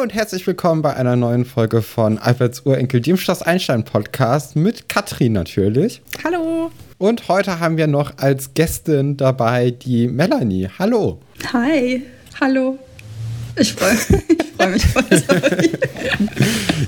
[0.00, 4.56] Hallo und herzlich willkommen bei einer neuen Folge von Alberts Urenkel, dem Schloss Einstein Podcast
[4.56, 6.00] mit Katrin natürlich.
[6.24, 6.70] Hallo.
[6.96, 10.70] Und heute haben wir noch als Gästin dabei die Melanie.
[10.78, 11.18] Hallo.
[11.52, 12.02] Hi.
[12.40, 12.78] Hallo.
[13.60, 13.94] Ich freue
[14.56, 15.04] freu mich voll.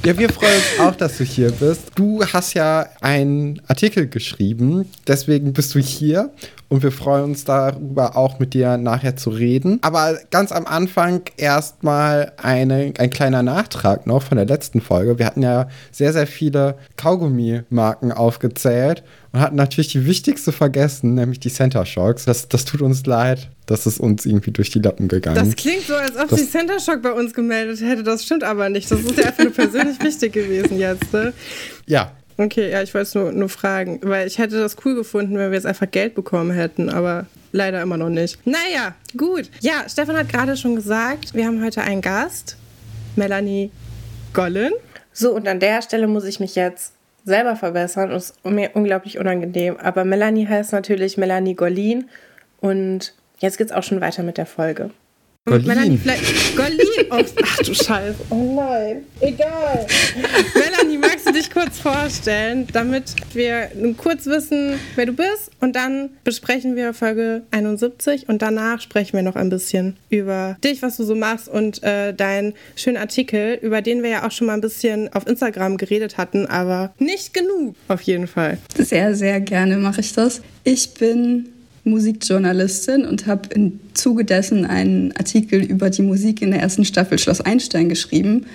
[0.06, 1.90] ja, wir freuen uns auch, dass du hier bist.
[1.94, 6.30] Du hast ja einen Artikel geschrieben, deswegen bist du hier
[6.68, 9.80] und wir freuen uns darüber auch mit dir nachher zu reden.
[9.82, 15.18] Aber ganz am Anfang erstmal ein kleiner Nachtrag noch von der letzten Folge.
[15.18, 19.02] Wir hatten ja sehr, sehr viele Kaugummi-Marken aufgezählt
[19.32, 22.26] und hatten natürlich die wichtigste vergessen, nämlich die Center Shocks.
[22.26, 25.36] Das, das tut uns leid, dass es uns irgendwie durch die Lappen gegangen.
[25.36, 28.02] Das klingt so, als ob das, sie Center Shock bei uns gemeldet hätte.
[28.02, 28.90] Das stimmt aber nicht.
[28.90, 31.12] Das ist ja einfach nur persönlich wichtig gewesen jetzt.
[31.12, 31.32] Ne?
[31.86, 35.36] Ja, Okay, ja, ich wollte es nur, nur fragen, weil ich hätte das cool gefunden,
[35.36, 38.38] wenn wir jetzt einfach Geld bekommen hätten, aber leider immer noch nicht.
[38.46, 39.50] Naja, gut.
[39.60, 42.56] Ja, Stefan hat gerade schon gesagt, wir haben heute einen Gast,
[43.16, 43.70] Melanie
[44.32, 44.72] Gollen.
[45.12, 46.94] So, und an der Stelle muss ich mich jetzt
[47.24, 48.10] selber verbessern.
[48.10, 49.76] Das ist mir unglaublich unangenehm.
[49.76, 52.08] Aber Melanie heißt natürlich Melanie Gollin.
[52.60, 54.90] Und jetzt geht's auch schon weiter mit der Folge.
[55.44, 55.66] Golin.
[55.66, 56.56] Melanie, vielleicht.
[56.56, 56.78] Golin!
[57.10, 58.14] Oh, ach du Scheiße.
[58.30, 59.02] Oh nein.
[59.20, 59.88] Egal.
[60.54, 65.50] Melanie, magst du dich kurz vorstellen, damit wir kurz wissen, wer du bist?
[65.58, 70.80] Und dann besprechen wir Folge 71 und danach sprechen wir noch ein bisschen über dich,
[70.80, 74.46] was du so machst und äh, deinen schönen Artikel, über den wir ja auch schon
[74.46, 78.58] mal ein bisschen auf Instagram geredet hatten, aber nicht genug, auf jeden Fall.
[78.78, 80.40] Sehr, sehr gerne mache ich das.
[80.62, 81.51] Ich bin
[81.84, 87.18] Musikjournalistin und habe im Zuge dessen einen Artikel über die Musik in der ersten Staffel
[87.18, 88.46] Schloss Einstein geschrieben.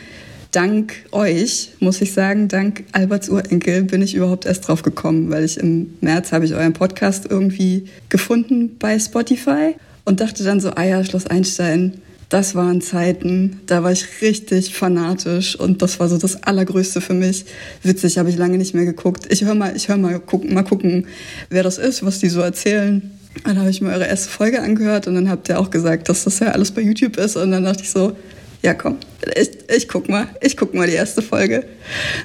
[0.52, 5.44] Dank euch, muss ich sagen, dank Alberts Urenkel bin ich überhaupt erst drauf gekommen, weil
[5.44, 10.70] ich im März habe ich euren Podcast irgendwie gefunden bei Spotify und dachte dann so,
[10.72, 12.00] ah ja, Schloss Einstein,
[12.30, 17.14] das waren Zeiten, da war ich richtig fanatisch und das war so das Allergrößte für
[17.14, 17.46] mich.
[17.84, 19.26] Witzig, habe ich lange nicht mehr geguckt.
[19.30, 21.08] Ich höre mal, ich höre mal gucken, mal gucken,
[21.50, 23.17] wer das ist, was die so erzählen.
[23.44, 26.24] Dann habe ich mir eure erste Folge angehört und dann habt ihr auch gesagt, dass
[26.24, 27.36] das ja alles bei YouTube ist.
[27.36, 28.16] Und dann dachte ich so,
[28.62, 28.98] ja komm,
[29.36, 31.66] ich, ich guck mal, ich guck mal die erste Folge.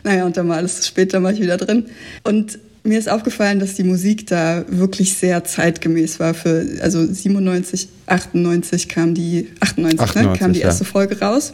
[0.05, 1.87] Naja, und dann war alles später war ich wieder drin.
[2.25, 6.35] Und mir ist aufgefallen, dass die Musik da wirklich sehr zeitgemäß war.
[6.35, 10.91] Für, also 97, 98 kam die, 98, 98 ne, kam die erste ja.
[10.91, 11.53] Folge raus.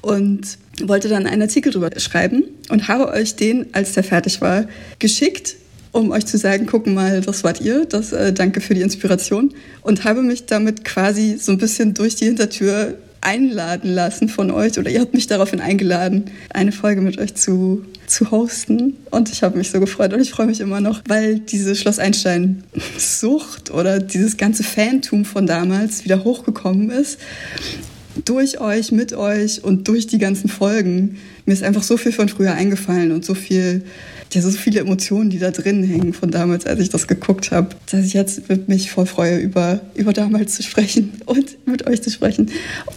[0.00, 4.66] Und wollte dann einen Artikel drüber schreiben und habe euch den, als der fertig war,
[4.98, 5.56] geschickt
[5.94, 9.54] um euch zu sagen, gucken mal, das wart ihr, das äh, danke für die Inspiration.
[9.80, 14.76] Und habe mich damit quasi so ein bisschen durch die Hintertür einladen lassen von euch.
[14.76, 18.96] Oder ihr habt mich daraufhin eingeladen, eine Folge mit euch zu, zu hosten.
[19.12, 22.00] Und ich habe mich so gefreut und ich freue mich immer noch, weil diese Schloss
[22.00, 22.64] Einstein
[22.98, 27.20] Sucht oder dieses ganze Fantum von damals wieder hochgekommen ist.
[28.24, 31.18] Durch euch, mit euch und durch die ganzen Folgen.
[31.46, 33.84] Mir ist einfach so viel von früher eingefallen und so viel
[34.32, 37.68] ja, so viele Emotionen, die da drin hängen von damals, als ich das geguckt habe,
[37.90, 42.10] dass ich jetzt mich voll freue, über, über damals zu sprechen und mit euch zu
[42.10, 42.50] sprechen.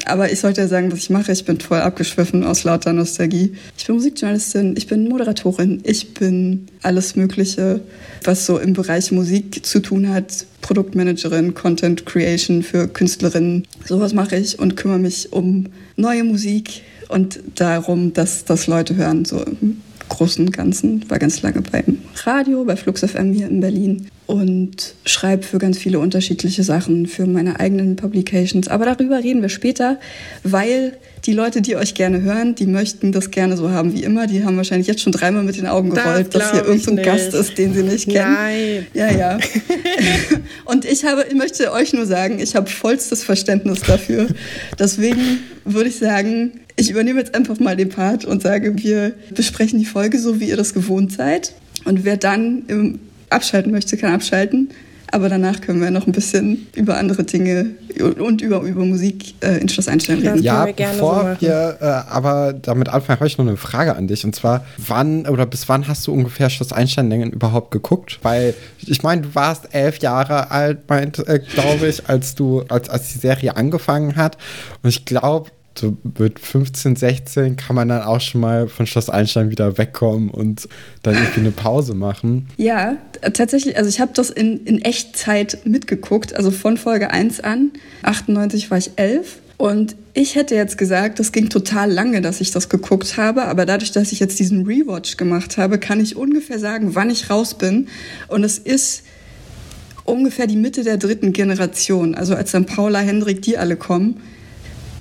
[0.06, 1.32] Aber ich sollte ja sagen, was ich mache.
[1.32, 3.54] Ich bin voll abgeschwiffen aus lauter Nostalgie.
[3.78, 7.82] Ich bin Musikjournalistin, ich bin Moderatorin, ich bin alles Mögliche,
[8.24, 10.46] was so im Bereich Musik zu tun hat.
[10.62, 13.66] Produktmanagerin, Content Creation für Künstlerinnen.
[13.86, 19.24] Sowas mache ich und kümmere mich um neue Musik und darum, dass das Leute hören.
[19.24, 19.46] So
[20.10, 21.10] Großen und Ganzen.
[21.10, 25.78] War ganz lange beim Radio, bei Flux FM hier in Berlin und schreibe für ganz
[25.78, 28.68] viele unterschiedliche Sachen, für meine eigenen Publications.
[28.68, 30.00] Aber darüber reden wir später,
[30.44, 34.28] weil die Leute, die euch gerne hören, die möchten das gerne so haben wie immer.
[34.28, 37.34] Die haben wahrscheinlich jetzt schon dreimal mit den Augen gerollt, das dass hier irgendein Gast
[37.34, 38.34] ist, den sie nicht kennen.
[38.34, 38.88] Nein.
[38.94, 39.38] Ja, ja.
[40.66, 44.28] und ich habe, ich möchte euch nur sagen, ich habe vollstes Verständnis dafür.
[44.78, 49.80] Deswegen würde ich sagen, ich übernehme jetzt einfach mal den Part und sage, wir besprechen
[49.80, 51.54] die Folge so, wie ihr das gewohnt seid.
[51.86, 54.70] Und wer dann im abschalten möchte, kann abschalten.
[55.10, 57.68] Aber danach können wir noch ein bisschen über andere Dinge
[58.20, 60.44] und über, über Musik äh, in Schloss Einstein reden.
[60.44, 64.26] Ja, bevor so wir äh, aber damit anfangen, habe ich noch eine Frage an dich.
[64.26, 68.20] Und zwar, wann oder bis wann hast du ungefähr Schloss Einstein überhaupt geguckt?
[68.22, 68.54] Weil
[68.86, 73.20] ich meine, du warst elf Jahre alt, äh, glaube ich, als du, als, als die
[73.20, 74.38] Serie angefangen hat.
[74.84, 79.10] Und ich glaube, so mit 15, 16 kann man dann auch schon mal von Schloss
[79.10, 80.68] Einstein wieder wegkommen und
[81.04, 82.48] dann irgendwie eine Pause machen.
[82.58, 82.98] Ja,
[83.34, 87.72] tatsächlich, also ich habe das in, in Echtzeit mitgeguckt, also von Folge 1 an.
[88.04, 92.52] 98 war ich 11 und ich hätte jetzt gesagt, das ging total lange, dass ich
[92.52, 96.60] das geguckt habe, aber dadurch, dass ich jetzt diesen Rewatch gemacht habe, kann ich ungefähr
[96.60, 97.88] sagen, wann ich raus bin
[98.28, 99.04] und es ist
[100.06, 104.22] ungefähr die Mitte der dritten Generation, also als dann Paula, Hendrik, die alle kommen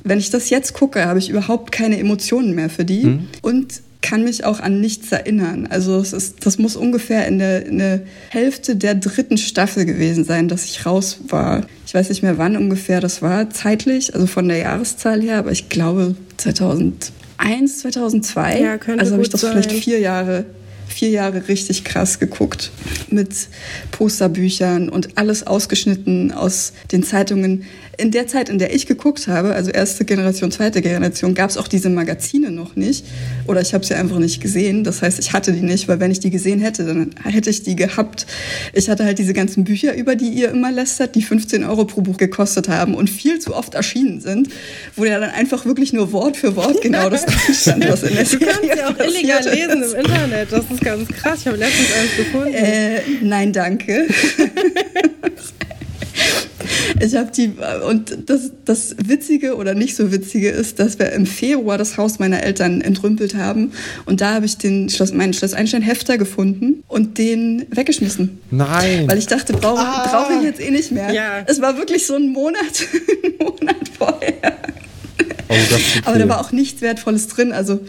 [0.09, 3.05] wenn ich das jetzt gucke, habe ich überhaupt keine Emotionen mehr für die.
[3.05, 3.29] Mhm.
[3.43, 5.67] Und kann mich auch an nichts erinnern.
[5.69, 10.25] Also es ist, das muss ungefähr in der, in der Hälfte der dritten Staffel gewesen
[10.25, 11.67] sein, dass ich raus war.
[11.87, 15.51] Ich weiß nicht mehr, wann ungefähr das war, zeitlich, also von der Jahreszahl her, aber
[15.51, 18.61] ich glaube 2001, 2002.
[18.61, 19.51] Ja, könnte also habe ich das sein.
[19.53, 20.45] vielleicht vier Jahre
[20.97, 22.71] vier Jahre richtig krass geguckt
[23.11, 23.29] mit
[23.91, 27.67] Posterbüchern und alles ausgeschnitten aus den Zeitungen
[27.99, 31.57] in der Zeit, in der ich geguckt habe, also erste Generation, zweite Generation, gab es
[31.57, 33.07] auch diese Magazine noch nicht.
[33.47, 34.85] Oder ich habe sie einfach nicht gesehen.
[34.85, 37.63] Das heißt, ich hatte die nicht, weil wenn ich die gesehen hätte, dann hätte ich
[37.63, 38.27] die gehabt.
[38.73, 42.03] Ich hatte halt diese ganzen Bücher, über die ihr immer lästert, die 15 Euro pro
[42.03, 44.49] Buch gekostet haben und viel zu oft erschienen sind,
[44.95, 48.25] wo ja dann einfach wirklich nur Wort für Wort genau das stand, was in der
[48.25, 50.53] Du kannst ja auch illegal lesen im Internet.
[50.53, 51.41] Das ist ganz krass.
[51.41, 52.55] Ich habe letztens eins gefunden.
[52.55, 54.07] Äh, nein, danke.
[57.01, 57.53] Ich habe die
[57.87, 62.19] und das, das Witzige oder nicht so Witzige ist, dass wir im Februar das Haus
[62.19, 63.73] meiner Eltern entrümpelt haben
[64.07, 68.41] und da habe ich den Schloss, meinen Schloss Einstein Hefter gefunden und den weggeschmissen.
[68.51, 69.09] Nein.
[69.09, 70.09] Weil ich dachte, brauche ah.
[70.09, 71.13] brauch ich jetzt eh nicht mehr.
[71.13, 71.45] Ja.
[71.47, 72.63] Es war wirklich so ein Monat,
[73.25, 74.57] ein Monat vorher.
[75.49, 75.55] Oh,
[76.05, 77.53] Aber da war auch nichts Wertvolles drin.
[77.53, 77.81] Also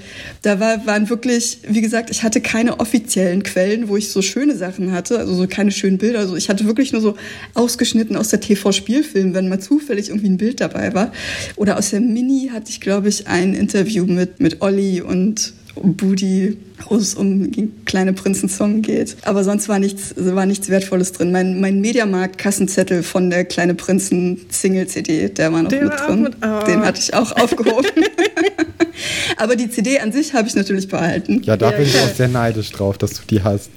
[0.42, 4.56] da war, waren wirklich, wie gesagt, ich hatte keine offiziellen Quellen, wo ich so schöne
[4.56, 6.20] Sachen hatte, also so keine schönen Bilder.
[6.20, 7.16] Also ich hatte wirklich nur so
[7.54, 11.12] ausgeschnitten aus der TV-Spielfilm, wenn mal zufällig irgendwie ein Bild dabei war.
[11.56, 16.58] Oder aus der Mini hatte ich, glaube ich, ein Interview mit, mit Olli und Booty,
[16.88, 17.52] wo es um
[17.86, 19.18] kleine Prinzen-Song geht.
[19.24, 21.32] Aber sonst war nichts, war nichts Wertvolles drin.
[21.32, 26.22] Mein, mein Mediamarkt-Kassenzettel von der Kleine Prinzen-Single-CD, der war noch der mit war drin.
[26.24, 26.66] Mit, oh.
[26.66, 27.90] Den hatte ich auch aufgehoben.
[29.38, 31.42] Aber die CD an sich habe ich natürlich behalten.
[31.44, 33.70] Ja, da ja, bin ich auch sehr neidisch drauf, dass du die hast.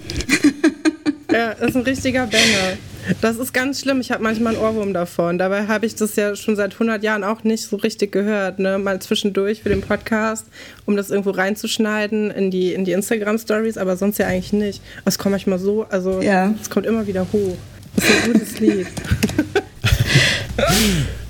[1.32, 2.78] ja, das ist ein richtiger Banger.
[3.20, 4.00] Das ist ganz schlimm.
[4.00, 5.38] Ich habe manchmal einen Ohrwurm davon.
[5.38, 8.58] Dabei habe ich das ja schon seit 100 Jahren auch nicht so richtig gehört.
[8.58, 8.78] Ne?
[8.78, 10.46] Mal zwischendurch für den Podcast,
[10.86, 14.82] um das irgendwo reinzuschneiden in die, in die Instagram-Stories, aber sonst ja eigentlich nicht.
[15.04, 16.54] Es kommt manchmal so, also ja.
[16.60, 17.56] es kommt immer wieder hoch.
[17.96, 18.86] Das ist ein gutes Lied.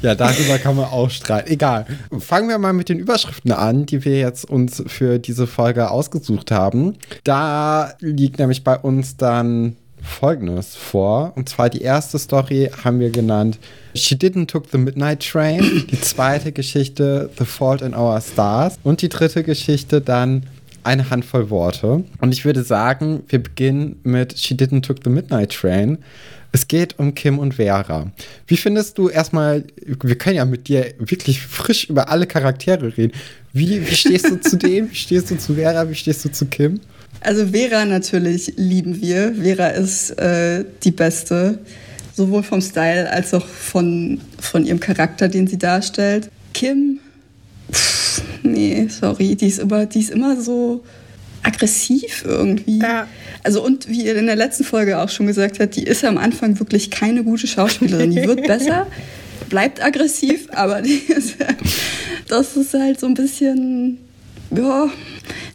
[0.03, 1.51] Ja, darüber kann man auch streiten.
[1.51, 1.87] Egal.
[2.19, 6.51] Fangen wir mal mit den Überschriften an, die wir jetzt uns für diese Folge ausgesucht
[6.51, 6.97] haben.
[7.23, 11.33] Da liegt nämlich bei uns dann Folgendes vor.
[11.37, 13.59] Und zwar die erste Story haben wir genannt
[13.95, 15.87] She Didn't Took the Midnight Train.
[15.91, 18.77] Die zweite Geschichte The Fault in Our Stars.
[18.83, 20.45] Und die dritte Geschichte dann
[20.83, 22.05] eine Handvoll Worte.
[22.21, 25.99] Und ich würde sagen, wir beginnen mit She Didn't Took the Midnight Train.
[26.53, 28.11] Es geht um Kim und Vera.
[28.47, 33.13] Wie findest du erstmal, wir können ja mit dir wirklich frisch über alle Charaktere reden.
[33.53, 34.91] Wie, wie stehst du zu dem?
[34.91, 35.89] Wie stehst du zu Vera?
[35.89, 36.81] Wie stehst du zu Kim?
[37.21, 39.35] Also Vera natürlich lieben wir.
[39.35, 41.59] Vera ist äh, die Beste,
[42.15, 46.31] sowohl vom Style als auch von, von ihrem Charakter, den sie darstellt.
[46.55, 47.01] Kim,
[47.71, 50.83] pff, nee, sorry, die ist, immer, die ist immer so
[51.43, 52.79] aggressiv irgendwie.
[52.79, 53.07] Ja.
[53.43, 56.19] Also und wie ihr in der letzten Folge auch schon gesagt habt, die ist am
[56.19, 58.11] Anfang wirklich keine gute Schauspielerin.
[58.11, 58.87] Die wird besser,
[59.49, 61.37] bleibt aggressiv, aber ist,
[62.29, 63.99] das ist halt so ein bisschen,
[64.51, 64.91] ja,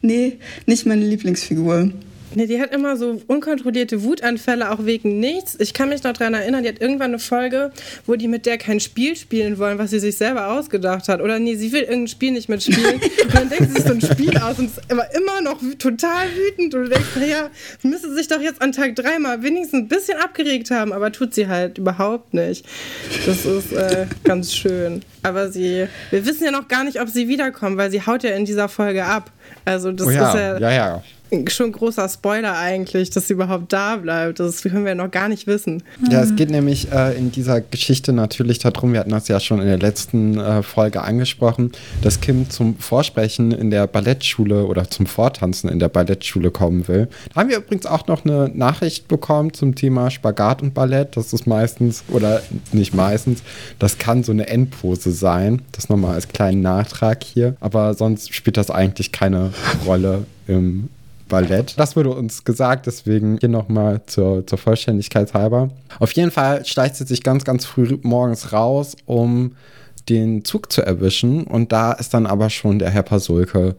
[0.01, 1.91] nee, nicht meine Lieblingsfigur.
[2.35, 5.55] Nee, die hat immer so unkontrollierte Wutanfälle, auch wegen nichts.
[5.59, 7.71] Ich kann mich noch daran erinnern, die hat irgendwann eine Folge,
[8.05, 11.21] wo die mit der kein Spiel spielen wollen, was sie sich selber ausgedacht hat.
[11.21, 12.95] Oder nee, sie will irgendein Spiel nicht mitspielen.
[13.23, 16.27] und dann denkt sie sich so ein Spiel aus und ist immer, immer noch total
[16.35, 16.75] wütend.
[16.75, 17.49] Und du denkst, naja,
[17.83, 21.33] müsste sich doch jetzt an Tag drei mal wenigstens ein bisschen abgeregt haben, aber tut
[21.33, 22.65] sie halt überhaupt nicht.
[23.25, 25.03] Das ist äh, ganz schön.
[25.23, 28.31] Aber sie, wir wissen ja noch gar nicht, ob sie wiederkommt, weil sie haut ja
[28.31, 29.31] in dieser Folge ab.
[29.63, 31.03] Also das oh ja, ist ja, ja, ja
[31.47, 34.39] schon großer Spoiler eigentlich, dass sie überhaupt da bleibt.
[34.39, 35.83] Das können wir noch gar nicht wissen.
[36.09, 39.59] Ja, es geht nämlich äh, in dieser Geschichte natürlich darum, wir hatten das ja schon
[39.59, 45.05] in der letzten äh, Folge angesprochen, dass Kim zum Vorsprechen in der Ballettschule oder zum
[45.05, 47.07] Vortanzen in der Ballettschule kommen will.
[47.33, 51.17] Da haben wir übrigens auch noch eine Nachricht bekommen zum Thema Spagat und Ballett.
[51.17, 52.41] Das ist meistens, oder
[52.71, 53.41] nicht meistens,
[53.79, 55.61] das kann so eine Endpose sein.
[55.71, 57.55] Das nochmal als kleinen Nachtrag hier.
[57.59, 59.51] Aber sonst spielt das eigentlich keine
[59.85, 60.89] Rolle im
[61.27, 61.73] Ballett.
[61.77, 65.69] Das wurde uns gesagt, deswegen hier nochmal zur, zur Vollständigkeit halber.
[65.99, 69.55] Auf jeden Fall steigt sie sich ganz, ganz früh morgens raus, um
[70.09, 71.45] den Zug zu erwischen.
[71.45, 73.75] Und da ist dann aber schon der Herr Pasulke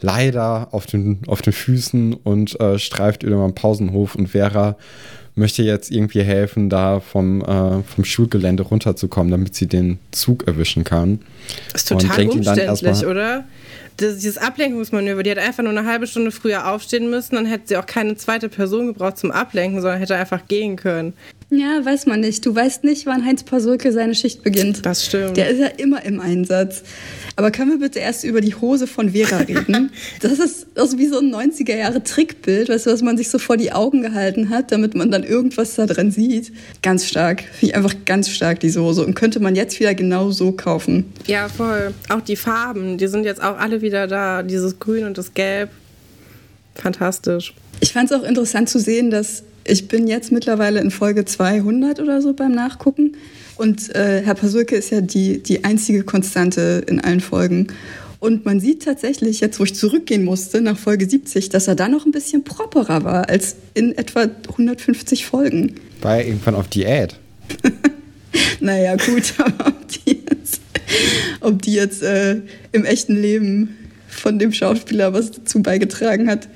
[0.00, 4.76] leider auf den, auf den Füßen und äh, streift über den Pausenhof und Vera
[5.38, 10.84] möchte jetzt irgendwie helfen, da vom, äh, vom Schulgelände runterzukommen, damit sie den Zug erwischen
[10.84, 11.20] kann.
[11.72, 13.44] Das ist total umständlich, oder?
[14.00, 17.76] Dieses Ablenkungsmanöver, die hätte einfach nur eine halbe Stunde früher aufstehen müssen, dann hätte sie
[17.76, 21.14] auch keine zweite Person gebraucht zum Ablenken, sondern hätte einfach gehen können.
[21.50, 22.44] Ja, weiß man nicht.
[22.44, 24.84] Du weißt nicht, wann Heinz Pasulke seine Schicht beginnt.
[24.84, 25.38] Das stimmt.
[25.38, 26.82] Der ist ja immer im Einsatz.
[27.36, 29.90] Aber können wir bitte erst über die Hose von Vera reden?
[30.20, 33.56] Das ist, das ist wie so ein 90er-Jahre-Trickbild, weißt du, was man sich so vor
[33.56, 36.52] die Augen gehalten hat, damit man dann irgendwas da drin sieht.
[36.82, 37.40] Ganz stark.
[37.40, 39.06] Finde ich einfach ganz stark, diese Hose.
[39.06, 41.06] Und könnte man jetzt wieder genau so kaufen.
[41.26, 41.94] Ja, voll.
[42.10, 44.42] Auch die Farben, die sind jetzt auch alle wieder da.
[44.42, 45.70] Dieses Grün und das Gelb.
[46.74, 47.54] Fantastisch.
[47.80, 52.00] Ich fand es auch interessant zu sehen, dass ich bin jetzt mittlerweile in Folge 200
[52.00, 53.16] oder so beim Nachgucken.
[53.56, 57.68] Und äh, Herr Pasulke ist ja die, die einzige Konstante in allen Folgen.
[58.20, 61.88] Und man sieht tatsächlich, jetzt wo ich zurückgehen musste, nach Folge 70, dass er da
[61.88, 65.74] noch ein bisschen properer war als in etwa 150 Folgen.
[66.00, 67.16] War er irgendwann auf Diät?
[68.60, 70.60] naja, gut, aber ob die jetzt,
[71.40, 72.40] ob die jetzt äh,
[72.72, 73.76] im echten Leben
[74.18, 76.48] von dem Schauspieler was dazu beigetragen hat.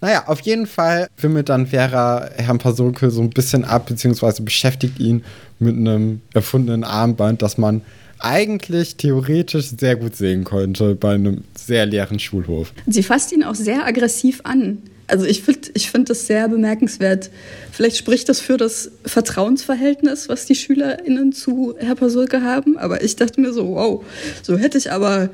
[0.00, 4.98] Naja, auf jeden Fall wimmelt dann Vera Herrn Pasulke so ein bisschen ab, beziehungsweise beschäftigt
[4.98, 5.24] ihn
[5.58, 7.82] mit einem erfundenen Armband, das man
[8.18, 12.72] eigentlich theoretisch sehr gut sehen könnte bei einem sehr leeren Schulhof.
[12.86, 14.78] Sie fasst ihn auch sehr aggressiv an.
[15.06, 17.30] Also ich finde ich find das sehr bemerkenswert.
[17.72, 22.78] Vielleicht spricht das für das Vertrauensverhältnis, was die SchülerInnen zu Herr Pasulke haben.
[22.78, 24.04] Aber ich dachte mir so, wow,
[24.42, 25.30] so hätte ich aber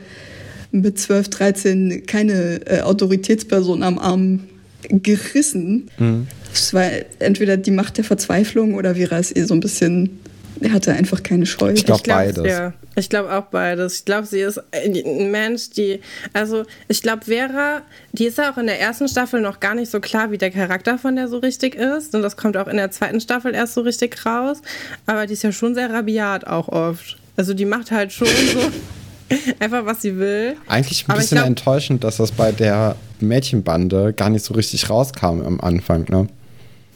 [0.81, 4.45] mit 12, 13 keine äh, Autoritätsperson am Arm
[4.89, 5.91] gerissen.
[5.99, 6.27] Mhm.
[6.53, 10.21] Es war entweder die Macht der Verzweiflung oder Vera ist eh so ein bisschen
[10.61, 11.73] er hatte einfach keine Scheu.
[11.73, 12.47] Ich glaube beides.
[12.47, 13.99] Ja, ich glaube auch beides.
[13.99, 16.01] Ich glaube, sie ist ein Mensch, die,
[16.33, 19.91] also ich glaube, Vera, die ist ja auch in der ersten Staffel noch gar nicht
[19.91, 22.15] so klar, wie der Charakter von der so richtig ist.
[22.15, 24.63] Und das kommt auch in der zweiten Staffel erst so richtig raus.
[25.05, 27.19] Aber die ist ja schon sehr rabiat auch oft.
[27.37, 28.61] Also die macht halt schon so
[29.59, 30.57] einfach, was sie will.
[30.67, 35.43] Eigentlich ein bisschen glaub, enttäuschend, dass das bei der Mädchenbande gar nicht so richtig rauskam
[35.43, 36.29] am Anfang, ne?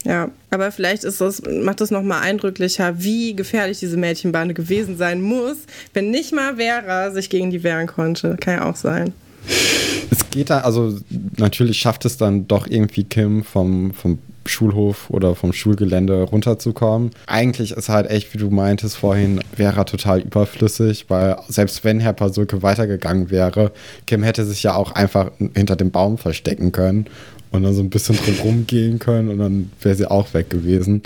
[0.05, 5.21] Ja, aber vielleicht ist das, macht das nochmal eindrücklicher, wie gefährlich diese Mädchenbande gewesen sein
[5.21, 5.59] muss,
[5.93, 8.37] wenn nicht mal Vera sich gegen die wehren konnte.
[8.41, 9.13] Kann ja auch sein.
[10.11, 10.99] Es geht da, also
[11.37, 17.11] natürlich schafft es dann doch irgendwie Kim vom, vom Schulhof oder vom Schulgelände runterzukommen.
[17.27, 22.13] Eigentlich ist halt echt, wie du meintest vorhin, wäre total überflüssig, weil selbst wenn Herr
[22.13, 23.73] Pasulke weitergegangen wäre,
[24.07, 27.07] Kim hätte sich ja auch einfach hinter dem Baum verstecken können
[27.51, 31.03] und dann so ein bisschen drum gehen können und dann wäre sie auch weg gewesen.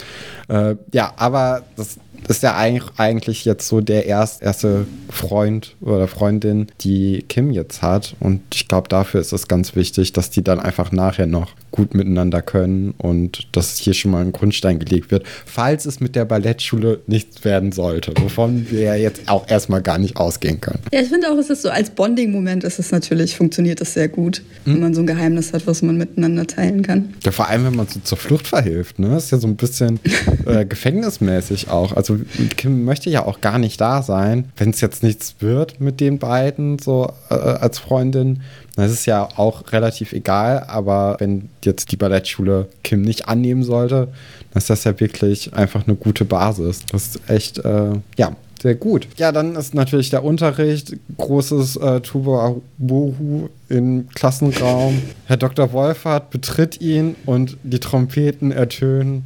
[0.49, 6.66] Äh, ja, aber das ist ja eigentlich jetzt so der erst, erste Freund oder Freundin,
[6.81, 8.14] die Kim jetzt hat.
[8.21, 11.95] Und ich glaube, dafür ist es ganz wichtig, dass die dann einfach nachher noch gut
[11.95, 16.25] miteinander können und dass hier schon mal ein Grundstein gelegt wird, falls es mit der
[16.25, 20.78] Ballettschule nichts werden sollte, wovon wir ja jetzt auch erstmal gar nicht ausgehen können.
[20.93, 24.09] Ja, ich finde auch, es ist so als Bonding-Moment ist es natürlich, funktioniert das sehr
[24.09, 24.75] gut, hm?
[24.75, 27.12] wenn man so ein Geheimnis hat, was man miteinander teilen kann.
[27.25, 29.09] Ja, vor allem, wenn man so zur Flucht verhilft, ne?
[29.09, 29.99] Das ist ja so ein bisschen
[30.47, 31.93] äh, gefängnismäßig auch.
[31.93, 32.13] Also
[32.56, 36.18] Kim möchte ja auch gar nicht da sein, wenn es jetzt nichts wird mit den
[36.18, 38.40] beiden, so äh, als Freundin
[38.76, 44.09] das ist ja auch relativ egal, aber wenn jetzt die Ballettschule Kim nicht annehmen sollte,
[44.50, 46.85] dann ist das ja wirklich einfach eine gute Basis.
[46.90, 49.06] Das ist echt, äh, ja, sehr gut.
[49.16, 55.02] Ja, dann ist natürlich der Unterricht, großes äh, Tuba Bohu im Klassenraum.
[55.26, 55.73] Herr Dr.
[55.73, 59.25] Wolfert betritt ihn und die Trompeten ertönen.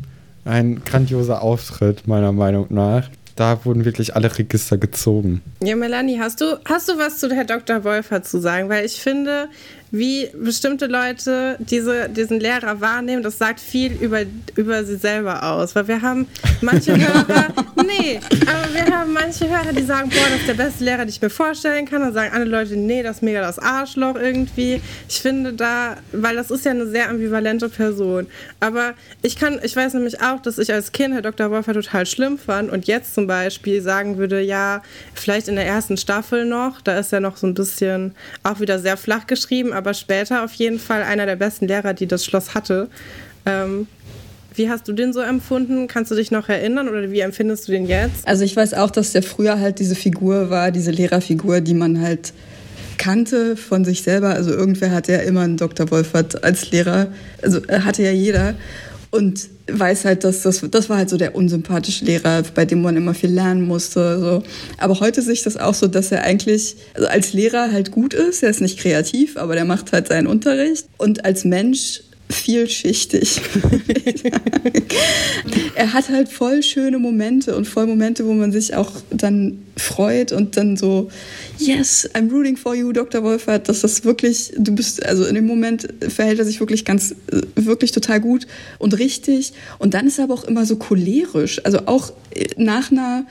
[0.48, 5.42] Ein grandioser Auftritt, meiner Meinung nach da wurden wirklich alle Register gezogen.
[5.62, 7.84] Ja, Melanie, hast du, hast du was zu Herr Dr.
[7.84, 8.68] Wolfer zu sagen?
[8.68, 9.48] Weil ich finde,
[9.90, 14.20] wie bestimmte Leute diese, diesen Lehrer wahrnehmen, das sagt viel über,
[14.56, 15.74] über sie selber aus.
[15.74, 16.26] Weil wir haben
[16.60, 17.48] manche Hörer,
[17.86, 21.08] nee, aber wir haben manche Hörer, die sagen, boah, das ist der beste Lehrer, den
[21.08, 22.02] ich mir vorstellen kann.
[22.02, 24.80] Und sagen andere Leute, nee, das ist mega das Arschloch irgendwie.
[25.08, 28.26] Ich finde da, weil das ist ja eine sehr ambivalente Person.
[28.60, 31.50] Aber ich kann, ich weiß nämlich auch, dass ich als Kind Herr Dr.
[31.50, 34.82] Wolfer total schlimm fand und jetzt zum Beispiel sagen würde, ja,
[35.14, 38.78] vielleicht in der ersten Staffel noch, da ist er noch so ein bisschen auch wieder
[38.78, 42.54] sehr flach geschrieben, aber später auf jeden Fall einer der besten Lehrer, die das Schloss
[42.54, 42.88] hatte.
[43.46, 43.86] Ähm,
[44.54, 45.86] wie hast du den so empfunden?
[45.86, 48.26] Kannst du dich noch erinnern oder wie empfindest du den jetzt?
[48.26, 52.00] Also ich weiß auch, dass der früher halt diese Figur war, diese Lehrerfigur, die man
[52.00, 52.32] halt
[52.98, 54.30] kannte von sich selber.
[54.30, 55.90] Also irgendwer hatte ja immer einen Dr.
[55.90, 57.06] Wolfert als Lehrer.
[57.40, 58.54] Also äh, hatte ja jeder
[59.10, 62.96] und weiß halt, dass das, das war halt so der unsympathische Lehrer, bei dem man
[62.96, 64.18] immer viel lernen musste.
[64.20, 64.42] So.
[64.76, 68.14] Aber heute sehe ich das auch so, dass er eigentlich also als Lehrer halt gut
[68.14, 68.42] ist.
[68.42, 70.86] Er ist nicht kreativ, aber der macht halt seinen Unterricht.
[70.98, 73.40] Und als Mensch vielschichtig.
[75.74, 80.32] er hat halt voll schöne Momente und voll Momente, wo man sich auch dann freut
[80.32, 81.10] und dann so,
[81.58, 83.22] yes, I'm rooting for you, Dr.
[83.22, 87.14] Wolfert, dass das wirklich, du bist, also in dem Moment verhält er sich wirklich ganz,
[87.54, 88.46] wirklich total gut
[88.78, 89.52] und richtig.
[89.78, 91.64] Und dann ist er aber auch immer so cholerisch.
[91.64, 92.12] Also auch
[92.56, 93.26] nach einer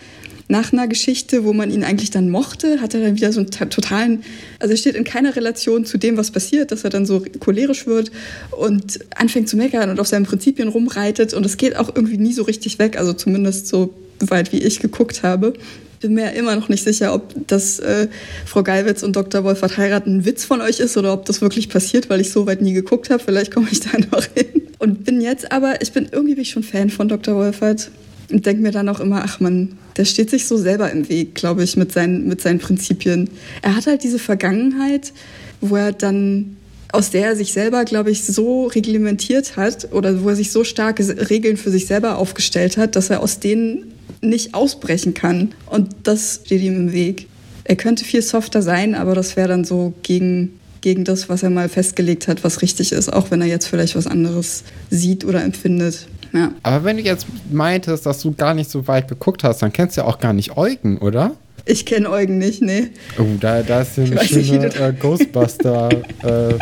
[0.47, 3.49] nach einer Geschichte, wo man ihn eigentlich dann mochte, hat er dann wieder so einen
[3.49, 4.23] totalen,
[4.59, 7.85] also er steht in keiner Relation zu dem, was passiert, dass er dann so cholerisch
[7.85, 8.11] wird
[8.51, 12.33] und anfängt zu meckern und auf seinen Prinzipien rumreitet und es geht auch irgendwie nie
[12.33, 15.53] so richtig weg, also zumindest so weit wie ich geguckt habe.
[15.99, 18.07] Bin mir immer noch nicht sicher, ob das äh,
[18.45, 19.43] Frau Geilwitz und Dr.
[19.43, 22.45] Wolfert heiraten ein Witz von euch ist oder ob das wirklich passiert, weil ich so
[22.45, 23.21] weit nie geguckt habe.
[23.21, 24.61] Vielleicht komme ich da noch hin.
[24.77, 27.35] Und bin jetzt aber, ich bin irgendwie ich schon Fan von Dr.
[27.35, 27.89] Wolfert
[28.31, 31.35] und denke mir dann auch immer, ach man, der steht sich so selber im Weg,
[31.35, 33.29] glaube ich, mit seinen, mit seinen Prinzipien.
[33.61, 35.13] Er hat halt diese Vergangenheit,
[35.61, 36.57] wo er dann,
[36.91, 40.63] aus der er sich selber, glaube ich, so reglementiert hat oder wo er sich so
[40.63, 45.53] starke Regeln für sich selber aufgestellt hat, dass er aus denen nicht ausbrechen kann.
[45.67, 47.27] Und das steht ihm im Weg.
[47.63, 51.49] Er könnte viel softer sein, aber das wäre dann so gegen, gegen das, was er
[51.49, 55.43] mal festgelegt hat, was richtig ist, auch wenn er jetzt vielleicht was anderes sieht oder
[55.43, 56.07] empfindet.
[56.37, 56.51] Ja.
[56.61, 59.97] Aber wenn du jetzt meintest, dass du gar nicht so weit geguckt hast, dann kennst
[59.97, 61.35] du ja auch gar nicht Eugen, oder?
[61.65, 62.89] Ich kenne Eugen nicht, nee.
[63.17, 65.89] Oh, da, da ist eine schöne äh, Ghostbuster
[66.23, 66.53] äh,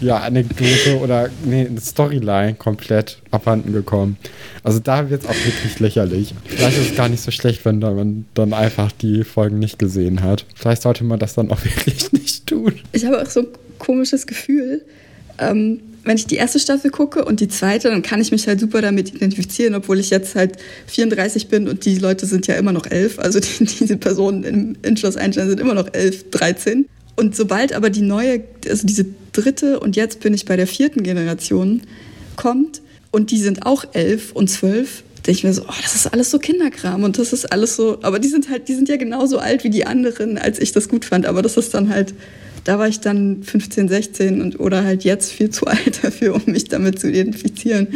[0.00, 4.16] ja, Anekdote oder nee, eine Storyline komplett abhanden gekommen.
[4.64, 6.34] Also da wird es auch wirklich lächerlich.
[6.44, 10.22] Vielleicht ist es gar nicht so schlecht, wenn man dann einfach die Folgen nicht gesehen
[10.22, 10.44] hat.
[10.54, 12.74] Vielleicht sollte man das dann auch wirklich nicht tun.
[12.90, 13.46] Ich habe auch so ein
[13.78, 14.82] komisches Gefühl.
[15.38, 18.60] Ähm, wenn ich die erste Staffel gucke und die zweite, dann kann ich mich halt
[18.60, 20.56] super damit identifizieren, obwohl ich jetzt halt
[20.86, 23.18] 34 bin und die Leute sind ja immer noch elf.
[23.18, 26.86] Also die, diese Personen im, in Schloss Einstein sind immer noch elf, 13.
[27.14, 31.02] Und sobald aber die neue, also diese dritte und jetzt bin ich bei der vierten
[31.02, 31.82] Generation
[32.36, 36.12] kommt und die sind auch elf und zwölf, denke ich mir so, oh, das ist
[36.12, 38.96] alles so Kinderkram und das ist alles so, aber die sind halt, die sind ja
[38.96, 42.14] genauso alt wie die anderen, als ich das gut fand, aber das ist dann halt
[42.64, 46.42] da war ich dann 15, 16 und, oder halt jetzt viel zu alt dafür, um
[46.46, 47.88] mich damit zu identifizieren.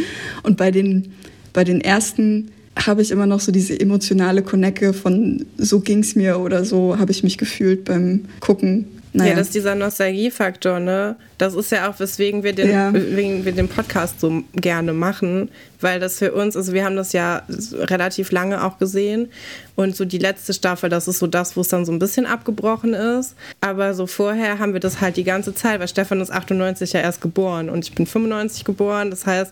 [0.42, 1.12] Und bei den,
[1.52, 6.14] bei den ersten habe ich immer noch so diese emotionale Connecke von so ging es
[6.14, 8.86] mir oder so habe ich mich gefühlt beim Gucken.
[9.16, 9.30] Naja.
[9.30, 11.16] Ja, das ist dieser Nostalgiefaktor, ne?
[11.38, 12.92] Das ist ja auch, weswegen wir den, ja.
[12.92, 15.48] weswegen wir den Podcast so gerne machen,
[15.80, 19.30] weil das für uns, also wir haben das ja relativ lange auch gesehen
[19.74, 22.26] und so die letzte Staffel, das ist so das, wo es dann so ein bisschen
[22.26, 23.34] abgebrochen ist.
[23.62, 27.00] Aber so vorher haben wir das halt die ganze Zeit, weil Stefan ist 98 ja
[27.00, 29.08] erst geboren und ich bin 95 geboren.
[29.08, 29.50] Das heißt,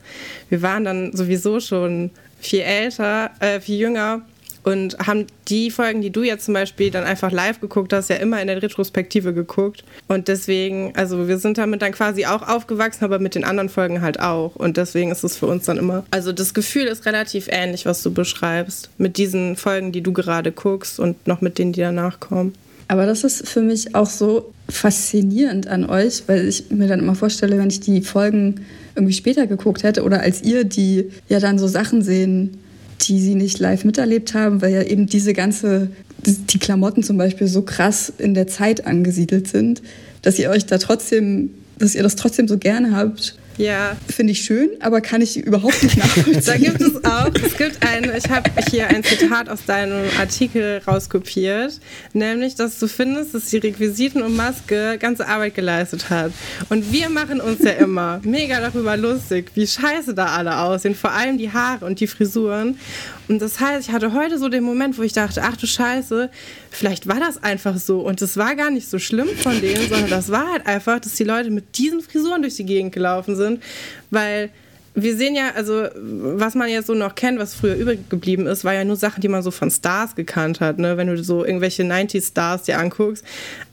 [0.50, 4.20] wir waren dann sowieso schon viel älter, äh, viel jünger
[4.64, 8.16] und haben die Folgen, die du jetzt zum Beispiel dann einfach live geguckt hast, ja
[8.16, 9.85] immer in der Retrospektive geguckt.
[10.09, 14.00] Und deswegen, also wir sind damit dann quasi auch aufgewachsen, aber mit den anderen Folgen
[14.00, 14.57] halt auch.
[14.57, 18.03] Und deswegen ist es für uns dann immer, also das Gefühl ist relativ ähnlich, was
[18.03, 22.18] du beschreibst, mit diesen Folgen, die du gerade guckst und noch mit denen, die danach
[22.18, 22.55] kommen.
[22.88, 27.14] Aber das ist für mich auch so faszinierend an euch, weil ich mir dann immer
[27.14, 31.59] vorstelle, wenn ich die Folgen irgendwie später geguckt hätte oder als ihr die ja dann
[31.59, 32.59] so Sachen sehen,
[33.02, 35.88] die sie nicht live miterlebt haben, weil ja eben diese ganze,
[36.24, 39.83] die Klamotten zum Beispiel so krass in der Zeit angesiedelt sind,
[40.22, 43.97] dass ihr euch da trotzdem, dass ihr das trotzdem so gerne habt ja.
[44.09, 46.43] Finde ich schön, aber kann ich überhaupt nicht nachvollziehen.
[46.47, 50.81] da gibt es auch, es gibt ein, ich habe hier ein Zitat aus deinem Artikel
[50.87, 51.81] rauskopiert,
[52.12, 56.33] nämlich, dass du findest, dass die Requisiten und Maske ganze Arbeit geleistet hat.
[56.69, 61.12] Und wir machen uns ja immer mega darüber lustig, wie scheiße da alle aussehen, vor
[61.12, 62.79] allem die Haare und die Frisuren.
[63.28, 66.30] Und das heißt, ich hatte heute so den Moment, wo ich dachte, ach du Scheiße,
[66.70, 68.00] vielleicht war das einfach so.
[68.00, 71.14] Und es war gar nicht so schlimm von denen, sondern das war halt einfach, dass
[71.14, 73.62] die Leute mit diesen Frisuren durch die Gegend gelaufen sind,
[74.10, 74.50] weil
[74.96, 78.64] wir sehen ja, also was man jetzt so noch kennt, was früher übrig geblieben ist,
[78.64, 80.96] war ja nur Sachen, die man so von Stars gekannt hat, ne?
[80.96, 83.24] wenn du so irgendwelche 90s-Stars dir anguckst.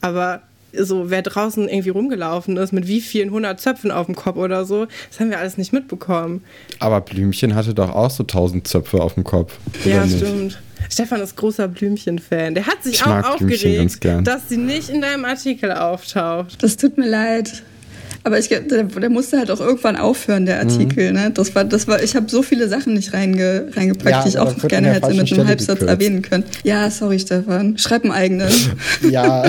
[0.01, 0.41] Aber
[0.77, 4.65] so wer draußen irgendwie rumgelaufen ist, mit wie vielen hundert Zöpfen auf dem Kopf oder
[4.65, 6.43] so, das haben wir alles nicht mitbekommen.
[6.79, 9.57] Aber Blümchen hatte doch auch so tausend Zöpfe auf dem Kopf.
[9.86, 10.60] Ja, stimmt.
[10.89, 12.55] Stefan ist großer Blümchen-Fan.
[12.55, 16.62] Der hat sich ich auch aufgeregt, dass sie nicht in deinem Artikel auftaucht.
[16.62, 17.63] Das tut mir leid.
[18.23, 21.10] Aber ich, der, der, musste halt auch irgendwann aufhören, der Artikel.
[21.10, 21.15] Mhm.
[21.15, 21.31] Ne?
[21.31, 24.38] Das war, das war, ich habe so viele Sachen nicht reinge, reingepackt, ja, die ich
[24.38, 25.89] auch gerne hätte mit einem Halbsatz gekürzt.
[25.89, 26.43] erwähnen können.
[26.63, 27.77] Ja, sorry, Stefan.
[27.77, 28.51] Schreib einen eigenen.
[29.10, 29.43] ja.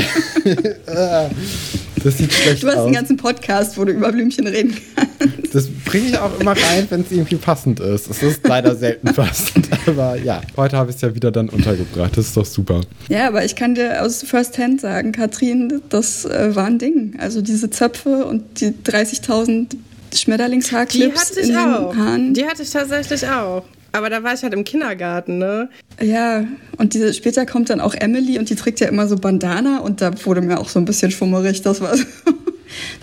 [2.04, 2.60] Das sieht schlecht aus.
[2.60, 2.84] Du hast aus.
[2.86, 5.54] einen ganzen Podcast, wo du über Blümchen reden kannst.
[5.54, 8.08] Das bringe ich auch immer rein, wenn es irgendwie passend ist.
[8.10, 12.16] Es ist leider selten passend, aber ja, heute habe ich es ja wieder dann untergebracht.
[12.16, 12.80] Das ist doch super.
[13.08, 17.14] Ja, aber ich kann dir aus First Hand sagen, Katrin, das äh, war ein Ding.
[17.18, 19.76] Also diese Zöpfe und die 30.000
[20.14, 21.96] Schmetterlingshaarclips Die hatte ich in den auch.
[21.96, 22.34] Haaren.
[22.34, 23.64] Die hatte ich tatsächlich auch.
[23.92, 25.68] Aber da war ich halt im Kindergarten, ne?
[26.00, 26.44] Ja,
[26.78, 30.00] und diese, später kommt dann auch Emily und die trägt ja immer so Bandana und
[30.00, 31.60] da wurde mir auch so ein bisschen schummerig.
[31.60, 32.04] Das war so.
[32.04, 32.32] Da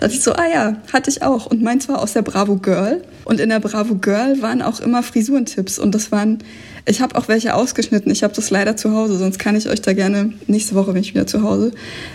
[0.00, 1.46] dachte ich so, ah ja, hatte ich auch.
[1.46, 3.02] Und meins war aus der Bravo Girl.
[3.24, 5.78] Und in der Bravo Girl waren auch immer Frisurentipps.
[5.78, 6.38] Und das waren,
[6.86, 8.10] ich habe auch welche ausgeschnitten.
[8.10, 11.02] Ich habe das leider zu Hause, sonst kann ich euch da gerne, nächste Woche bin
[11.02, 11.72] ich wieder zu Hause,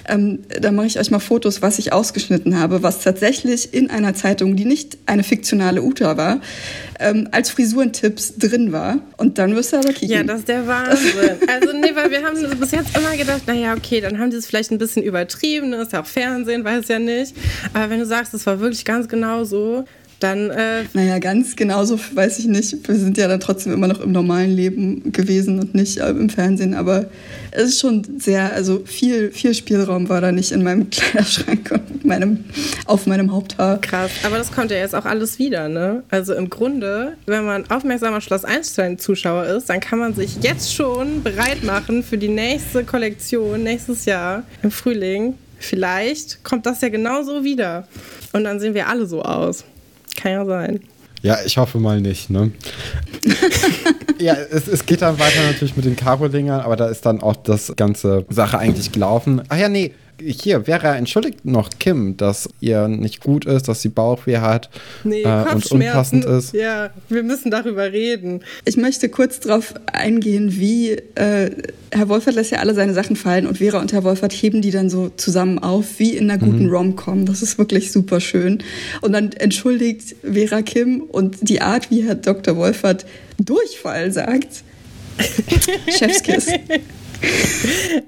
[0.07, 4.13] ähm, da mache ich euch mal Fotos, was ich ausgeschnitten habe, was tatsächlich in einer
[4.13, 6.41] Zeitung, die nicht eine fiktionale Uta war,
[6.99, 8.99] ähm, als Frisurentipps drin war.
[9.17, 10.09] Und dann wirst du aber kicken.
[10.09, 11.05] Ja, das ist der Wahnsinn.
[11.47, 14.45] Also, nee, weil wir haben bis jetzt immer gedacht, naja, okay, dann haben die es
[14.45, 15.77] vielleicht ein bisschen übertrieben, ne?
[15.77, 17.35] ist ja auch Fernsehen, weiß ja nicht.
[17.73, 19.85] Aber wenn du sagst, es war wirklich ganz genau so,
[20.19, 20.49] dann.
[20.49, 22.87] Äh, naja, ganz genauso weiß ich nicht.
[22.87, 26.29] Wir sind ja dann trotzdem immer noch im normalen Leben gewesen und nicht äh, im
[26.29, 26.73] Fernsehen.
[26.73, 27.05] Aber
[27.51, 32.05] es ist schon sehr, also viel, viel Spielraum war da nicht in meinem Kleiderschrank und
[32.05, 32.43] meinem,
[32.85, 33.79] auf meinem Haupthaar.
[33.81, 36.03] Krass, aber das kommt ja jetzt auch alles wieder, ne?
[36.09, 41.23] Also im Grunde, wenn man aufmerksamer Schloss Einstein-Zuschauer ist, dann kann man sich jetzt schon
[41.23, 45.35] bereit machen für die nächste Kollektion nächstes Jahr im Frühling.
[45.59, 47.87] Vielleicht kommt das ja genauso wieder.
[48.33, 49.63] Und dann sehen wir alle so aus.
[50.15, 50.79] Kann ja sein.
[51.21, 52.51] Ja, ich hoffe mal nicht, ne?
[54.19, 57.35] ja, es, es, geht dann weiter natürlich mit den Karolingern, aber da ist dann auch
[57.35, 59.41] das ganze Sache eigentlich gelaufen.
[59.49, 63.89] Ach ja, nee, hier, Vera entschuldigt noch Kim, dass ihr nicht gut ist, dass sie
[63.89, 64.69] Bauchweh hat
[65.03, 66.53] nee, äh, und unpassend ist.
[66.53, 68.41] Ja, wir müssen darüber reden.
[68.65, 71.51] Ich möchte kurz darauf eingehen, wie äh,
[71.91, 74.71] Herr Wolfert lässt ja alle seine Sachen fallen und Vera und Herr Wolfert heben die
[74.71, 76.71] dann so zusammen auf, wie in einer guten mhm.
[76.71, 77.25] Rom-Com.
[77.25, 78.63] Das ist wirklich super schön.
[79.01, 82.55] Und dann entschuldigt Vera Kim und die Art, wie Herr Dr.
[82.57, 83.05] Wolfert
[83.37, 84.63] Durchfall sagt.
[85.97, 86.47] Chefskiss.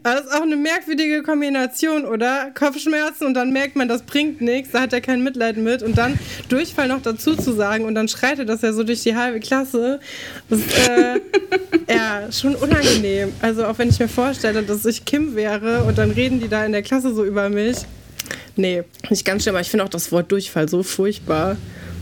[0.04, 2.52] Das ist auch eine merkwürdige Kombination, oder?
[2.54, 5.98] Kopfschmerzen und dann merkt man, das bringt nichts, da hat er kein Mitleid mit und
[5.98, 9.16] dann Durchfall noch dazu zu sagen und dann schreit er das ja so durch die
[9.16, 10.00] halbe Klasse.
[10.50, 11.20] Das ist äh,
[11.90, 13.34] ja schon unangenehm.
[13.42, 16.66] Also auch wenn ich mir vorstelle, dass ich Kim wäre und dann reden die da
[16.66, 17.78] in der Klasse so über mich.
[18.56, 21.58] Nee, nicht ganz schlimm, aber ich finde auch das Wort Durchfall so furchtbar.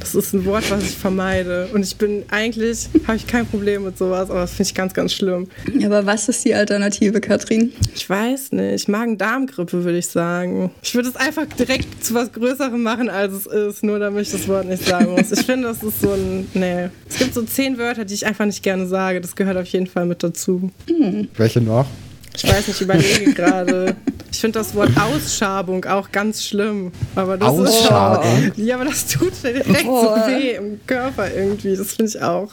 [0.06, 1.68] Das ist ein Wort, was ich vermeide.
[1.74, 4.94] Und ich bin eigentlich, habe ich kein Problem mit sowas, aber das finde ich ganz,
[4.94, 5.48] ganz schlimm.
[5.84, 7.74] Aber was ist die Alternative, Katrin?
[7.96, 8.88] Ich weiß nicht.
[8.88, 10.70] Magen-Darm-Grippe, würde ich sagen.
[10.84, 14.32] Ich würde es einfach direkt zu was Größerem machen, als es ist, nur damit ich
[14.32, 15.32] das Wort nicht sagen muss.
[15.32, 16.48] Ich finde, das ist so ein.
[16.54, 16.90] Nee.
[17.10, 19.22] Es gibt so zehn Wörter, die ich einfach nicht gerne sage.
[19.22, 20.70] Das gehört auf jeden Fall mit dazu.
[20.88, 21.30] Hm.
[21.36, 21.88] Welche noch?
[22.36, 23.96] Ich weiß nicht, überlege gerade.
[24.32, 26.92] Ich finde das Wort Ausschabung auch ganz schlimm.
[27.16, 28.50] Aber das Ausschabung?
[28.50, 30.02] Ist, ja, aber das tut direkt oh.
[30.02, 31.76] so weh im Körper irgendwie.
[31.76, 32.52] Das finde ich auch.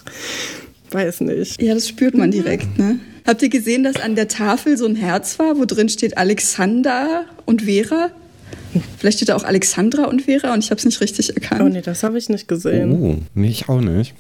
[0.91, 1.61] Weiß nicht.
[1.61, 3.01] Ja, das spürt man direkt, ne?
[3.27, 7.25] Habt ihr gesehen, dass an der Tafel so ein Herz war, wo drin steht Alexander
[7.47, 8.11] und Vera?
[8.99, 11.63] Vielleicht steht da auch Alexandra und Vera und ich habe es nicht richtig erkannt.
[11.63, 12.93] Oh nee, das habe ich nicht gesehen.
[12.93, 14.15] Oh, nee, ich auch nicht.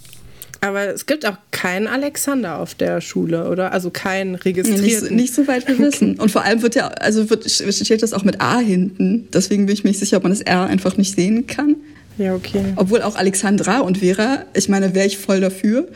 [0.62, 3.72] Aber es gibt auch keinen Alexander auf der Schule, oder?
[3.72, 5.08] Also keinen registrierten.
[5.08, 6.20] Nicht, nicht so weit wir wissen.
[6.20, 9.28] Und vor allem wird ja, also wird, steht das auch mit A hinten.
[9.32, 11.76] Deswegen bin ich mir nicht sicher, ob man das R einfach nicht sehen kann.
[12.16, 12.74] Ja, okay.
[12.76, 15.88] Obwohl auch Alexandra und Vera, ich meine, wäre ich voll dafür.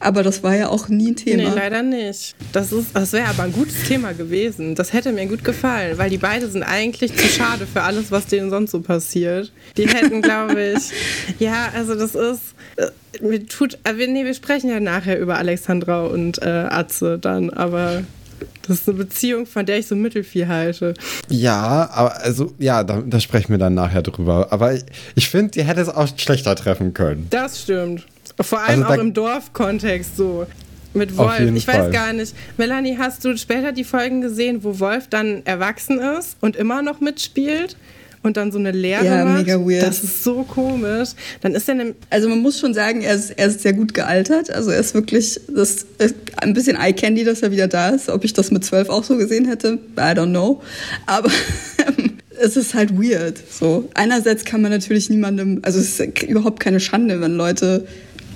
[0.00, 1.42] Aber das war ja auch nie ein Thema.
[1.42, 2.36] Nee, leider nicht.
[2.52, 4.76] Das, das wäre aber ein gutes Thema gewesen.
[4.76, 8.26] Das hätte mir gut gefallen, weil die beiden sind eigentlich zu schade für alles, was
[8.26, 9.50] denen sonst so passiert.
[9.76, 10.92] Die hätten, glaube ich,
[11.40, 12.54] ja, also das ist,
[13.20, 18.04] mir tut, äh, nee, wir sprechen ja nachher über Alexandra und äh, Atze dann, aber
[18.66, 20.94] das ist eine Beziehung, von der ich so mittelfiel halte.
[21.28, 24.48] Ja, aber also, ja, da, da sprechen wir dann nachher drüber.
[24.50, 27.26] Aber ich, ich finde, die hätte es auch schlechter treffen können.
[27.30, 28.06] Das stimmt.
[28.40, 30.46] Vor allem also auch im Dorfkontext so.
[30.94, 31.40] Mit Wolf.
[31.40, 31.90] Ich weiß Fall.
[31.90, 32.34] gar nicht.
[32.56, 37.00] Melanie, hast du später die Folgen gesehen, wo Wolf dann erwachsen ist und immer noch
[37.00, 37.76] mitspielt?
[38.28, 39.38] Und dann so eine Lehre ja, macht.
[39.38, 39.82] mega weird.
[39.82, 41.10] Das ist so komisch.
[41.40, 44.50] Dann ist er Also man muss schon sagen, er ist, er ist sehr gut gealtert.
[44.50, 48.08] Also er ist wirklich das ist ein bisschen Eye Candy, dass er wieder da ist.
[48.08, 50.60] Ob ich das mit zwölf auch so gesehen hätte, I don't know.
[51.06, 51.30] Aber
[52.40, 53.38] es ist halt weird.
[53.50, 57.86] So einerseits kann man natürlich niemandem, also es ist überhaupt keine Schande, wenn Leute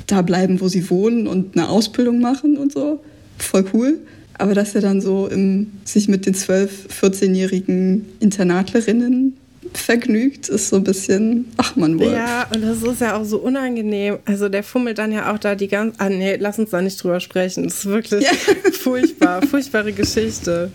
[0.06, 3.00] da bleiben, wo sie wohnen und eine Ausbildung machen und so.
[3.38, 3.98] Voll cool.
[4.38, 6.68] Aber dass er dann so im, sich mit den 12-,
[7.00, 9.36] 14-jährigen Internatlerinnen
[9.78, 12.12] vergnügt, ist so ein bisschen, ach man wohl.
[12.12, 14.18] Ja, und das ist ja auch so unangenehm.
[14.24, 17.02] Also der fummelt dann ja auch da die ganze, ah nee, lass uns da nicht
[17.02, 17.64] drüber sprechen.
[17.64, 18.32] Das ist wirklich ja.
[18.72, 20.70] furchtbar, furchtbare Geschichte.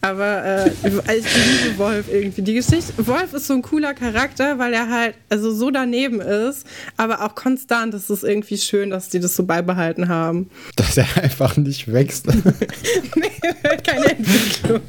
[0.00, 2.42] Aber äh, ich liebe Wolf irgendwie.
[2.42, 6.66] Die Geschichte, Wolf ist so ein cooler Charakter, weil er halt also so daneben ist,
[6.96, 7.94] aber auch konstant.
[7.94, 10.50] Es ist irgendwie schön, dass die das so beibehalten haben.
[10.76, 12.26] Dass er einfach nicht wächst.
[13.86, 14.80] Keine Entwicklung.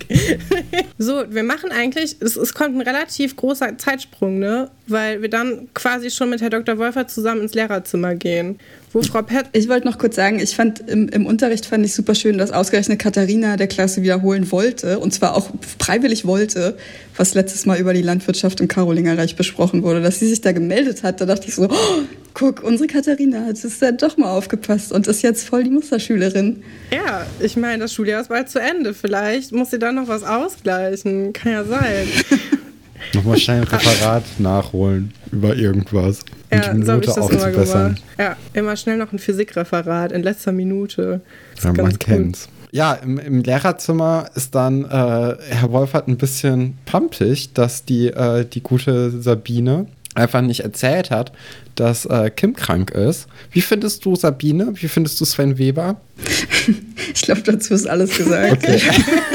[0.98, 4.70] so, wir machen eigentlich, es, es kommt ein relativ großer Zeitsprung, ne?
[4.88, 6.78] Weil wir dann quasi schon mit Herr Dr.
[6.78, 8.60] Wolfer zusammen ins Lehrerzimmer gehen
[8.96, 9.48] wo Frau Pett.
[9.52, 12.52] Ich wollte noch kurz sagen, ich fand im, im Unterricht fand ich super schön, dass
[12.52, 16.78] ausgerechnet Katharina der Klasse wiederholen wollte und zwar auch freiwillig wollte,
[17.18, 21.04] was letztes Mal über die Landwirtschaft im Karolingerreich besprochen wurde, dass sie sich da gemeldet
[21.04, 21.20] hat.
[21.20, 22.04] Da dachte ich so, oh,
[22.34, 26.64] guck, unsere Katharina hat es ja doch mal aufgepasst und ist jetzt voll die Musterschülerin.
[26.94, 28.94] Ja, ich meine, das Schuljahr ist bald zu Ende.
[28.94, 31.34] Vielleicht muss sie dann noch was ausgleichen.
[31.34, 32.08] Kann ja sein.
[33.14, 36.24] Nochmal schnell ein Referat nachholen über irgendwas.
[36.56, 38.04] Ja, so habe ich das immer gemacht.
[38.18, 41.22] Ja, immer schnell noch ein Physikreferat in letzter Minute.
[41.64, 42.50] Ja, man kennt's.
[42.72, 48.46] Ja, im, im, Lehrerzimmer ist dann äh, Herr Wolfert ein bisschen pampig, dass die, äh,
[48.46, 51.32] die gute Sabine einfach nicht erzählt hat,
[51.76, 53.28] dass äh, Kim krank ist.
[53.52, 54.74] Wie findest du Sabine?
[54.76, 56.02] Wie findest du Sven Weber?
[57.14, 58.64] ich glaube, dazu ist alles gesagt.
[58.64, 58.82] Okay.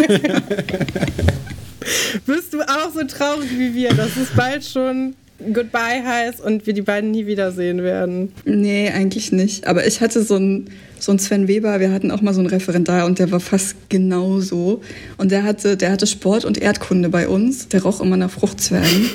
[2.26, 5.14] Bist du auch so traurig wie wir, dass es bald schon
[5.53, 8.33] Goodbye heißt und wir die beiden nie wiedersehen werden?
[8.44, 9.66] Nee, eigentlich nicht.
[9.66, 13.07] Aber ich hatte so einen so Sven Weber, wir hatten auch mal so einen Referendar
[13.07, 14.83] und der war fast genauso.
[15.16, 17.68] Und der hatte, der hatte Sport und Erdkunde bei uns.
[17.68, 19.11] Der roch immer nach Fruchtzwergen.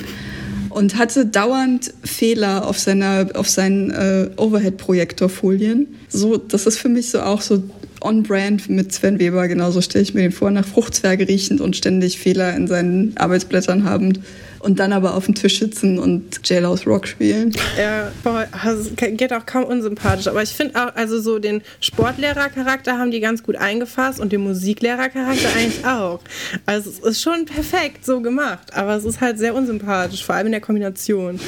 [0.70, 5.86] und hatte dauernd Fehler auf seiner auf seinen äh, Overhead-Projektorfolien.
[6.08, 7.62] So, das ist für mich so auch so
[8.02, 9.48] on-brand mit Sven Weber.
[9.48, 13.84] Genauso stelle ich mir den vor, nach Fruchtzwerge riechend und ständig Fehler in seinen Arbeitsblättern
[13.84, 14.20] habend
[14.66, 17.52] und dann aber auf dem Tisch sitzen und Jailhouse Rock spielen.
[17.78, 20.26] Ja, boah, also, geht auch kaum unsympathisch.
[20.26, 24.40] Aber ich finde auch, also so den Sportlehrercharakter haben die ganz gut eingefasst und den
[24.40, 26.18] Musiklehrercharakter eigentlich auch.
[26.66, 30.46] Also es ist schon perfekt so gemacht, aber es ist halt sehr unsympathisch, vor allem
[30.46, 31.38] in der Kombination.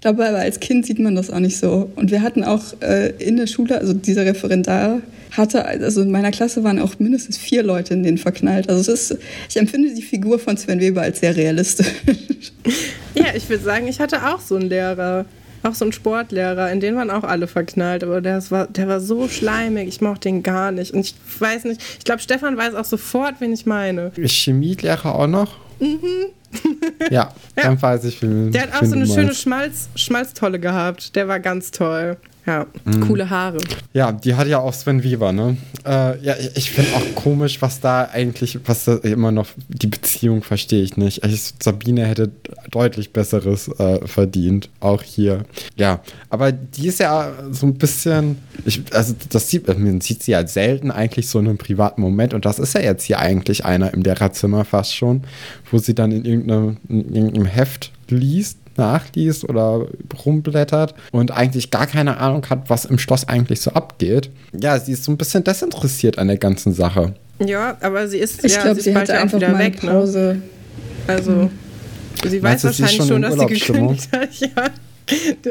[0.00, 1.90] Dabei, aber als Kind sieht man das auch nicht so.
[1.94, 5.02] Und wir hatten auch äh, in der Schule, also dieser Referendar,
[5.36, 8.68] hatte, also in meiner Klasse waren auch mindestens vier Leute in den verknallt.
[8.68, 11.88] Also es ist, ich empfinde die Figur von Sven Weber als sehr realistisch.
[13.14, 15.26] Ja, ich würde sagen, ich hatte auch so einen Lehrer.
[15.62, 19.00] Auch so einen Sportlehrer, in den waren auch alle verknallt, aber der war, der war
[19.00, 20.92] so schleimig, ich mochte den gar nicht.
[20.92, 24.10] Und ich weiß nicht, ich glaube, Stefan weiß auch sofort, wen ich meine.
[24.16, 25.56] Chemielehrer auch noch?
[25.78, 25.98] Mhm.
[27.10, 31.14] ja, dann weiß ich, wie Der hat auch so eine schöne Schmalz, Schmalztolle gehabt.
[31.14, 32.16] Der war ganz toll.
[32.44, 33.06] Ja, mhm.
[33.06, 33.58] coole Haare.
[33.92, 35.56] Ja, die hat ja auch Sven Weber, ne?
[35.84, 40.42] Äh, ja, ich finde auch komisch, was da eigentlich, was da immer noch, die Beziehung
[40.42, 41.24] verstehe ich nicht.
[41.24, 42.32] Ich, Sabine hätte
[42.70, 45.44] deutlich Besseres äh, verdient, auch hier.
[45.76, 46.00] Ja,
[46.30, 50.44] aber die ist ja so ein bisschen, ich, also das sieht, man sieht sie ja
[50.44, 53.94] selten eigentlich so in einem privaten Moment und das ist ja jetzt hier eigentlich einer
[53.94, 55.22] im Lehrerzimmer fast schon,
[55.70, 59.86] wo sie dann in irgendeinem, in irgendeinem Heft liest nachliest oder
[60.24, 64.30] rumblättert und eigentlich gar keine Ahnung hat, was im Schloss eigentlich so abgeht.
[64.58, 67.14] Ja, sie ist so ein bisschen desinteressiert an der ganzen Sache.
[67.38, 69.90] Ja, aber sie ist, ich ja, glaube, sie, sie hatte einfach wieder mal weg, ne?
[69.90, 70.18] Pause.
[70.18, 70.42] Ne?
[71.06, 71.50] Also, mhm.
[72.26, 74.70] sie weiß wahrscheinlich schon, schon dass sie gekündigt hat, ja.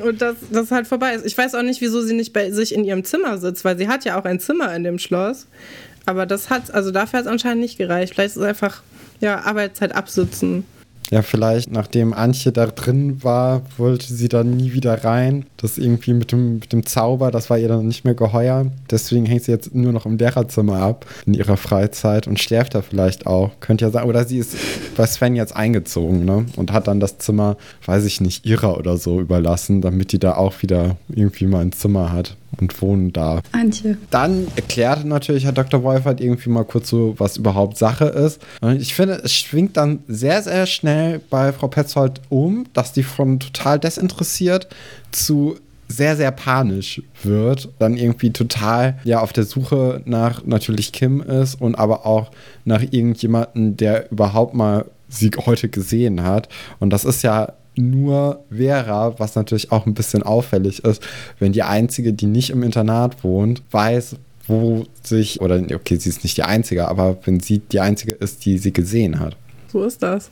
[0.04, 1.26] Und dass das halt vorbei ist.
[1.26, 3.88] Ich weiß auch nicht, wieso sie nicht bei sich in ihrem Zimmer sitzt, weil sie
[3.88, 5.48] hat ja auch ein Zimmer in dem Schloss.
[6.06, 8.14] Aber das hat, also dafür hat es anscheinend nicht gereicht.
[8.14, 8.82] Vielleicht ist es einfach,
[9.20, 10.66] ja, Arbeitszeit absitzen.
[11.12, 15.46] Ja, vielleicht nachdem Antje da drin war, wollte sie dann nie wieder rein.
[15.58, 18.68] Das irgendwie mit dem, mit dem Zauber, das war ihr dann nicht mehr geheuer.
[18.90, 22.82] Deswegen hängt sie jetzt nur noch im Lehrerzimmer ab in ihrer Freizeit und schläft da
[22.82, 23.52] vielleicht auch.
[23.60, 24.06] Könnte ja sein.
[24.06, 24.56] Oder sie ist
[24.96, 26.46] bei Sven jetzt eingezogen, ne?
[26.56, 30.36] Und hat dann das Zimmer, weiß ich nicht, ihrer oder so überlassen, damit die da
[30.36, 33.42] auch wieder irgendwie mal ein Zimmer hat und wohnen da.
[33.52, 33.98] Antje.
[34.10, 35.84] Dann erklärte natürlich Herr Dr.
[35.84, 38.42] Wolfert irgendwie mal kurz so, was überhaupt Sache ist.
[38.62, 43.04] Und ich finde, es schwingt dann sehr, sehr schnell bei Frau Petzold um, dass die
[43.04, 44.68] von total desinteressiert
[45.12, 51.22] zu sehr, sehr panisch wird, dann irgendwie total ja auf der Suche nach natürlich Kim
[51.22, 52.32] ist und aber auch
[52.64, 56.48] nach irgendjemanden, der überhaupt mal sie heute gesehen hat.
[56.80, 61.04] Und das ist ja nur Vera, was natürlich auch ein bisschen auffällig ist,
[61.40, 64.16] wenn die einzige, die nicht im Internat wohnt, weiß,
[64.48, 68.46] wo sich, oder okay, sie ist nicht die einzige, aber wenn sie die einzige ist,
[68.46, 69.36] die sie gesehen hat.
[69.72, 70.30] So ist das.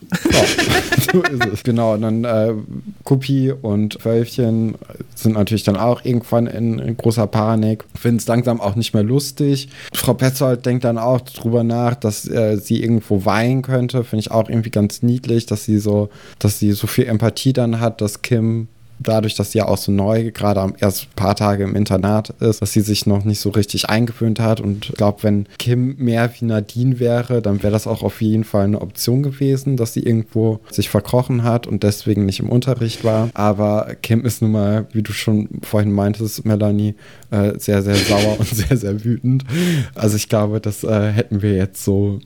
[1.12, 1.64] So, so ist es.
[1.64, 2.54] Genau, und dann äh,
[3.06, 4.76] Kuppi und Wölfchen
[5.16, 9.04] sind natürlich dann auch irgendwann in, in großer Panik, finden es langsam auch nicht mehr
[9.04, 9.70] lustig.
[9.94, 14.04] Frau Petzold denkt dann auch drüber nach, dass äh, sie irgendwo weinen könnte.
[14.04, 17.80] Finde ich auch irgendwie ganz niedlich, dass sie so, dass sie so viel Empathie dann
[17.80, 18.68] hat, dass Kim
[19.00, 22.62] dadurch, dass sie ja auch so neu, gerade am ersten paar Tage im Internat ist,
[22.62, 24.62] dass sie sich noch nicht so richtig eingewöhnt hat.
[24.62, 28.44] Und ich glaube, wenn Kim mehr wie Nadine wäre, dann wäre das auch auf jeden
[28.44, 33.04] Fall eine Option gewesen, dass sie irgendwo sich verkrochen hat und deswegen nicht im Unterricht
[33.04, 33.30] war.
[33.34, 36.96] Aber Kim ist nun mal, wie du schon vorhin meintest, Melanie,
[37.32, 39.46] äh, sehr, sehr sauer und sehr, sehr wütend.
[39.96, 42.20] Also ich glaube, das äh, hätten wir jetzt so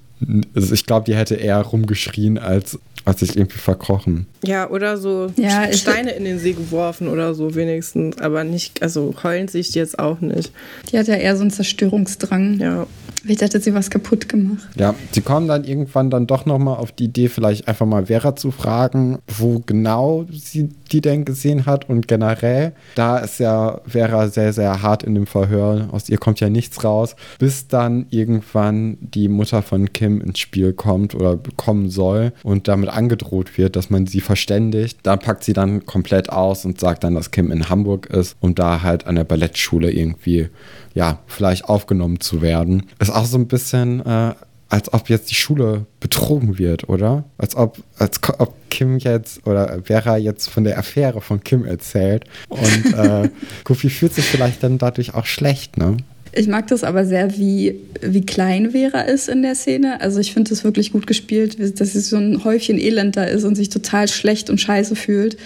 [0.55, 4.27] also ich glaube, die hätte eher rumgeschrien, als, als sich irgendwie verkrochen.
[4.43, 8.17] Ja, oder so ja, Steine in den See geworfen oder so wenigstens.
[8.19, 10.51] Aber nicht, also heulen sich jetzt auch nicht.
[10.91, 12.59] Die hat ja eher so einen Zerstörungsdrang.
[12.59, 12.87] Ja.
[13.33, 14.67] Ich dachte, sie was kaputt gemacht.
[14.77, 18.35] Ja, sie kommen dann irgendwann dann doch nochmal auf die Idee, vielleicht einfach mal Vera
[18.35, 22.73] zu fragen, wo genau sie die denn gesehen hat und generell.
[22.95, 25.89] Da ist ja Vera sehr, sehr hart in dem Verhör.
[25.91, 30.73] Aus ihr kommt ja nichts raus, bis dann irgendwann die Mutter von Kim ins Spiel
[30.73, 34.99] kommt oder kommen soll und damit angedroht wird, dass man sie verständigt.
[35.03, 38.53] Da packt sie dann komplett aus und sagt dann, dass Kim in Hamburg ist, um
[38.53, 40.49] da halt an der Ballettschule irgendwie
[40.93, 42.83] ja, vielleicht aufgenommen zu werden.
[42.99, 44.33] Ist auch so ein bisschen, äh,
[44.69, 47.25] als ob jetzt die Schule betrogen wird, oder?
[47.37, 52.25] Als ob, als ob Kim jetzt oder Vera jetzt von der Affäre von Kim erzählt.
[52.49, 53.29] Und äh,
[53.63, 55.97] Goofy fühlt sich vielleicht dann dadurch auch schlecht, ne?
[56.35, 60.01] Ich mag das aber sehr, wie, wie klein Vera ist in der Szene.
[60.01, 63.43] Also ich finde es wirklich gut gespielt, dass sie so ein Häufchen Elend da ist
[63.43, 65.37] und sich total schlecht und scheiße fühlt.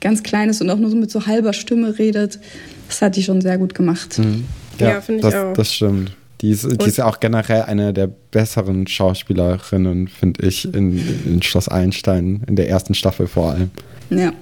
[0.00, 2.40] Ganz klein ist und auch nur so mit so halber Stimme redet.
[2.88, 4.18] Das hat die schon sehr gut gemacht.
[4.18, 4.46] Mhm.
[4.82, 5.52] Ja, ja finde ich auch.
[5.54, 6.12] Das stimmt.
[6.42, 11.40] Die ist, die ist ja auch generell eine der besseren Schauspielerinnen, finde ich, in, in
[11.40, 13.70] Schloss Einstein, in der ersten Staffel vor allem.
[14.10, 14.32] Ja.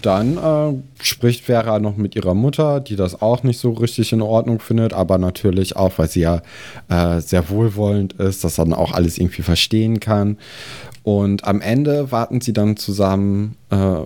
[0.00, 4.22] Dann äh, spricht Vera noch mit ihrer Mutter, die das auch nicht so richtig in
[4.22, 6.42] Ordnung findet, aber natürlich auch, weil sie ja
[6.88, 10.38] äh, sehr wohlwollend ist, das dann auch alles irgendwie verstehen kann.
[11.02, 14.02] Und am Ende warten sie dann zusammen äh,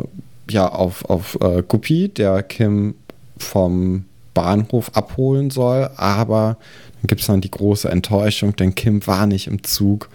[0.50, 2.94] ja, auf, auf äh, Guppy, der Kim
[3.36, 6.56] vom Bahnhof abholen soll, aber
[7.00, 10.08] dann gibt es dann die große Enttäuschung, denn Kim war nicht im Zug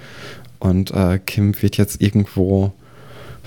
[0.60, 2.72] und äh, Kim wird jetzt irgendwo,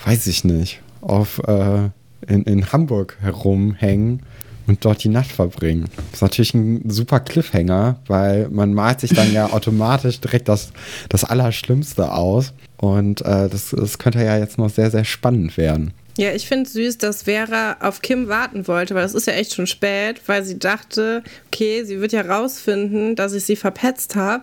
[0.04, 1.90] weiß ich nicht, auf äh,
[2.26, 4.22] in, in Hamburg herumhängen
[4.66, 5.86] und dort die Nacht verbringen.
[5.96, 10.72] Das ist natürlich ein super Cliffhanger, weil man malt sich dann ja automatisch direkt das,
[11.08, 12.52] das Allerschlimmste aus.
[12.76, 15.92] Und äh, das, das könnte ja jetzt noch sehr, sehr spannend werden.
[16.16, 19.32] Ja, ich finde es süß, dass Vera auf Kim warten wollte, weil es ist ja
[19.34, 24.16] echt schon spät, weil sie dachte, okay, sie wird ja rausfinden, dass ich sie verpetzt
[24.16, 24.42] habe.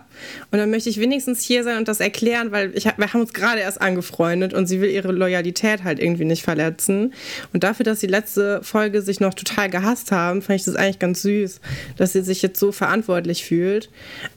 [0.50, 3.34] Und dann möchte ich wenigstens hier sein und das erklären, weil ich, wir haben uns
[3.34, 7.12] gerade erst angefreundet und sie will ihre Loyalität halt irgendwie nicht verletzen.
[7.52, 10.98] Und dafür, dass die letzte Folge sich noch total gehasst haben, fand ich das eigentlich
[10.98, 11.60] ganz süß,
[11.96, 13.90] dass sie sich jetzt so verantwortlich fühlt.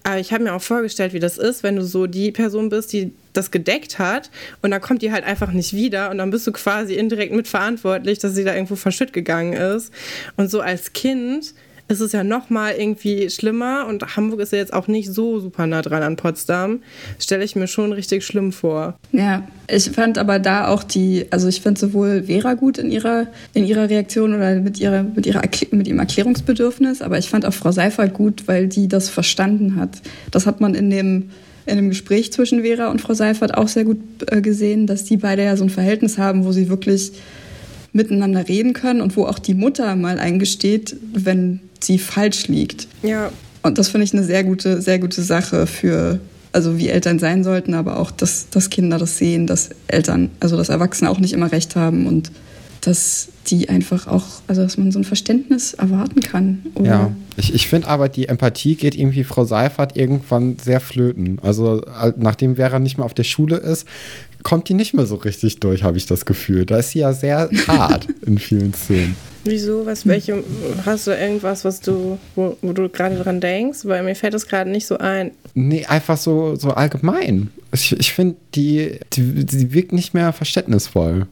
[0.03, 2.91] Aber ich habe mir auch vorgestellt, wie das ist, wenn du so die Person bist,
[2.93, 4.29] die das gedeckt hat
[4.61, 8.19] und dann kommt die halt einfach nicht wieder und dann bist du quasi indirekt mitverantwortlich,
[8.19, 9.93] dass sie da irgendwo verschütt gegangen ist.
[10.37, 11.53] Und so als Kind
[11.91, 15.39] ist es ja noch mal irgendwie schlimmer und Hamburg ist ja jetzt auch nicht so
[15.39, 16.81] super nah dran an Potsdam.
[17.19, 18.97] Stelle ich mir schon richtig schlimm vor.
[19.11, 23.27] Ja, ich fand aber da auch die, also ich finde sowohl Vera gut in ihrer,
[23.53, 25.41] in ihrer Reaktion oder mit, ihrer, mit, ihrer,
[25.71, 30.01] mit ihrem Erklärungsbedürfnis, aber ich fand auch Frau Seifert gut, weil die das verstanden hat.
[30.31, 31.29] Das hat man in dem
[31.71, 35.17] in einem Gespräch zwischen Vera und Frau Seifert auch sehr gut äh, gesehen, dass die
[35.17, 37.13] beide ja so ein Verhältnis haben, wo sie wirklich
[37.93, 42.87] miteinander reden können und wo auch die Mutter mal eingesteht, wenn sie falsch liegt.
[43.03, 43.31] Ja.
[43.63, 46.19] Und das finde ich eine sehr gute, sehr gute Sache für,
[46.51, 50.57] also wie Eltern sein sollten, aber auch, dass, dass Kinder das sehen, dass Eltern, also
[50.57, 52.31] dass Erwachsene auch nicht immer recht haben und
[52.81, 56.65] dass die einfach auch, also dass man so ein Verständnis erwarten kann.
[56.75, 56.89] Oder?
[56.89, 61.39] Ja, ich, ich finde aber, die Empathie geht irgendwie Frau Seifert irgendwann sehr flöten.
[61.43, 61.83] Also
[62.17, 63.87] nachdem Vera nicht mehr auf der Schule ist,
[64.43, 66.65] kommt die nicht mehr so richtig durch, habe ich das Gefühl.
[66.65, 69.15] Da ist sie ja sehr hart in vielen Szenen.
[69.43, 69.85] Wieso?
[69.85, 70.43] Was, welche,
[70.85, 73.79] hast du irgendwas, was du, wo, wo du gerade dran denkst?
[73.83, 75.31] Weil mir fällt das gerade nicht so ein.
[75.53, 77.49] Nee, einfach so, so allgemein.
[77.71, 81.27] Ich, ich finde, die, die, die wirkt nicht mehr verständnisvoll.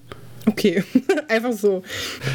[0.49, 0.83] Okay,
[1.27, 1.83] einfach so.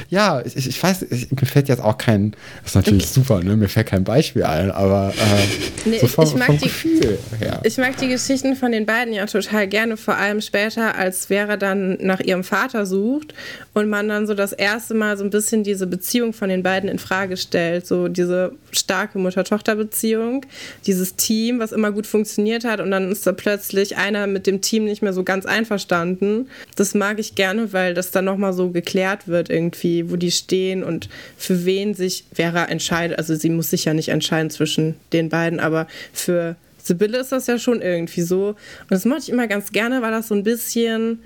[0.09, 3.13] Ja, ich, ich weiß, ich, mir fällt jetzt auch kein, das ist natürlich okay.
[3.13, 3.57] super, ne?
[3.57, 7.19] mir fällt kein Beispiel ein, aber äh, nee, so vom, ich, mag vom die, Gefühl
[7.41, 7.61] her.
[7.65, 11.57] Ich mag die Geschichten von den beiden ja total gerne, vor allem später, als Vera
[11.57, 13.35] dann nach ihrem Vater sucht
[13.73, 16.89] und man dann so das erste Mal so ein bisschen diese Beziehung von den beiden
[16.89, 20.47] in Frage stellt, so diese starke Mutter-Tochter-Beziehung,
[20.87, 24.61] dieses Team, was immer gut funktioniert hat und dann ist da plötzlich einer mit dem
[24.61, 26.49] Team nicht mehr so ganz einverstanden.
[26.77, 30.83] Das mag ich gerne, weil das dann nochmal so geklärt wird irgendwie, wo die stehen
[30.83, 33.19] und für wen sich Vera entscheidet.
[33.19, 37.47] Also sie muss sich ja nicht entscheiden zwischen den beiden, aber für Sibylle ist das
[37.47, 38.49] ja schon irgendwie so.
[38.49, 41.21] Und das mache ich immer ganz gerne, weil das so ein bisschen,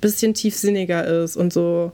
[0.00, 1.92] bisschen tiefsinniger ist und so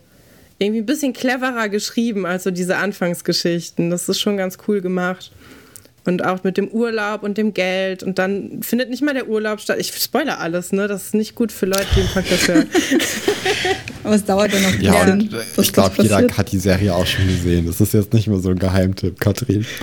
[0.58, 3.90] irgendwie ein bisschen cleverer geschrieben als so diese Anfangsgeschichten.
[3.90, 5.32] Das ist schon ganz cool gemacht.
[6.06, 8.02] Und auch mit dem Urlaub und dem Geld.
[8.02, 9.78] Und dann findet nicht mal der Urlaub statt.
[9.80, 10.86] Ich spoilere alles, ne?
[10.86, 12.68] Das ist nicht gut für Leute, die im Podcast hören.
[14.02, 15.20] Aber es dauert dann noch ein Ja, bisschen.
[15.22, 17.66] und äh, ich glaube, jeder hat die Serie auch schon gesehen.
[17.66, 19.64] Das ist jetzt nicht mehr so ein Geheimtipp, Katrin.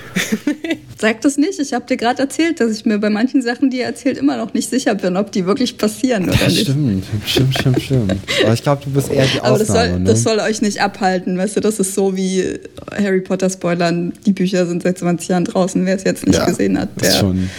[0.97, 1.59] Sag das nicht.
[1.59, 4.37] Ich habe dir gerade erzählt, dass ich mir bei manchen Sachen, die ihr erzählt, immer
[4.37, 6.61] noch nicht sicher bin, ob die wirklich passieren oder Ja, nicht.
[6.61, 8.15] stimmt, stimmt, stimmt, stimmt.
[8.43, 10.05] Aber ich glaube, du bist eher die Aber das Ausnahme, soll, ne?
[10.05, 11.59] das soll euch nicht abhalten, weißt du?
[11.59, 12.59] Das ist so wie
[12.95, 14.13] Harry Potter spoilern.
[14.27, 15.83] Die Bücher sind seit 20 Jahren draußen.
[15.87, 17.49] Wer es jetzt nicht Ja, gesehen hat, ist der schon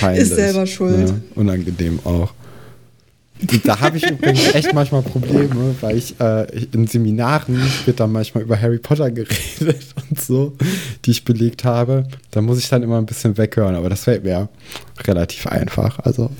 [0.00, 0.22] peinlich.
[0.22, 0.98] ist selber schuld.
[1.08, 1.20] Ne?
[1.34, 2.32] Unangenehm auch.
[3.64, 8.42] Da habe ich übrigens echt manchmal Probleme, weil ich äh, in Seminaren wird dann manchmal
[8.42, 9.38] über Harry Potter geredet
[10.10, 10.56] und so,
[11.04, 12.04] die ich belegt habe.
[12.30, 14.48] Da muss ich dann immer ein bisschen weghören, aber das fällt mir
[15.06, 15.98] relativ einfach.
[16.00, 16.30] Also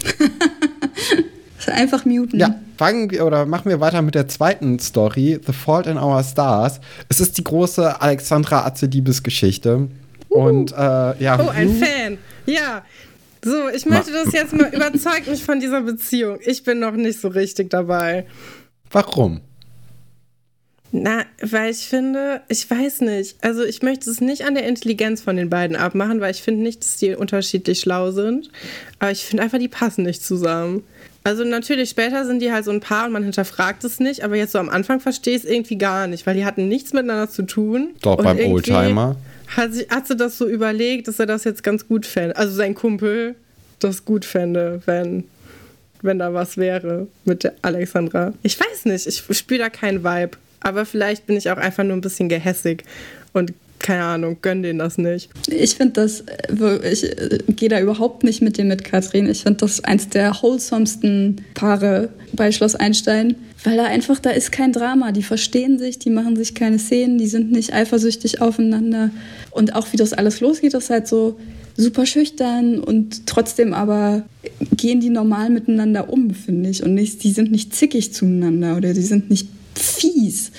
[1.67, 2.39] einfach muten.
[2.41, 6.23] ja, fangen wir oder machen wir weiter mit der zweiten Story, The Fault in Our
[6.25, 6.81] Stars.
[7.09, 9.89] Es ist die große Alexandra Azedibes-Geschichte.
[10.31, 10.77] Und äh,
[11.23, 12.19] ja, Oh, ein Fan.
[12.47, 12.83] Ja.
[13.45, 16.39] So, ich möchte das jetzt mal überzeugt mich von dieser Beziehung.
[16.45, 18.27] Ich bin noch nicht so richtig dabei.
[18.91, 19.41] warum?
[20.91, 23.37] Na, weil ich finde, ich weiß nicht.
[23.43, 26.63] Also ich möchte es nicht an der Intelligenz von den beiden abmachen, weil ich finde
[26.63, 28.51] nicht, dass die unterschiedlich schlau sind.
[28.99, 30.83] Aber ich finde einfach, die passen nicht zusammen.
[31.25, 34.37] Also natürlich, später sind die halt so ein Paar und man hinterfragt es nicht, aber
[34.37, 37.29] jetzt so am Anfang verstehe ich es irgendwie gar nicht, weil die hatten nichts miteinander
[37.29, 37.91] zu tun.
[38.01, 39.17] Doch, beim Oldtimer.
[39.57, 42.37] Hat, sie, hat sie das so überlegt, dass er das jetzt ganz gut fände.
[42.37, 43.35] Also sein Kumpel
[43.79, 45.25] das gut fände, wenn,
[46.03, 48.35] wenn da was wäre mit der Alexandra.
[48.43, 50.37] Ich weiß nicht, ich spüre da keinen Vibe.
[50.61, 52.85] Aber vielleicht bin ich auch einfach nur ein bisschen gehässig
[53.33, 55.31] und keine Ahnung, gönn denen das nicht.
[55.47, 59.29] Ich finde das, äh, ich äh, gehe da überhaupt nicht mit dir mit, Katrin.
[59.29, 64.53] Ich finde das eins der wholesomsten Paare bei Schloss Einstein, weil da einfach, da ist
[64.53, 65.13] kein Drama.
[65.13, 69.11] Die verstehen sich, die machen sich keine Szenen, die sind nicht eifersüchtig aufeinander.
[69.51, 71.39] Und auch wie das alles losgeht, das ist halt so
[71.77, 74.25] super schüchtern und trotzdem aber
[74.77, 76.83] gehen die normal miteinander um, finde ich.
[76.83, 80.51] Und nicht, die sind nicht zickig zueinander oder die sind nicht fies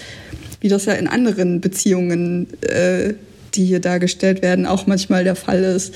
[0.62, 3.14] wie das ja in anderen Beziehungen, äh,
[3.56, 5.94] die hier dargestellt werden, auch manchmal der Fall ist.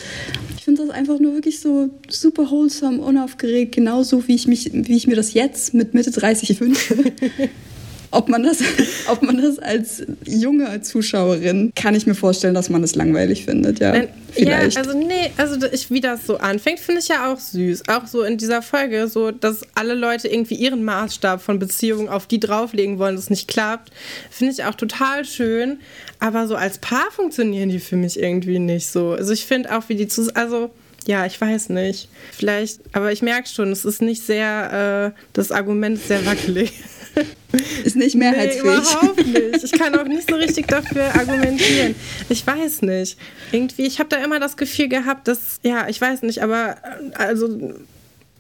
[0.57, 4.95] Ich finde das einfach nur wirklich so super wholesome, unaufgeregt, genauso wie ich, mich, wie
[4.95, 6.95] ich mir das jetzt mit Mitte 30 wünsche.
[8.13, 8.59] Ob man, das,
[9.07, 13.79] ob man das als junge Zuschauerin, kann ich mir vorstellen, dass man es langweilig findet,
[13.79, 13.91] ja.
[13.91, 14.75] Nein, Vielleicht.
[14.75, 17.83] Ja, also nee, also ich, wie das so anfängt, finde ich ja auch süß.
[17.87, 22.25] Auch so in dieser Folge, so dass alle Leute irgendwie ihren Maßstab von Beziehungen auf
[22.25, 23.91] die drauflegen wollen, das nicht klappt,
[24.31, 25.79] finde ich auch total schön.
[26.19, 29.11] Aber so als Paar funktionieren die für mich irgendwie nicht so.
[29.11, 30.71] Also ich finde auch, wie die zu, also
[31.05, 32.07] ja, ich weiß nicht.
[32.31, 36.71] Vielleicht, aber ich merke schon, es ist nicht sehr, äh, das Argument ist sehr wackelig.
[37.83, 38.63] ist nicht Nee, mehrheitsfähig.
[38.63, 39.63] überhaupt nicht.
[39.63, 41.95] Ich kann auch nicht so richtig dafür argumentieren.
[42.29, 43.17] Ich weiß nicht.
[43.51, 46.77] Irgendwie, ich habe da immer das Gefühl gehabt, dass, ja, ich weiß nicht, aber
[47.17, 47.73] äh, also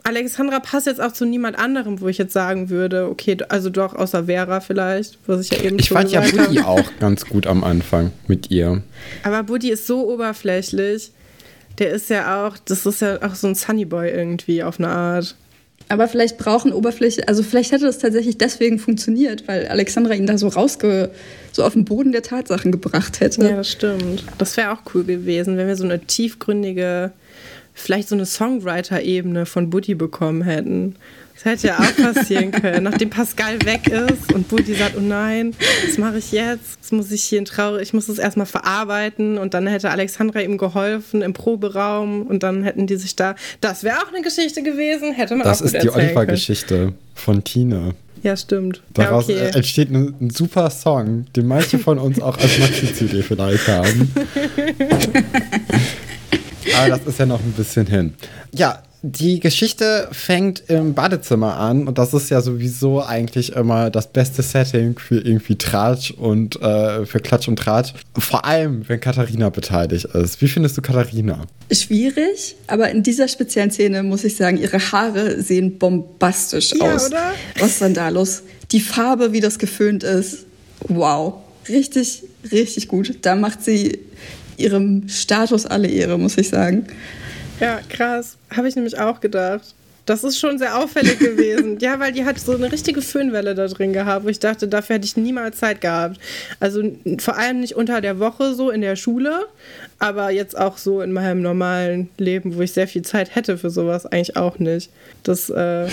[0.05, 3.95] Alexandra passt jetzt auch zu niemand anderem, wo ich jetzt sagen würde, okay, also doch
[3.95, 7.47] außer Vera vielleicht, was ich ja eben Ich schon fand ja Buddy auch ganz gut
[7.47, 8.83] am Anfang mit ihr.
[9.23, 11.11] Aber Buddy ist so oberflächlich.
[11.79, 15.35] Der ist ja auch, das ist ja auch so ein Sunnyboy irgendwie auf eine Art.
[15.89, 20.37] Aber vielleicht brauchen Oberfläche, also vielleicht hätte das tatsächlich deswegen funktioniert, weil Alexandra ihn da
[20.37, 21.11] so rausge,
[21.51, 23.43] so auf den Boden der Tatsachen gebracht hätte.
[23.43, 24.23] Ja, das stimmt.
[24.37, 27.11] Das wäre auch cool gewesen, wenn wir so eine tiefgründige,
[27.73, 30.95] vielleicht so eine Songwriter-Ebene von Buddy bekommen hätten.
[31.43, 32.83] Das hätte ja auch passieren können.
[32.83, 35.53] Nachdem Pascal weg ist und Buddy sagt, oh nein,
[35.85, 36.77] was mache ich jetzt?
[36.77, 40.39] Jetzt muss ich hier in traurig, ich muss das erstmal verarbeiten und dann hätte Alexandra
[40.39, 43.35] ihm geholfen im Proberaum und dann hätten die sich da.
[43.61, 45.89] Das wäre auch eine Geschichte gewesen, hätte man Das auch gut ist die.
[45.89, 47.93] Oliver-Geschichte von Tine.
[48.21, 48.81] Ja, stimmt.
[48.93, 49.57] Daraus ja, okay.
[49.57, 54.13] entsteht ein, ein super Song, den manche von uns auch als Maxi-CD vielleicht haben.
[56.77, 58.13] Aber das ist ja noch ein bisschen hin.
[58.53, 64.07] Ja, die Geschichte fängt im Badezimmer an und das ist ja sowieso eigentlich immer das
[64.07, 67.93] beste Setting für irgendwie Tratsch und äh, für Klatsch und Tratsch.
[68.17, 70.41] Vor allem, wenn Katharina beteiligt ist.
[70.41, 71.41] Wie findest du Katharina?
[71.69, 77.07] Schwierig, aber in dieser speziellen Szene muss ich sagen, ihre Haare sehen bombastisch Ja, aus.
[77.07, 77.33] oder?
[77.59, 78.41] Was ist denn da los?
[78.71, 80.45] Die Farbe, wie das geföhnt ist,
[80.87, 81.33] wow.
[81.67, 82.23] Richtig,
[82.53, 83.17] richtig gut.
[83.23, 83.99] Da macht sie
[84.55, 86.87] ihrem Status alle Ehre, muss ich sagen.
[87.63, 88.37] Ja, krass.
[88.55, 89.73] Habe ich nämlich auch gedacht.
[90.05, 91.77] Das ist schon sehr auffällig gewesen.
[91.79, 94.95] Ja, weil die hat so eine richtige Föhnwelle da drin gehabt, wo ich dachte, dafür
[94.95, 96.19] hätte ich niemals Zeit gehabt.
[96.59, 96.83] Also
[97.19, 99.47] vor allem nicht unter der Woche so in der Schule,
[99.99, 103.69] aber jetzt auch so in meinem normalen Leben, wo ich sehr viel Zeit hätte für
[103.69, 104.91] sowas, eigentlich auch nicht.
[105.23, 105.87] Das, äh,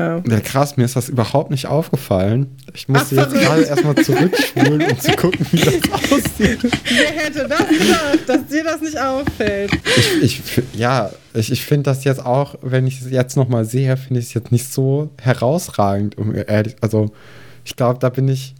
[0.00, 0.22] Ja.
[0.26, 2.56] Ja, krass, mir ist das überhaupt nicht aufgefallen.
[2.72, 6.58] Ich musste Ach, jetzt gerade erstmal zurückspulen, um zu gucken, wie das aussieht.
[6.62, 9.70] Wer hätte das gedacht, dass dir das nicht auffällt?
[10.22, 13.94] Ich, ich, ja, ich, ich finde das jetzt auch, wenn ich es jetzt nochmal sehe,
[13.98, 17.12] finde ich es jetzt nicht so herausragend, um ehrlich, also
[17.66, 18.54] ich glaube, da bin ich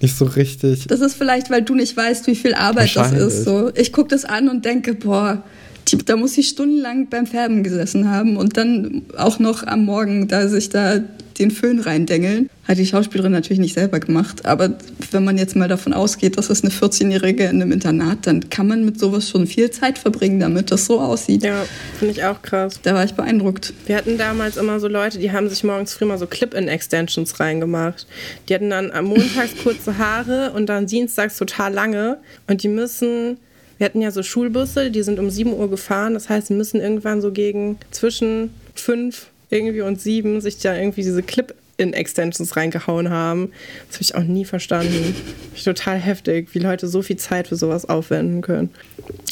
[0.00, 0.86] nicht so richtig.
[0.86, 3.44] Das ist vielleicht, weil du nicht weißt, wie viel Arbeit das ist.
[3.44, 3.70] So.
[3.74, 5.42] Ich gucke das an und denke, boah,
[5.88, 10.28] die, da muss sie stundenlang beim Färben gesessen haben und dann auch noch am Morgen
[10.28, 11.00] da sich da
[11.38, 12.48] den Föhn reindengeln.
[12.64, 14.78] Hat die Schauspielerin natürlich nicht selber gemacht, aber
[15.10, 18.68] wenn man jetzt mal davon ausgeht, dass es eine 14-Jährige in einem Internat, dann kann
[18.68, 21.42] man mit sowas schon viel Zeit verbringen, damit das so aussieht.
[21.42, 21.64] Ja,
[21.98, 22.80] finde ich auch krass.
[22.82, 23.74] Da war ich beeindruckt.
[23.86, 28.06] Wir hatten damals immer so Leute, die haben sich morgens früh mal so Clip-In-Extensions reingemacht.
[28.48, 32.18] Die hatten dann am montags kurze Haare und dann dienstags total lange.
[32.46, 33.38] Und die müssen,
[33.82, 36.14] wir hatten ja so Schulbusse, die sind um 7 Uhr gefahren.
[36.14, 41.02] Das heißt, sie müssen irgendwann so gegen zwischen 5 irgendwie und 7 sich da irgendwie
[41.02, 43.50] diese Clip-In-Extensions reingehauen haben.
[43.88, 45.16] Das habe ich auch nie verstanden.
[45.64, 48.70] Total heftig, wie Leute so viel Zeit für sowas aufwenden können.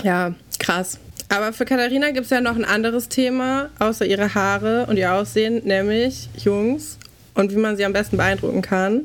[0.03, 0.99] Ja, krass.
[1.29, 5.15] Aber für Katharina gibt es ja noch ein anderes Thema, außer ihre Haare und ihr
[5.15, 6.99] Aussehen, nämlich Jungs
[7.35, 9.03] und wie man sie am besten beeindrucken kann.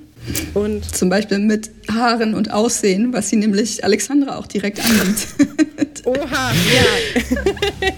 [0.53, 5.27] Und Zum Beispiel mit Haaren und Aussehen, was sie nämlich Alexandra auch direkt annimmt.
[6.05, 7.91] oha, ja,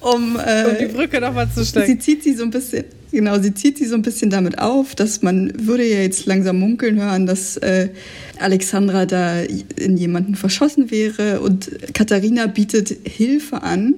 [0.00, 2.00] um, äh, um die Brücke nochmal zu Sie stecken.
[2.00, 5.22] zieht sie so ein bisschen, genau, sie zieht sie so ein bisschen damit auf, dass
[5.22, 7.88] man würde ja jetzt langsam munkeln hören, dass äh,
[8.38, 13.94] Alexandra da in jemanden verschossen wäre und Katharina bietet Hilfe an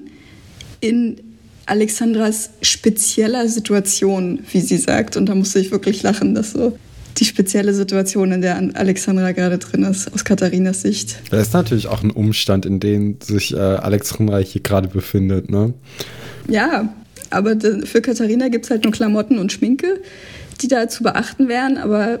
[0.79, 1.17] in
[1.65, 5.15] Alexandras spezieller Situation, wie sie sagt.
[5.15, 6.77] Und da musste ich wirklich lachen, dass so
[7.23, 11.19] die spezielle Situation, in der Alexandra gerade drin ist, aus Katharinas Sicht.
[11.31, 15.73] Das ist natürlich auch ein Umstand, in dem sich äh, Alexandra hier gerade befindet, ne?
[16.49, 16.93] Ja,
[17.29, 17.55] aber
[17.85, 20.01] für Katharina gibt es halt nur Klamotten und Schminke,
[20.61, 21.77] die da zu beachten wären.
[21.77, 22.19] Aber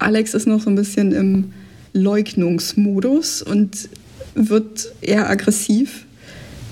[0.00, 1.52] Alex ist noch so ein bisschen im
[1.92, 3.88] Leugnungsmodus und
[4.34, 6.04] wird eher aggressiv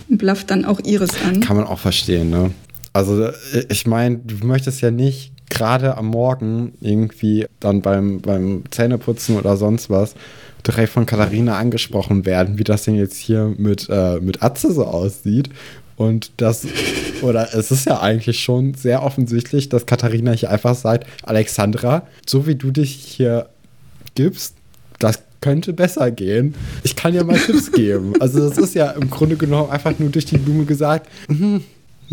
[0.09, 1.41] und blafft dann auch Iris an.
[1.41, 2.51] Kann man auch verstehen, ne?
[2.93, 3.33] Also, äh,
[3.69, 9.57] ich meine, du möchtest ja nicht gerade am Morgen irgendwie dann beim, beim Zähneputzen oder
[9.57, 10.15] sonst was
[10.67, 14.85] direkt von Katharina angesprochen werden, wie das denn jetzt hier mit, äh, mit Atze so
[14.85, 15.51] aussieht.
[15.97, 16.67] Und das,
[17.23, 22.47] oder es ist ja eigentlich schon sehr offensichtlich, dass Katharina hier einfach sagt, Alexandra, so
[22.47, 23.49] wie du dich hier
[24.15, 24.55] gibst,
[24.99, 26.55] das könnte besser gehen.
[26.83, 28.15] Ich kann ja mal Tipps geben.
[28.19, 31.63] Also das ist ja im Grunde genommen einfach nur durch die Blume gesagt, "Mhm,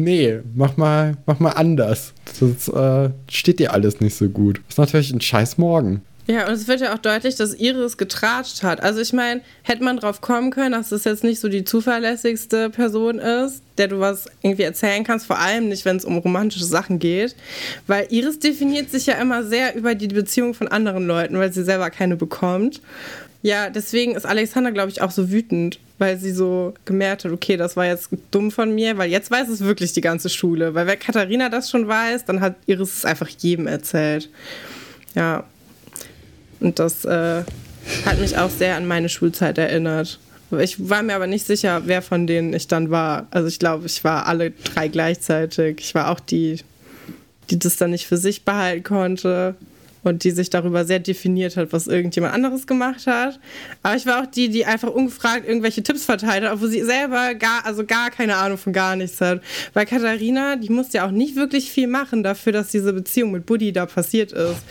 [0.03, 2.13] nee, mach mal, mach mal anders.
[2.39, 4.61] Das äh, steht dir alles nicht so gut.
[4.69, 6.01] Ist natürlich ein scheiß Morgen.
[6.27, 8.81] Ja, und es wird ja auch deutlich, dass Iris getratscht hat.
[8.81, 12.69] Also ich meine, hätte man drauf kommen können, dass das jetzt nicht so die zuverlässigste
[12.69, 16.63] Person ist, der du was irgendwie erzählen kannst, vor allem nicht, wenn es um romantische
[16.63, 17.35] Sachen geht.
[17.87, 21.63] Weil Iris definiert sich ja immer sehr über die Beziehung von anderen Leuten, weil sie
[21.63, 22.81] selber keine bekommt.
[23.41, 27.57] Ja, deswegen ist Alexander, glaube ich, auch so wütend, weil sie so gemerkt hat, okay,
[27.57, 30.73] das war jetzt dumm von mir, weil jetzt weiß es wirklich die ganze Schule.
[30.73, 34.27] Weil wenn Katharina das schon weiß, dann hat Iris es einfach jedem erzählt.
[35.13, 35.43] Ja,
[36.59, 37.43] und das äh,
[38.05, 40.19] hat mich auch sehr an meine Schulzeit erinnert.
[40.59, 43.27] Ich war mir aber nicht sicher, wer von denen ich dann war.
[43.29, 45.81] Also ich glaube, ich war alle drei gleichzeitig.
[45.81, 46.61] Ich war auch die,
[47.51, 49.55] die das dann nicht für sich behalten konnte
[50.03, 53.39] und die sich darüber sehr definiert hat, was irgendjemand anderes gemacht hat.
[53.83, 57.35] Aber ich war auch die, die einfach ungefragt irgendwelche Tipps verteilt hat, obwohl sie selber
[57.35, 59.41] gar, also gar keine Ahnung von gar nichts hat.
[59.73, 63.45] Weil Katharina, die musste ja auch nicht wirklich viel machen dafür, dass diese Beziehung mit
[63.45, 64.63] Buddy da passiert ist.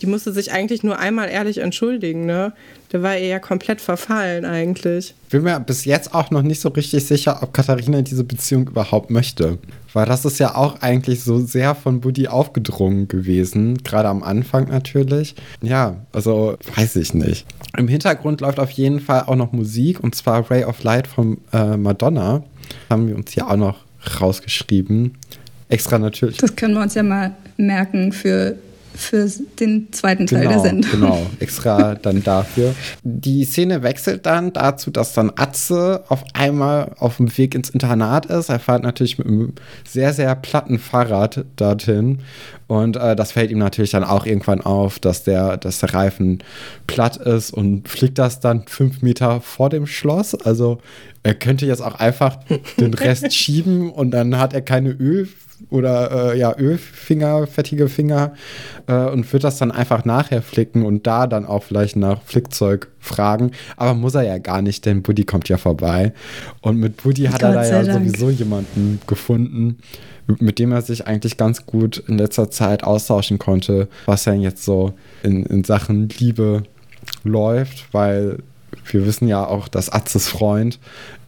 [0.00, 2.52] Die musste sich eigentlich nur einmal ehrlich entschuldigen, ne?
[2.92, 5.14] Der war ihr ja komplett verfallen eigentlich.
[5.28, 9.10] Bin mir bis jetzt auch noch nicht so richtig sicher, ob Katharina diese Beziehung überhaupt
[9.10, 9.58] möchte.
[9.92, 13.78] Weil das ist ja auch eigentlich so sehr von Buddy aufgedrungen gewesen.
[13.82, 15.34] Gerade am Anfang natürlich.
[15.60, 17.46] Ja, also weiß ich nicht.
[17.76, 21.38] Im Hintergrund läuft auf jeden Fall auch noch Musik und zwar Ray of Light von
[21.52, 22.42] äh, Madonna.
[22.88, 23.84] Haben wir uns hier auch noch
[24.20, 25.12] rausgeschrieben.
[25.68, 26.38] Extra natürlich.
[26.38, 28.56] Das können wir uns ja mal merken für,
[28.98, 29.28] für
[29.60, 30.90] den zweiten Teil Genau, der Sendung.
[30.90, 32.74] genau, extra dann dafür.
[33.02, 38.26] Die Szene wechselt dann dazu, dass dann Atze auf einmal auf dem Weg ins Internat
[38.26, 38.48] ist.
[38.48, 39.52] Er fährt natürlich mit einem
[39.86, 42.18] sehr, sehr platten Fahrrad dorthin.
[42.66, 46.42] Und äh, das fällt ihm natürlich dann auch irgendwann auf, dass der, dass der Reifen
[46.86, 50.34] platt ist und fliegt das dann fünf Meter vor dem Schloss.
[50.34, 50.78] Also
[51.22, 52.38] er könnte jetzt auch einfach
[52.78, 55.28] den Rest schieben und dann hat er keine Öl
[55.70, 58.34] oder äh, ja, Ölfinger, fettige Finger
[58.86, 62.88] äh, und wird das dann einfach nachher flicken und da dann auch vielleicht nach Flickzeug
[62.98, 63.52] fragen.
[63.76, 66.12] Aber muss er ja gar nicht, denn Buddy kommt ja vorbei.
[66.60, 68.06] Und mit Buddy hat Gott er da ja Dank.
[68.06, 69.78] sowieso jemanden gefunden,
[70.26, 74.64] mit dem er sich eigentlich ganz gut in letzter Zeit austauschen konnte, was ja jetzt
[74.64, 74.92] so
[75.22, 76.64] in, in Sachen Liebe
[77.24, 78.38] läuft, weil
[78.90, 80.78] wir wissen ja auch, dass Atzes Freund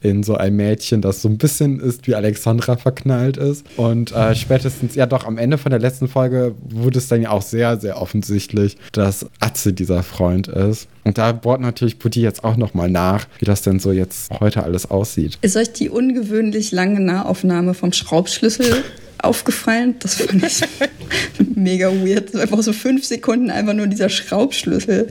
[0.02, 3.66] in so ein Mädchen, das so ein bisschen ist, wie Alexandra verknallt ist.
[3.76, 7.30] Und äh, spätestens, ja doch, am Ende von der letzten Folge wurde es dann ja
[7.30, 10.88] auch sehr, sehr offensichtlich, dass Atze dieser Freund ist.
[11.04, 14.62] Und da bohrt natürlich Putti jetzt auch nochmal nach, wie das denn so jetzt heute
[14.62, 15.38] alles aussieht.
[15.42, 18.84] Ist euch die ungewöhnlich lange Nahaufnahme vom Schraubschlüssel
[19.22, 19.96] aufgefallen?
[20.00, 20.60] Das fand ich
[21.54, 22.34] mega weird.
[22.34, 25.08] Einfach so fünf Sekunden einfach nur dieser Schraubschlüssel.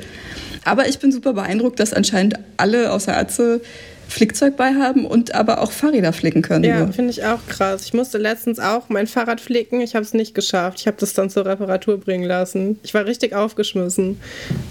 [0.65, 3.61] Aber ich bin super beeindruckt, dass anscheinend alle außer Atze
[4.09, 6.63] Flickzeug bei haben und aber auch Fahrräder flicken können.
[6.63, 7.85] Ja, finde ich auch krass.
[7.85, 9.81] Ich musste letztens auch mein Fahrrad flicken.
[9.81, 10.79] Ich habe es nicht geschafft.
[10.79, 12.79] Ich habe das dann zur Reparatur bringen lassen.
[12.83, 14.19] Ich war richtig aufgeschmissen.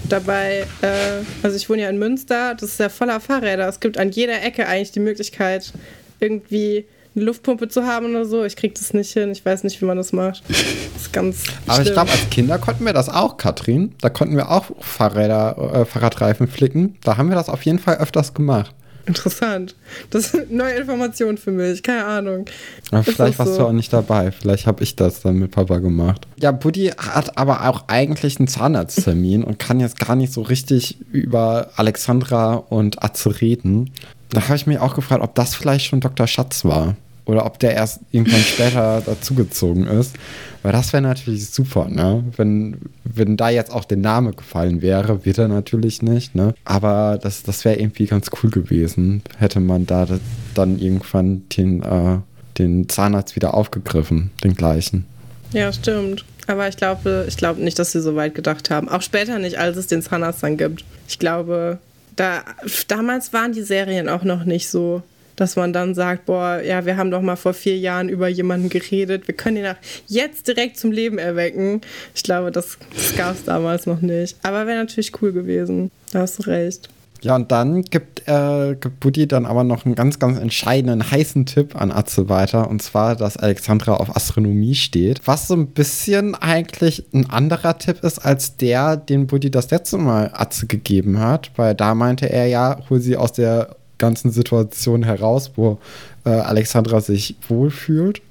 [0.09, 3.67] Dabei, äh, also ich wohne ja in Münster, das ist ja voller Fahrräder.
[3.69, 5.71] Es gibt an jeder Ecke eigentlich die Möglichkeit,
[6.19, 6.85] irgendwie
[7.15, 8.43] eine Luftpumpe zu haben oder so.
[8.43, 9.31] Ich kriege das nicht hin.
[9.31, 10.43] Ich weiß nicht, wie man das macht.
[10.93, 11.43] Das ist ganz.
[11.65, 11.87] Aber schlimm.
[11.87, 13.95] ich glaube, als Kinder konnten wir das auch, Katrin.
[14.01, 16.97] Da konnten wir auch Fahrräder, äh, Fahrradreifen flicken.
[17.05, 18.75] Da haben wir das auf jeden Fall öfters gemacht.
[19.09, 19.75] Interessant.
[20.11, 21.81] Das sind neue Informationen für mich.
[21.81, 22.45] Keine Ahnung.
[22.91, 23.61] Ja, vielleicht warst so?
[23.61, 24.31] du auch nicht dabei.
[24.31, 26.27] Vielleicht habe ich das dann mit Papa gemacht.
[26.37, 30.97] Ja, Buddy hat aber auch eigentlich einen Zahnarzttermin und kann jetzt gar nicht so richtig
[31.11, 33.89] über Alexandra und Atze reden.
[34.29, 36.27] Da habe ich mich auch gefragt, ob das vielleicht schon Dr.
[36.27, 36.95] Schatz war.
[37.29, 40.15] Oder ob der erst irgendwann später dazugezogen ist.
[40.63, 42.23] Weil das wäre natürlich super, ne?
[42.35, 46.55] Wenn, wenn da jetzt auch der Name gefallen wäre, wird er natürlich nicht, ne?
[46.65, 49.21] Aber das, das wäre irgendwie ganz cool gewesen.
[49.37, 50.07] Hätte man da
[50.55, 52.17] dann irgendwann den, äh,
[52.57, 55.05] den Zahnarzt wieder aufgegriffen, den gleichen.
[55.53, 56.25] Ja, stimmt.
[56.47, 58.89] Aber ich glaube, ich glaube nicht, dass sie so weit gedacht haben.
[58.89, 60.83] Auch später nicht, als es den Zahnarzt dann gibt.
[61.07, 61.77] Ich glaube,
[62.15, 62.41] da,
[62.87, 65.03] damals waren die Serien auch noch nicht so
[65.39, 68.67] dass man dann sagt, boah, ja, wir haben doch mal vor vier Jahren über jemanden
[68.67, 69.75] geredet, wir können ihn auch
[70.07, 71.79] jetzt direkt zum Leben erwecken.
[72.13, 74.35] Ich glaube, das, das gab es damals noch nicht.
[74.43, 75.91] Aber wäre natürlich cool gewesen.
[76.11, 76.89] Da hast du recht.
[77.21, 81.45] Ja, und dann gibt, äh, gibt Buddy dann aber noch einen ganz, ganz entscheidenden, heißen
[81.45, 82.69] Tipp an Atze weiter.
[82.69, 85.21] Und zwar, dass Alexandra auf Astronomie steht.
[85.25, 89.97] Was so ein bisschen eigentlich ein anderer Tipp ist, als der, den Buddy das letzte
[89.97, 91.51] Mal Atze gegeben hat.
[91.55, 95.77] Weil da meinte er ja, hol sie aus der ganzen Situation heraus, wo
[96.25, 98.21] äh, Alexandra sich wohlfühlt.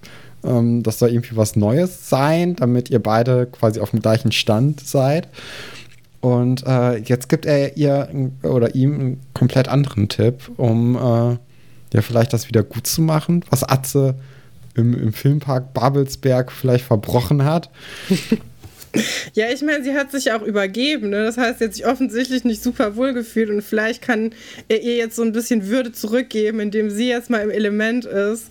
[0.44, 4.80] Ähm, das soll irgendwie was Neues sein, damit ihr beide quasi auf dem gleichen Stand
[4.80, 5.28] seid.
[6.20, 8.08] Und äh, jetzt gibt er ihr
[8.42, 11.36] oder ihm einen komplett anderen Tipp, um äh,
[11.94, 14.16] ja vielleicht das wieder gut zu machen, was Atze
[14.74, 17.70] im, im Filmpark Babelsberg vielleicht verbrochen hat.
[19.34, 21.10] Ja, ich meine, sie hat sich auch übergeben.
[21.10, 21.24] Ne?
[21.24, 24.32] Das heißt, sie hat sich offensichtlich nicht super wohl gefühlt und vielleicht kann
[24.68, 28.46] er ihr jetzt so ein bisschen Würde zurückgeben, indem sie jetzt mal im Element ist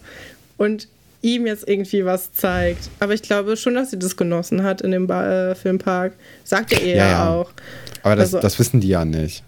[0.58, 0.88] und
[1.22, 2.90] ihm jetzt irgendwie was zeigt.
[3.00, 6.14] Aber ich glaube schon, dass sie das genossen hat in dem ba äh, Filmpark.
[6.44, 7.52] Sagt er ihr ja, ja, auch.
[8.04, 9.44] Aber das, also, das wissen die ja nicht.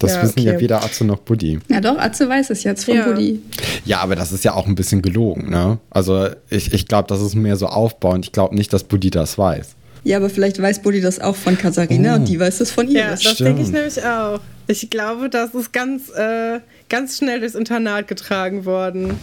[0.00, 0.52] Das ja, wissen okay.
[0.52, 1.60] ja weder Atze noch Buddy.
[1.68, 3.06] Ja doch, Atze weiß es jetzt von ja.
[3.06, 3.40] Buddy.
[3.84, 5.78] Ja, aber das ist ja auch ein bisschen gelogen, ne?
[5.90, 8.24] Also ich, ich glaube, das ist mehr so aufbauend.
[8.24, 9.76] Ich glaube nicht, dass Buddy das weiß.
[10.04, 12.16] Ja, aber vielleicht weiß Buddy das auch von Katharina oh.
[12.16, 13.00] und die weiß das von ihr.
[13.00, 14.40] Ja, das denke ich nämlich auch.
[14.66, 19.14] Ich glaube, das ist ganz, äh, ganz schnell durchs Internat getragen worden.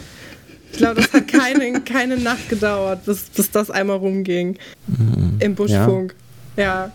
[0.71, 4.57] Ich glaube, das hat keine, keine Nacht gedauert, bis, bis das einmal rumging.
[4.87, 5.37] Mhm.
[5.39, 6.15] Im Buschfunk.
[6.57, 6.63] Ja.
[6.63, 6.91] ja.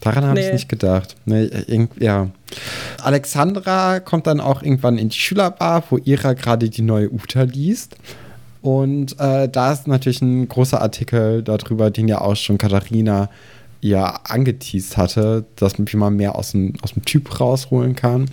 [0.00, 0.46] Daran habe nee.
[0.46, 1.16] ich nicht gedacht.
[1.24, 2.28] Nee, ja.
[3.02, 7.96] Alexandra kommt dann auch irgendwann in die Schülerbar, wo Ira gerade die neue Uta liest.
[8.66, 13.30] Und äh, da ist natürlich ein großer Artikel darüber, den ja auch schon Katharina
[13.80, 18.28] ja angeteased hatte, dass wie man mehr aus dem, aus dem Typ rausholen kann.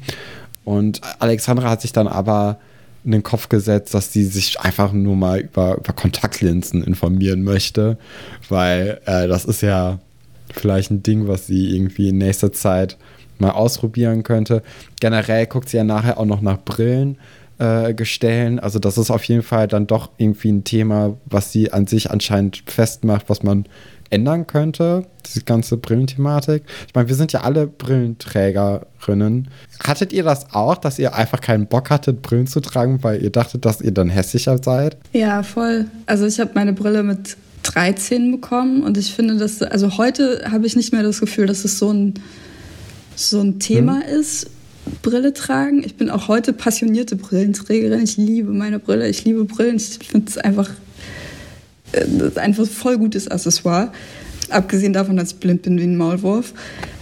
[0.66, 2.58] Und Alexandra hat sich dann aber
[3.06, 8.00] in den Kopf gesetzt, dass sie sich einfach nur mal über, über Kontaktlinsen informieren möchte,
[8.50, 10.00] weil äh, das ist ja
[10.52, 12.98] vielleicht ein Ding, was sie irgendwie in nächster Zeit
[13.38, 14.64] mal ausprobieren könnte.
[15.00, 17.20] Generell guckt sie ja nachher auch noch nach Brillen
[17.60, 18.60] äh, Gestellen.
[18.60, 22.12] Also das ist auf jeden Fall dann doch irgendwie ein Thema, was sie an sich
[22.12, 23.66] anscheinend festmacht, was man
[24.10, 26.64] ändern könnte, diese ganze Brillenthematik.
[26.88, 29.48] Ich meine, wir sind ja alle Brillenträgerinnen.
[29.84, 33.32] Hattet ihr das auch, dass ihr einfach keinen Bock hattet, Brillen zu tragen, weil ihr
[33.32, 34.98] dachtet, dass ihr dann hässlicher seid?
[35.14, 35.86] Ja, voll.
[36.06, 40.68] Also ich habe meine Brille mit 13 bekommen und ich finde, dass, also heute habe
[40.68, 42.14] ich nicht mehr das Gefühl, dass es so ein,
[43.16, 44.20] so ein Thema hm.
[44.20, 44.48] ist
[45.02, 45.84] Brille tragen.
[45.84, 48.04] Ich bin auch heute passionierte Brillenträgerin.
[48.04, 49.08] Ich liebe meine Brille.
[49.10, 49.78] Ich liebe Brillen.
[49.78, 50.70] Ich finde es einfach
[51.94, 53.92] äh, einfach voll gutes Accessoire.
[54.50, 56.54] Abgesehen davon, dass ich blind bin wie ein Maulwurf.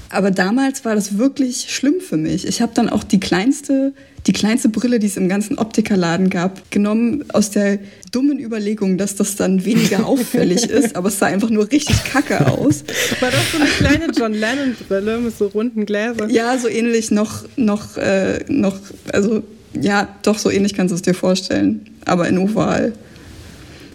[0.10, 2.46] Aber damals war das wirklich schlimm für mich.
[2.46, 3.94] Ich habe dann auch die kleinste,
[4.28, 7.80] die kleinste Brille, die es im ganzen Optikerladen gab, genommen aus der
[8.12, 12.48] dummen Überlegung, dass das dann weniger auffällig ist, aber es sah einfach nur richtig kacke
[12.48, 12.84] aus.
[13.20, 16.30] War das so eine kleine John Lennon Brille mit so runden Gläsern?
[16.30, 18.78] Ja, so ähnlich noch, noch, äh, noch,
[19.12, 19.44] also
[19.74, 22.94] ja, doch so ähnlich kannst du es dir vorstellen, aber in oval.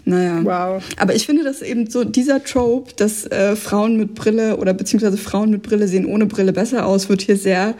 [0.08, 0.40] Naja.
[0.44, 0.84] Wow.
[0.98, 5.16] Aber ich finde, dass eben so dieser Trope, dass äh, Frauen mit Brille oder beziehungsweise
[5.16, 7.74] Frauen mit Brille sehen ohne Brille besser aus, wird hier sehr,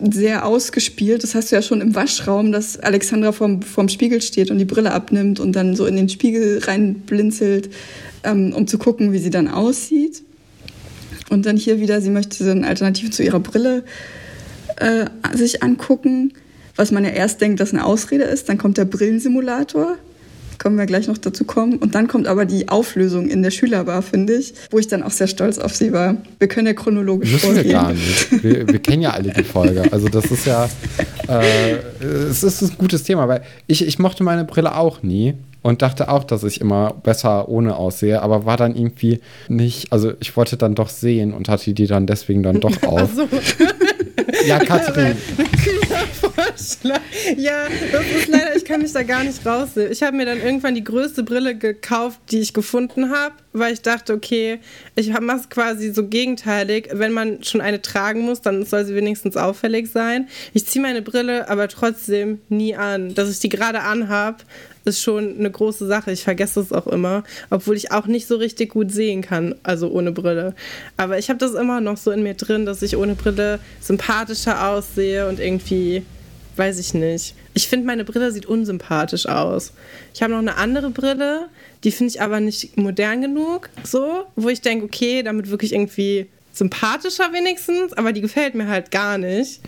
[0.00, 1.22] sehr ausgespielt.
[1.22, 4.64] Das hast du ja schon im Waschraum, dass Alexandra vorm, vorm Spiegel steht und die
[4.64, 7.70] Brille abnimmt und dann so in den Spiegel reinblinzelt,
[8.24, 10.24] ähm, um zu gucken, wie sie dann aussieht.
[11.30, 13.84] Und dann hier wieder, sie möchte so eine Alternative zu ihrer Brille
[14.78, 16.32] äh, sich angucken,
[16.74, 18.48] was man ja erst denkt, dass eine Ausrede ist.
[18.48, 19.96] Dann kommt der Brillensimulator
[20.58, 21.76] können wir gleich noch dazu kommen.
[21.76, 25.10] Und dann kommt aber die Auflösung in der Schülerbar, finde ich, wo ich dann auch
[25.10, 26.16] sehr stolz auf sie war.
[26.38, 27.66] Wir können ja chronologisch Müssen vorgehen.
[27.66, 28.42] wir gar nicht.
[28.42, 29.84] Wir, wir kennen ja alle die Folge.
[29.92, 30.68] Also das ist ja,
[31.28, 31.74] äh,
[32.28, 36.08] es ist ein gutes Thema, weil ich, ich mochte meine Brille auch nie und dachte
[36.08, 40.56] auch, dass ich immer besser ohne aussehe, aber war dann irgendwie nicht, also ich wollte
[40.56, 43.10] dann doch sehen und hatte die dann deswegen dann doch auf.
[43.14, 43.28] So.
[44.46, 45.16] Ja, Katrin.
[47.36, 49.90] Ja, das ist leider, ich kann mich da gar nicht raussehen.
[49.90, 53.82] Ich habe mir dann irgendwann die größte Brille gekauft, die ich gefunden habe, weil ich
[53.82, 54.60] dachte, okay,
[54.94, 56.88] ich mache es quasi so gegenteilig.
[56.92, 60.28] Wenn man schon eine tragen muss, dann soll sie wenigstens auffällig sein.
[60.54, 63.14] Ich ziehe meine Brille aber trotzdem nie an.
[63.14, 64.44] Dass ich die gerade anhab,
[64.88, 66.10] ist schon eine große Sache.
[66.10, 69.90] Ich vergesse es auch immer, obwohl ich auch nicht so richtig gut sehen kann, also
[69.90, 70.54] ohne Brille.
[70.96, 74.68] Aber ich habe das immer noch so in mir drin, dass ich ohne Brille sympathischer
[74.68, 76.04] aussehe und irgendwie,
[76.58, 77.34] weiß ich nicht.
[77.54, 79.72] Ich finde, meine Brille sieht unsympathisch aus.
[80.14, 81.48] Ich habe noch eine andere Brille,
[81.84, 86.26] die finde ich aber nicht modern genug, so, wo ich denke, okay, damit wirklich irgendwie
[86.52, 89.60] sympathischer wenigstens, aber die gefällt mir halt gar nicht.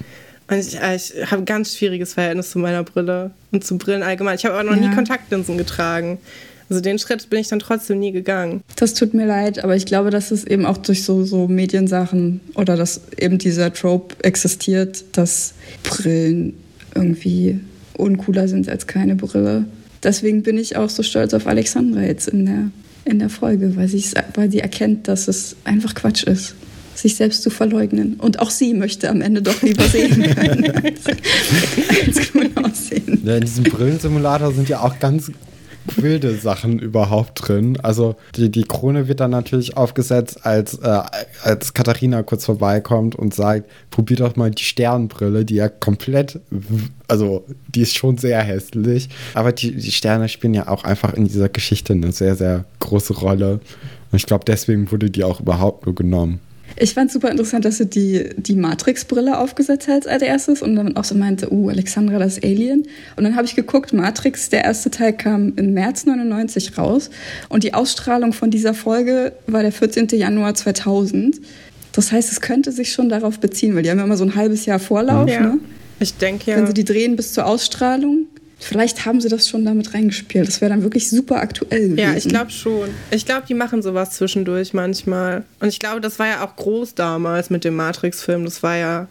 [0.49, 4.03] Und ich, äh, ich habe ein ganz schwieriges Verhältnis zu meiner Brille und zu Brillen
[4.03, 4.35] allgemein.
[4.37, 4.89] Ich habe aber noch Ja.
[4.89, 6.19] nie Kontaktlinsen getragen.
[6.69, 8.63] Also den Schritt bin ich dann trotzdem nie gegangen.
[8.77, 12.41] Das tut mir leid, aber ich glaube, dass es eben auch durch so, so Mediensachen
[12.55, 16.55] oder dass eben dieser Trope existiert, dass Brillen
[16.95, 17.59] irgendwie
[17.97, 19.65] uncooler sind als keine Brille.
[20.03, 22.71] Deswegen bin ich auch so stolz auf Alexandra jetzt in der,
[23.05, 26.55] in der Folge, weil, sie's- weil sie erkennt, dass es einfach Quatsch ist,
[26.95, 28.15] sich selbst zu verleugnen.
[28.15, 33.21] Und auch sie möchte am Ende doch lieber sehen können, als, als cool aussehen.
[33.25, 35.31] Ja, in diesem Brillensimulator sind ja auch ganz
[35.97, 37.79] wilde Sachen überhaupt drin.
[37.83, 41.03] Also die, die Krone wird dann natürlich aufgesetzt, als, äh,
[41.43, 46.41] als Katharina kurz vorbeikommt und sagt, probier doch mal die Sternbrille, die ja komplett,
[47.09, 49.09] also die ist schon sehr hässlich.
[49.35, 53.15] Aber die, die Sterne spielen ja auch einfach in dieser Geschichte eine sehr, sehr große
[53.15, 53.61] Rolle.
[54.13, 56.41] Und ich glaube, deswegen wurde die auch überhaupt nur genommen.
[56.83, 60.97] Ich fand super interessant, dass sie die, die Matrix-Brille aufgesetzt hat als erstes und dann
[60.97, 62.85] auch so meinte, uh, Alexandra, das Alien.
[63.17, 67.11] Und dann habe ich geguckt, Matrix, der erste Teil kam im März 99 raus
[67.51, 70.09] und die Ausstrahlung von dieser Folge war der 14.
[70.09, 71.41] Januar 2000.
[71.93, 74.35] Das heißt, es könnte sich schon darauf beziehen, weil die haben ja immer so ein
[74.35, 75.41] halbes Jahr Vorlauf, Ja.
[75.41, 75.59] ne?
[75.99, 76.57] Ich denke ja.
[76.57, 78.27] Wenn sie die drehen bis zur Ausstrahlung.
[78.61, 80.47] Vielleicht haben sie das schon damit reingespielt.
[80.47, 81.99] Das wäre dann wirklich super aktuell gewesen.
[81.99, 82.91] Ja, ich glaube schon.
[83.11, 85.45] Ich glaube, die machen sowas zwischendurch manchmal.
[85.61, 88.45] Und ich glaube, das war ja auch groß damals mit dem Matrix-Film.
[88.45, 89.09] Das war ja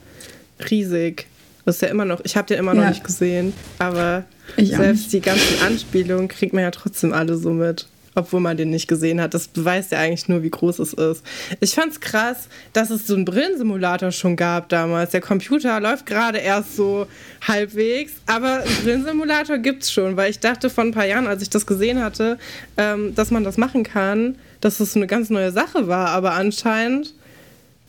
[0.69, 1.25] riesig.
[1.65, 2.89] Das ist ja immer noch, ich habe den immer noch Ja.
[2.89, 3.53] nicht gesehen.
[3.79, 4.23] Aber
[4.55, 7.87] Ich selbst die ganzen Anspielungen kriegt man ja trotzdem alle so mit.
[8.19, 9.33] Obwohl man den nicht gesehen hat.
[9.33, 11.23] Das beweist ja eigentlich nur, wie groß es ist.
[11.59, 15.11] Ich fand's krass, dass es so einen Brillensimulator schon gab damals.
[15.11, 17.07] Der Computer läuft gerade erst so
[17.47, 21.49] halbwegs, aber einen Brillensimulator gibt's schon, weil ich dachte vor ein paar Jahren, als ich
[21.49, 22.37] das gesehen hatte,
[22.77, 26.09] ähm, dass man das machen kann, dass es so eine ganz neue Sache war.
[26.09, 27.13] Aber anscheinend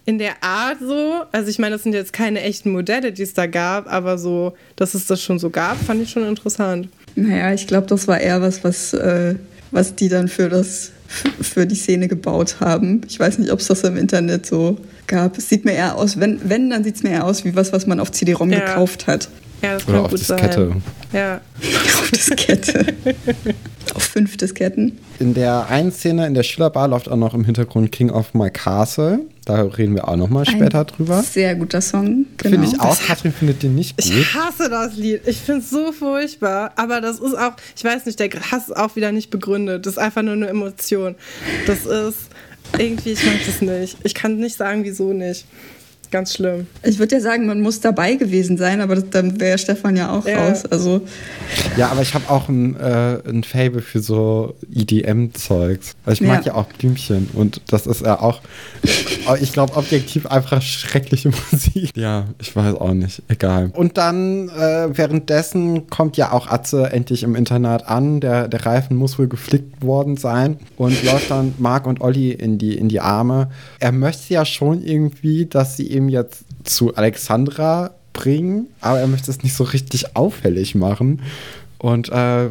[0.07, 3.35] in der Art so, also ich meine, das sind jetzt keine echten Modelle, die es
[3.35, 6.89] da gab, aber so, dass es das schon so gab, fand ich schon interessant.
[7.17, 9.35] Naja, ich glaube, das war eher was, was, äh,
[9.71, 10.91] was die dann für, das,
[11.41, 13.01] für die Szene gebaut haben.
[13.09, 15.39] Ich weiß nicht, ob es das im Internet so gab.
[15.39, 17.73] Es sieht mir eher aus, wenn, wenn dann sieht es mir eher aus wie was,
[17.73, 18.61] was man auf CD-ROM Ja.
[18.61, 19.29] gekauft hat.
[19.63, 20.69] Ja, das Oder kann auf gut Diskette.
[20.69, 20.83] sein.
[21.13, 21.41] Ja.
[22.01, 22.87] auf Diskette.
[23.95, 24.99] auf fünf Disketten.
[25.19, 28.51] In der einen Szene in der Schülerbar läuft auch noch im Hintergrund King of My
[28.51, 29.21] Castle.
[29.45, 31.23] Da reden wir auch noch mal später Ein drüber.
[31.23, 32.27] Sehr guter Song.
[32.37, 32.51] Genau.
[32.61, 32.99] Finde ich auch.
[33.01, 34.07] Katrin findet den nicht gut.
[34.07, 35.23] Ich hasse das Lied.
[35.27, 36.73] Ich finde es so furchtbar.
[36.77, 39.87] Aber das ist auch, ich weiß nicht, der Hass ist auch wieder nicht begründet.
[39.87, 41.17] Das ist einfach nur eine Emotion.
[41.67, 42.29] Das ist
[42.79, 43.97] irgendwie, ich mag das nicht.
[44.05, 45.45] Ich kann nicht sagen, wieso nicht.
[46.11, 46.67] Ganz schlimm.
[46.83, 50.11] Ich würde ja sagen, man muss dabei gewesen sein, aber das, dann wäre Stefan ja
[50.13, 50.49] auch Ja.
[50.49, 50.65] raus.
[50.67, 51.01] Also
[51.77, 55.95] Ja, aber ich habe auch ein, äh, ein Fable für so EDM-Zeugs.
[56.05, 56.53] Also ich mag ja.
[56.53, 56.59] Ja.
[56.59, 58.41] auch Blümchen und das ist ja auch,
[59.41, 61.97] ich glaube, objektiv einfach schreckliche Musik.
[61.97, 63.23] Ja, ich weiß auch nicht.
[63.29, 63.71] Egal.
[63.75, 68.21] Und dann äh, währenddessen kommt ja auch Atze endlich im Internat an.
[68.21, 72.59] Der, der Reifen muss wohl geflickt worden sein und läuft dann Marc und Olli in
[72.59, 73.51] die, in die Arme.
[73.79, 79.31] Er möchte ja schon irgendwie, dass sie ihm jetzt zu Alexandra bringen, aber er möchte
[79.31, 81.23] es nicht so richtig auffällig machen.
[81.79, 82.51] Und äh,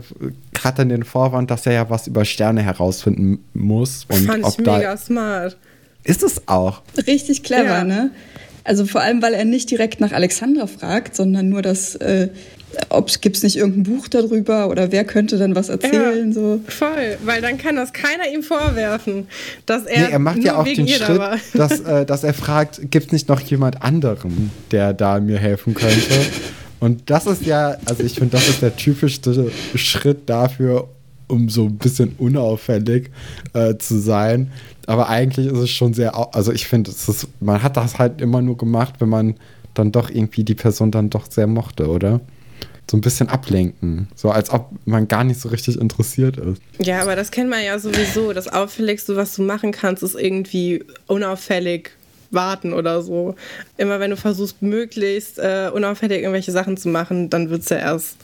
[0.64, 4.06] hat dann den Vorwand, dass er ja was über Sterne herausfinden muss.
[4.10, 4.78] Und Fand ich ob da.
[4.78, 5.56] mega smart.
[6.04, 6.82] Ist es auch.
[7.06, 7.84] richtig clever, Ja.
[7.84, 8.12] ne?
[8.64, 12.30] Also vor allem, weil er nicht direkt nach Alexandra fragt, sondern nur das, äh,
[13.22, 16.60] gibt es nicht irgendein Buch darüber oder wer könnte dann was erzählen, so.
[16.68, 19.28] Voll, weil dann kann das keiner ihm vorwerfen,
[19.66, 21.38] dass er, nee, er macht nur ja auch den ihr da Schritt, war.
[21.54, 25.74] dass, äh, dass er fragt, gibt es nicht noch jemand anderen, der da mir helfen
[25.74, 26.26] könnte?
[26.80, 30.88] Und das ist ja, also ich finde, das ist der typischste Schritt dafür,
[31.28, 33.12] um so ein bisschen unauffällig
[33.54, 34.52] äh, zu sein.
[34.88, 38.22] Aber eigentlich ist es schon sehr, also ich finde, es ist, man hat das halt
[38.22, 39.36] immer nur gemacht, wenn man
[39.74, 42.22] dann doch irgendwie die Person dann doch sehr mochte, oder?
[42.90, 44.08] So ein bisschen ablenken.
[44.16, 46.62] So als ob man gar nicht so richtig interessiert ist.
[46.80, 48.34] Ja, aber das kennt man ja sowieso.
[48.34, 51.92] Das Auffälligste, was du machen kannst, ist irgendwie unauffällig
[52.32, 53.36] warten oder so.
[53.78, 57.78] Immer wenn du versuchst, möglichst äh, unauffällig irgendwelche Sachen zu machen, dann wird es ja
[57.78, 58.18] erst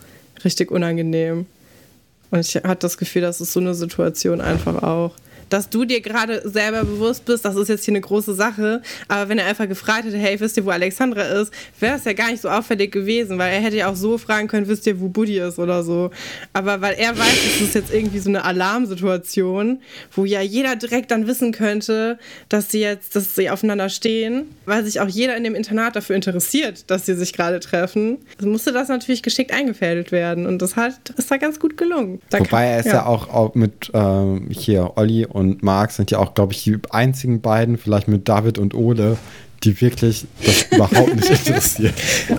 [0.43, 1.45] richtig unangenehm.
[2.31, 5.13] Und ich hatte das Gefühl, das ist so eine Situation einfach auch.
[5.49, 9.29] Dass du dir gerade selber bewusst bist, das ist jetzt hier eine große Sache, aber
[9.29, 12.31] wenn er einfach gefragt hätte, hey, wisst ihr, wo Alexandra ist, wäre es ja gar
[12.31, 15.07] nicht so auffällig gewesen, weil er hätte ja auch so fragen können, wisst ihr, wo
[15.07, 16.11] Buddy ist oder so.
[16.53, 19.79] Aber weil er weiß, es ist jetzt irgendwie so eine Alarmsituation,
[20.13, 22.17] wo ja jeder direkt dann wissen könnte,
[22.49, 26.15] dass sie jetzt, dass sie aufeinander stehen, weil sich auch jeder in dem Internat dafür
[26.15, 30.75] interessiert, dass sie sich gerade treffen, also musste das natürlich geschickt eingefädelt werden und das
[30.75, 32.21] hat, ist da ganz gut gelungen.
[32.29, 36.11] Da Wobei kann- er ist ja, auch, auch mit ähm, hier Olli und Marc sind
[36.11, 39.17] ja auch, glaube ich, die einzigen beiden, vielleicht mit David und Ole,
[39.65, 41.93] die wirklich das überhaupt nicht interessiert.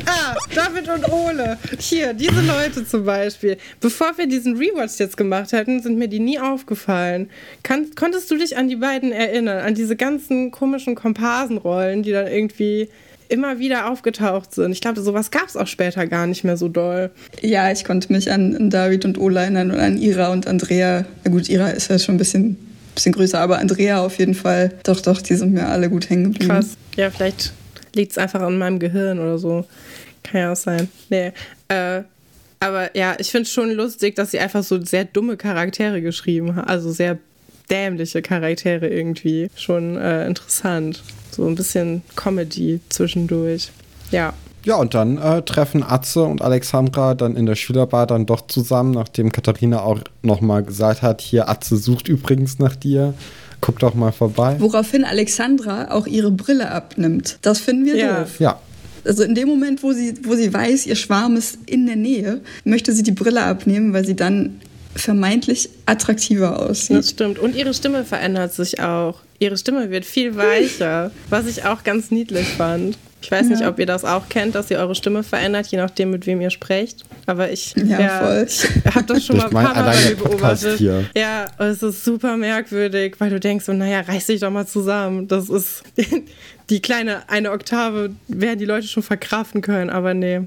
[0.07, 1.59] Ah, David und Ole.
[1.79, 3.59] Hier, diese Leute zum Beispiel.
[3.81, 7.29] Bevor wir diesen Rewatch jetzt gemacht hätten, sind mir die nie aufgefallen.
[7.63, 9.59] Kann, konntest du dich an die beiden erinnern?
[9.59, 12.89] An diese ganzen komischen Komparsenrollen, die dann irgendwie
[13.29, 14.73] immer wieder aufgetaucht sind?
[14.73, 17.11] Ich glaube, sowas gab es auch später gar nicht mehr so doll.
[17.43, 21.05] Ja, ich konnte mich an, an David und Ola erinnern und an Ira und Andrea.
[21.25, 22.57] Ja gut, Ira ist ja schon ein bisschen,
[22.97, 24.73] bisschen größer, aber Andrea auf jeden Fall.
[24.83, 26.53] Doch, doch, die sind mir alle gut hängen geblieben.
[26.53, 26.77] Krass.
[26.97, 27.53] Ja, vielleicht
[27.95, 29.65] liegt es einfach an meinem Gehirn oder so.
[30.25, 30.89] Kann ja auch sein.
[31.09, 31.33] Nee.
[31.69, 32.03] Äh,
[32.59, 36.57] aber ja, ich finde es schon lustig, dass sie einfach so sehr dumme Charaktere geschrieben
[36.57, 36.67] haben.
[36.67, 37.19] Also sehr
[37.71, 39.49] dämliche Charaktere irgendwie.
[39.57, 41.03] Schon äh, interessant.
[41.31, 43.71] So ein bisschen Comedy zwischendurch.
[44.11, 44.33] Ja.
[44.67, 48.91] Ja, und dann äh, treffen Atze und Alexandra dann in der Schülerbar dann doch zusammen,
[48.91, 53.15] nachdem Katharina auch nochmal gesagt hat, hier Atze sucht übrigens nach dir,
[53.61, 54.57] guck doch mal vorbei.
[54.59, 57.39] Woraufhin Alexandra auch ihre Brille abnimmt.
[57.43, 58.19] Das finden wir Ja.
[58.21, 58.41] doof.
[58.41, 58.59] Ja,
[59.05, 62.41] Also in dem Moment, wo sie, wo sie weiß, ihr Schwarm ist in der Nähe,
[62.65, 64.61] möchte sie die Brille abnehmen, weil sie dann
[64.97, 66.97] vermeintlich attraktiver aussieht.
[66.97, 67.39] Das stimmt.
[67.39, 69.21] Und ihre Stimme verändert sich auch.
[69.39, 72.99] Ihre Stimme wird viel weicher, was ich auch ganz niedlich fand.
[73.27, 73.71] Ich weiß nicht, Ja.
[73.71, 76.51] ob ihr das auch kennt, dass ihr eure Stimme verändert, je nachdem, mit wem ihr
[76.51, 77.03] sprecht.
[77.27, 78.65] Aber ich, Ja, ich
[78.95, 80.79] habe das schon mal ein paar Mal bei mir beobachtet.
[80.79, 81.05] hier.
[81.17, 85.27] Ja, es ist super merkwürdig, weil du denkst, so, naja, reiß dich doch mal zusammen.
[85.27, 85.83] Das ist
[86.71, 90.43] die kleine eine Oktave, werden die Leute schon verkraften können, aber nee.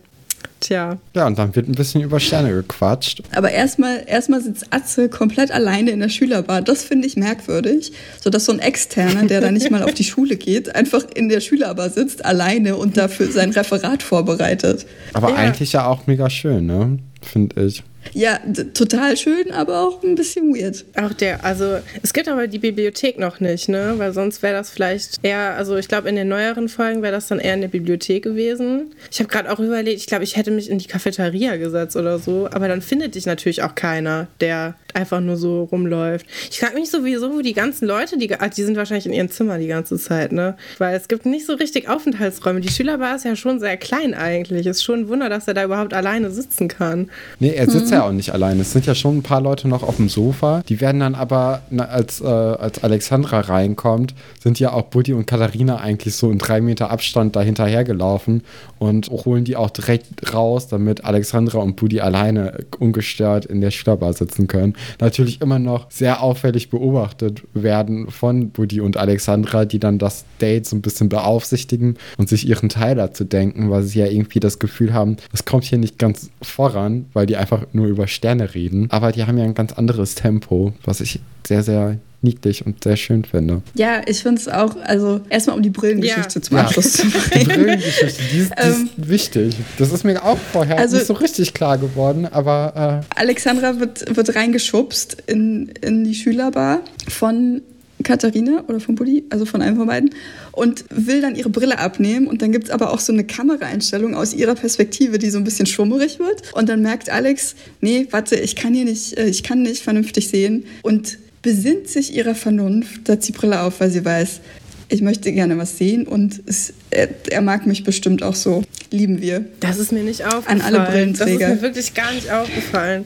[0.61, 0.97] Tja.
[1.15, 3.23] ja, und dann wird ein bisschen über Sterne gequatscht.
[3.33, 6.61] Aber erstmal erstmal sitzt Atze komplett alleine in der Schülerbar.
[6.61, 7.93] Das finde ich merkwürdig.
[8.21, 11.29] So dass so ein Externer, der da nicht mal auf die Schule geht, einfach in
[11.29, 14.85] der Schülerbar sitzt, alleine und dafür sein Referat vorbereitet.
[15.13, 15.35] Aber Ja.
[15.35, 16.99] eigentlich ja auch mega schön, ne?
[17.21, 17.83] Finde ich.
[18.13, 18.39] Ja,
[18.73, 20.85] total schön, aber auch ein bisschen weird.
[20.95, 23.93] Auch der, also es gibt aber die Bibliothek noch nicht, ne?
[23.97, 27.27] Weil sonst wäre das vielleicht eher, also ich glaube in den neueren Folgen wäre das
[27.27, 28.93] dann eher in der Bibliothek gewesen.
[29.11, 32.19] Ich habe gerade auch überlegt, ich glaube, ich hätte mich in die Cafeteria gesetzt oder
[32.19, 36.25] so, aber dann findet dich natürlich auch keiner, der einfach nur so rumläuft.
[36.49, 39.29] Ich frage mich sowieso, wo die ganzen Leute, die, ah, die sind wahrscheinlich in ihren
[39.29, 40.55] Zimmer die ganze Zeit, ne?
[40.77, 42.61] Weil es gibt nicht so richtig Aufenthaltsräume.
[42.61, 44.65] Die Schülerbar ist ja schon sehr klein eigentlich.
[44.65, 47.09] Ist schon ein Wunder, dass er da überhaupt alleine sitzen kann.
[47.39, 48.61] Nee, er sitzt ja ja auch nicht alleine.
[48.61, 50.63] Es sind ja schon ein paar Leute noch auf dem Sofa.
[50.67, 55.27] Die werden dann aber, na, als, äh, als Alexandra reinkommt, sind ja auch Buddy und
[55.27, 58.43] Katharina eigentlich so in drei Meter Abstand dahinterher gelaufen
[58.79, 64.13] und holen die auch direkt raus, damit Alexandra und Buddy alleine ungestört in der Schülerbar
[64.13, 64.75] sitzen können.
[64.99, 70.65] Natürlich immer noch sehr auffällig beobachtet werden von Buddy und Alexandra, die dann das Date
[70.65, 74.59] so ein bisschen beaufsichtigen und sich ihren Teil dazu denken, weil sie ja irgendwie das
[74.59, 78.87] Gefühl haben, es kommt hier nicht ganz voran, weil die einfach nur über Sterne reden.
[78.91, 82.97] Aber die haben ja ein ganz anderes Tempo, was ich sehr, sehr niedlich und sehr
[82.97, 83.61] schön finde.
[83.75, 86.41] Ja, ich finde es auch, also erstmal um die Brillengeschichte Ja.
[86.41, 87.47] zum Abschluss zu Die bringen.
[87.47, 89.55] Brillengeschichte, die ist, die ist Ähm, wichtig.
[89.77, 94.35] Das ist mir auch vorher also- nicht so richtig klar geworden, aber Alexandra wird, wird
[94.35, 97.61] reingeschubst in, in die Schülerbar von
[98.03, 100.11] Katharina oder von Buddy, also von einem von beiden,
[100.51, 102.27] und will dann ihre Brille abnehmen.
[102.27, 105.43] Und dann gibt es aber auch so eine Kameraeinstellung aus ihrer Perspektive, die so ein
[105.43, 106.53] bisschen schwummerig wird.
[106.53, 110.29] Und dann merkt Alex, nee, warte, ich kann hier nicht, äh, ich kann nicht vernünftig
[110.29, 110.65] sehen.
[110.81, 114.41] Und besinnt sich ihrer Vernunft, setzt die Brille auf, weil sie weiß,
[114.89, 118.63] ich möchte gerne was sehen und es, er, er mag mich bestimmt auch so.
[118.91, 119.45] Lieben wir.
[119.59, 120.61] Das ist mir nicht aufgefallen.
[120.61, 121.39] alle Brillenträger.
[121.39, 123.05] Das ist mir wirklich gar nicht aufgefallen.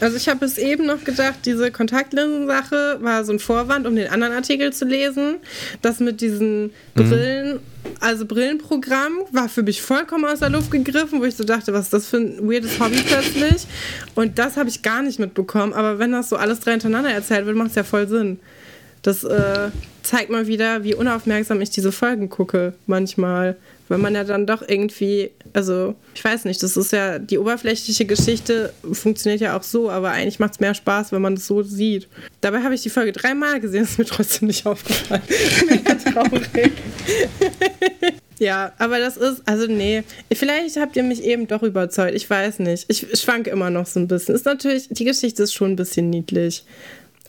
[0.00, 4.08] Also ich habe bis eben noch gedacht, diese Kontaktlinsen-Sache war so ein Vorwand, um den
[4.08, 5.36] anderen Artikel zu lesen.
[5.80, 7.60] Das mit diesen Brillen,
[8.00, 11.84] also Brillenprogramm, war für mich vollkommen aus der Luft gegriffen, wo ich so dachte, was
[11.84, 13.66] ist das für ein weirdes Hobby plötzlich?
[14.14, 15.72] Und das habe ich gar nicht mitbekommen.
[15.72, 18.38] Aber wenn das so alles drei hintereinander erzählt wird, macht es ja voll Sinn.
[19.00, 19.70] Das äh,
[20.02, 23.56] zeigt mal wieder, wie unaufmerksam ich diese Folgen gucke manchmal.
[23.92, 28.06] Weil man ja dann doch irgendwie, also ich weiß nicht, das ist ja, die oberflächliche
[28.06, 31.62] Geschichte funktioniert ja auch so, aber eigentlich macht es mehr Spaß, wenn man es so
[31.62, 32.08] sieht.
[32.40, 35.20] Dabei habe ich die Folge dreimal gesehen, ist mir trotzdem nicht aufgefallen.
[35.68, 36.72] Mega traurig.
[38.38, 42.58] Ja, aber das ist, also nee, vielleicht habt ihr mich eben doch überzeugt, ich weiß
[42.58, 42.86] nicht.
[42.88, 44.34] Ich schwank immer noch so ein bisschen.
[44.34, 46.64] Ist natürlich, die Geschichte ist schon ein bisschen niedlich.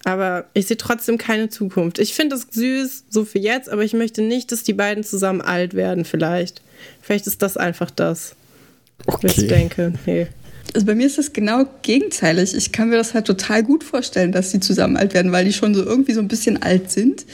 [0.05, 1.97] Aber ich sehe trotzdem keine Zukunft.
[1.97, 5.41] Ich finde es süß, so für jetzt, aber ich möchte nicht, dass die beiden zusammen
[5.41, 6.61] alt werden, vielleicht.
[7.01, 8.35] Vielleicht ist das einfach das,
[9.05, 9.47] was ich okay.
[9.47, 9.93] denke.
[10.05, 10.27] Nee.
[10.73, 12.53] Also bei mir ist das genau gegenteilig.
[12.55, 15.53] Ich kann mir das halt total gut vorstellen, dass sie zusammen alt werden, weil die
[15.53, 17.25] schon so irgendwie so ein bisschen alt sind.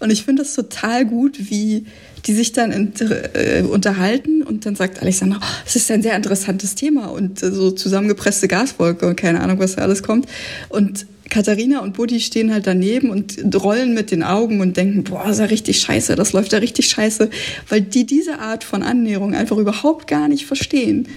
[0.00, 1.86] Und ich finde das total gut, wie
[2.26, 6.16] die sich dann inter- äh, unterhalten und dann sagt Alexander, oh, es ist ein sehr
[6.16, 10.26] interessantes Thema und äh, so zusammengepresste Gaswolke und keine Ahnung, was da alles kommt.
[10.68, 15.26] Und Katharina und Buddy stehen halt daneben und rollen mit den Augen und denken, boah,
[15.26, 17.30] ist ja richtig scheiße, das läuft ja richtig scheiße,
[17.68, 21.08] weil die diese Art von Annäherung einfach überhaupt gar nicht verstehen.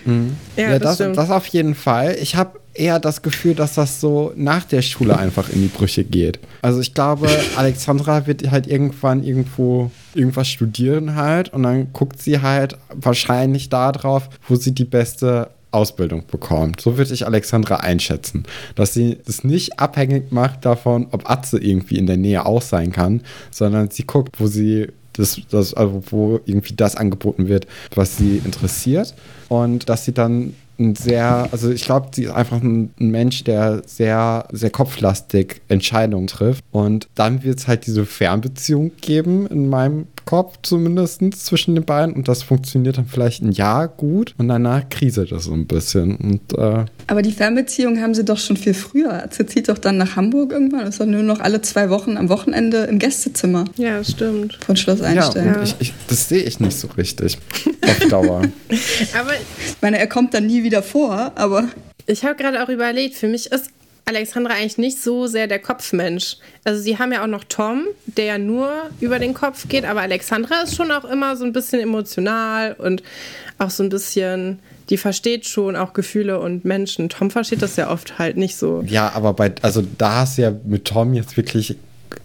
[0.56, 2.18] Ja, Ja, das, das auf jeden Fall.
[2.22, 6.04] Ich habe eher das Gefühl, dass das so nach der Schule einfach in die Brüche
[6.04, 6.40] geht.
[6.62, 12.42] Also ich glaube, Alexandra wird halt irgendwann irgendwo irgendwas studieren halt und dann guckt sie
[12.42, 16.82] halt wahrscheinlich da drauf, wo sie die beste Ausbildung bekommt.
[16.82, 18.44] So würde ich Alexandra einschätzen.
[18.76, 22.92] Dass sie es nicht abhängig macht davon, ob Atze irgendwie in der Nähe auch sein
[22.92, 28.18] kann, sondern sie guckt, wo sie das, das, also wo irgendwie das angeboten wird, was
[28.18, 29.14] sie interessiert.
[29.50, 33.44] Und dass sie dann ein sehr, also ich glaube, sie ist einfach ein, ein Mensch,
[33.44, 36.64] der sehr, sehr kopflastig Entscheidungen trifft.
[36.72, 42.14] Und dann wird es halt diese Fernbeziehung geben, in meinem Kopf zumindest, zwischen den beiden.
[42.14, 46.18] Und das funktioniert dann vielleicht ein Jahr gut und danach kriselt es so ein bisschen.
[46.18, 49.28] Und äh, Aber die Fernbeziehung haben sie doch schon viel früher.
[49.32, 50.86] Sie zieht doch dann nach Hamburg irgendwann.
[50.86, 54.60] Ist doch nur noch alle zwei Wochen am Wochenende im Gästezimmer ja, stimmt.
[54.64, 55.56] von Schloss ja, Einstein.
[55.56, 57.38] und ich, ich, das sehe ich nicht so richtig
[57.82, 58.42] auf Dauer.
[59.18, 59.34] Aber
[59.66, 61.70] Ich meine, er kommt dann nie wieder vor, aber
[62.06, 63.72] Ich habe gerade auch überlegt, für mich ist
[64.08, 66.38] Alexandra eigentlich nicht so sehr der Kopfmensch.
[66.64, 70.02] Also sie haben ja auch noch Tom, der ja nur über den Kopf geht, aber
[70.02, 73.04] Alexandra ist schon auch immer so ein bisschen emotional und
[73.58, 77.10] auch so ein bisschen, die versteht schon auch Gefühle und Menschen.
[77.10, 78.82] Tom versteht das ja oft halt nicht so.
[78.88, 81.76] Ja, aber bei, also da hast du ja mit Tom jetzt wirklich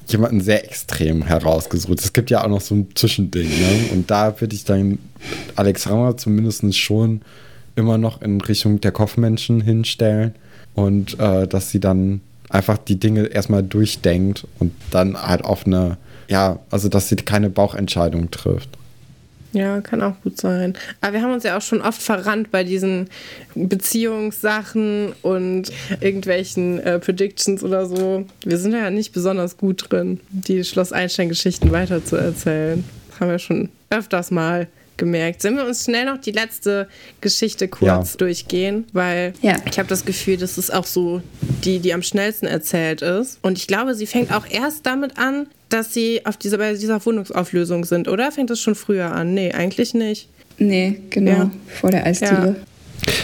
[0.07, 1.99] jemanden sehr extrem herausgesucht.
[1.99, 3.89] Es gibt ja auch noch so ein Zwischending, ne?
[3.93, 4.99] Und da würde ich dann
[5.57, 7.23] Alexandra zumindest schon
[7.75, 10.35] immer noch in Richtung der Kopfmenschen hinstellen
[10.75, 15.97] und äh, dass sie dann einfach die Dinge erstmal durchdenkt und dann halt auf eine,
[16.29, 18.69] ja, also dass sie keine Bauchentscheidung trifft.
[19.53, 20.75] Ja, kann auch gut sein.
[21.03, 23.09] Aber wir haben uns ja auch schon oft verrannt bei diesen
[23.55, 25.71] Beziehungssachen und
[26.01, 28.25] irgendwelchen äh, Predictions oder so.
[28.45, 32.83] Wir sind ja nicht besonders gut drin, die Schloss Einstein-Geschichten weiterzuerzählen.
[33.11, 35.43] Das haben wir schon öfters mal gemerkt.
[35.43, 36.89] Sollen wir uns schnell noch die letzte
[37.21, 38.19] Geschichte kurz Ja.
[38.19, 38.85] durchgehen?
[38.93, 39.57] Weil Ja.
[39.71, 41.23] ich habe das Gefühl, das ist auch so
[41.65, 43.39] die, die am schnellsten erzählt ist.
[43.43, 47.05] Und ich glaube, sie fängt auch erst damit an, dass sie auf dieser, bei dieser
[47.05, 48.31] Wohnungsauflösung sind, oder?
[48.33, 49.35] Fängt das schon früher an?
[49.35, 50.29] Nee, eigentlich nicht.
[50.59, 51.51] nee, genau, Ja.
[51.81, 52.57] vor der Eisdiele.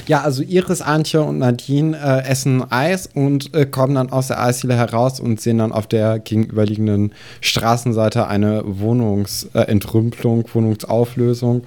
[0.06, 4.42] Ja, also Iris, Antje und Nadine äh, essen Eis und äh, kommen dann aus der
[4.42, 11.64] Eisdiele heraus und sehen dann auf der gegenüberliegenden Straßenseite eine Wohnungsentrümpelung, äh, Wohnungsauflösung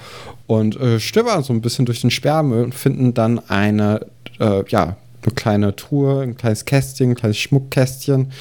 [0.47, 4.07] und äh, stöbern so ein bisschen durch den Sperrmüll und finden dann eine,
[4.39, 8.32] äh, ja, eine kleine Truhe, ein kleines Kästchen, ein kleines Schmuckkästchen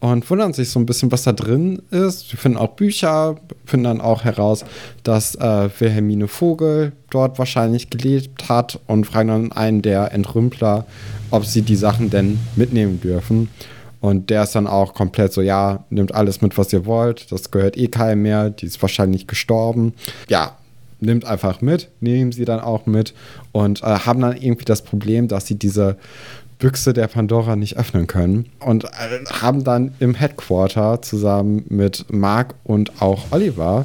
[0.00, 2.28] und wundern sich so ein bisschen, was da drin ist.
[2.30, 4.64] Sie finden auch Bücher, finden dann auch heraus,
[5.02, 10.86] dass äh, Wilhelmine Vogel dort wahrscheinlich gelebt hat und fragen dann einen der Entrümpler,
[11.30, 13.48] ob sie die Sachen denn mitnehmen dürfen.
[14.00, 17.32] Und der ist dann auch komplett so, ja, nimmt alles mit, was ihr wollt.
[17.32, 18.50] Das gehört eh keinem mehr.
[18.50, 19.94] Die ist wahrscheinlich gestorben.
[20.28, 20.56] Ja,
[21.00, 23.14] nimmt einfach mit, nehmen sie dann auch mit
[23.52, 25.96] und äh, haben dann irgendwie das Problem, dass sie diese
[26.58, 28.88] Büchse der Pandora nicht öffnen können und äh,
[29.30, 33.84] haben dann im Headquarter zusammen mit Mark und auch Oliver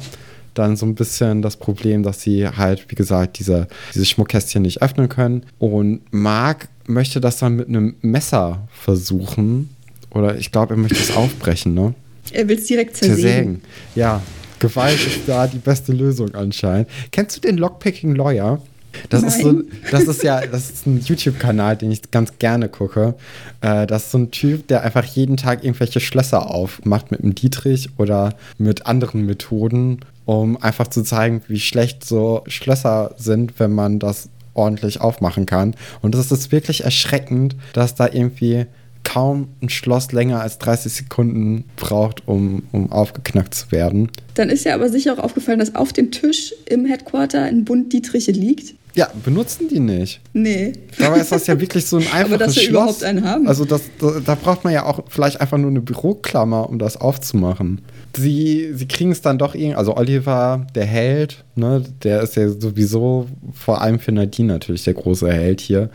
[0.54, 4.82] dann so ein bisschen das Problem, dass sie halt, wie gesagt, diese, diese Schmuckkästchen nicht
[4.82, 5.44] öffnen können.
[5.58, 9.70] Und Mark möchte das dann mit einem Messer versuchen.
[10.10, 11.94] Oder ich glaube, er möchte es aufbrechen, ne?
[12.32, 13.22] Er will es direkt zersägen.
[13.22, 13.62] zersägen.
[13.96, 14.22] Ja,
[14.60, 16.88] Gewalt ist da die beste Lösung anscheinend.
[17.10, 18.62] Kennst du den Lockpicking Lawyer?
[19.08, 19.30] Das Nein.
[19.30, 23.14] ist so, das ist ja, das ist ein YouTube-Kanal, den ich ganz gerne gucke.
[23.60, 27.34] Äh, das ist so ein Typ, der einfach jeden Tag irgendwelche Schlösser aufmacht mit einem
[27.34, 33.72] Dietrich oder mit anderen Methoden, um einfach zu zeigen, wie schlecht so Schlösser sind, wenn
[33.72, 35.74] man das ordentlich aufmachen kann.
[36.00, 38.66] Und das ist wirklich erschreckend, dass da irgendwie
[39.04, 44.10] kaum ein Schloss länger als 30 Sekunden braucht, um, um aufgeknackt zu werden.
[44.34, 47.92] Dann ist ja aber sicher auch aufgefallen, dass auf dem Tisch im Headquarter ein Bund
[47.92, 48.74] Dietriche liegt.
[48.96, 50.20] Ja, benutzen die nicht.
[50.32, 50.72] Nee.
[50.98, 52.70] Dabei ist das ja wirklich so ein einfaches Aber dass wir Schloss.
[52.70, 53.48] überhaupt einen haben.
[53.48, 56.96] Also das, da, da braucht man ja auch vielleicht einfach nur eine Büroklammer, um das
[56.96, 57.80] aufzumachen.
[58.16, 62.48] Sie, sie kriegen es dann doch irgendwie, also Oliver, der Held, ne, der ist ja
[62.48, 65.90] sowieso vor allem für Nadine natürlich der große Held hier.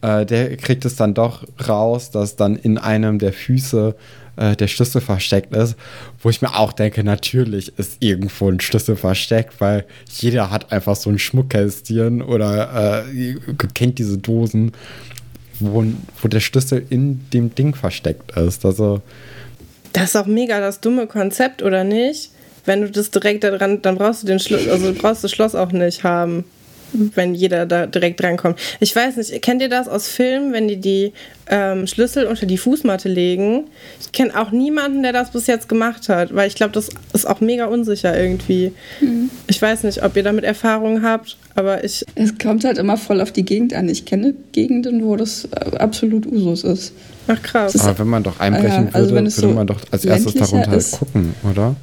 [0.00, 3.96] Äh, der kriegt es dann doch raus, dass dann in einem der Füße
[4.36, 5.76] äh, der Schlüssel versteckt ist,
[6.22, 10.96] wo ich mir auch denke, natürlich ist irgendwo ein Schlüssel versteckt, weil jeder hat einfach
[10.96, 13.34] so ein Schmuckkästchen oder äh,
[13.74, 14.72] kennt diese Dosen,
[15.60, 15.84] wo,
[16.20, 18.64] wo der Schlüssel in dem Ding versteckt ist.
[18.64, 19.02] Also
[19.92, 22.30] das ist auch mega das dumme Konzept, oder nicht?
[22.64, 25.70] Wenn du das direkt daran, dann brauchst du den Schloss, also brauchst das Schloss auch
[25.70, 26.44] nicht haben
[27.14, 28.58] wenn jeder da direkt drankommt.
[28.80, 31.12] Ich weiß nicht, kennt ihr das aus Filmen, wenn die die
[31.48, 33.64] ähm, Schlüssel unter die Fußmatte legen?
[34.00, 37.26] Ich kenne auch niemanden, der das bis jetzt gemacht hat, weil ich glaube, das ist
[37.26, 38.72] auch mega unsicher irgendwie.
[39.00, 39.30] Mhm.
[39.46, 42.04] Ich weiß nicht, ob ihr damit Erfahrungen habt, aber ich.
[42.14, 43.88] Es kommt halt immer voll auf die Gegend an.
[43.88, 46.92] Ich kenne Gegenden, wo das äh, absolut Usus ist.
[47.26, 47.76] Ach krass.
[47.80, 50.70] Aber wenn man doch einbrechen ja, also würde, würde so man doch als erstes darunter
[50.70, 51.74] halt gucken, oder?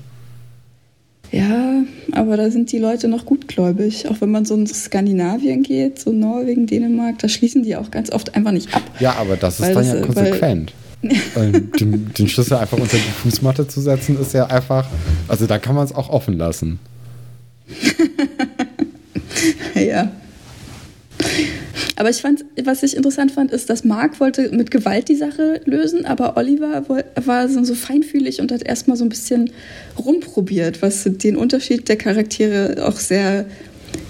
[1.31, 4.09] Ja, aber da sind die Leute noch gutgläubig.
[4.09, 8.11] Auch wenn man so in Skandinavien geht, so Norwegen, Dänemark, da schließen die auch ganz
[8.11, 8.83] oft einfach nicht ab.
[8.99, 10.73] Ja, aber das ist dann das, ja konsequent.
[11.01, 14.87] den, den, Schlüssel einfach unter die Fußmatte zu setzen, ist ja einfach,
[15.27, 16.79] also da kann man es auch offen lassen.
[19.75, 20.11] ja.
[21.95, 25.61] Aber ich fand, was ich interessant fand, ist, dass Mark wollte mit Gewalt die Sache
[25.65, 29.51] lösen, aber Oliver war so feinfühlig und hat erstmal so ein bisschen
[29.97, 33.45] rumprobiert, was den Unterschied der Charaktere auch sehr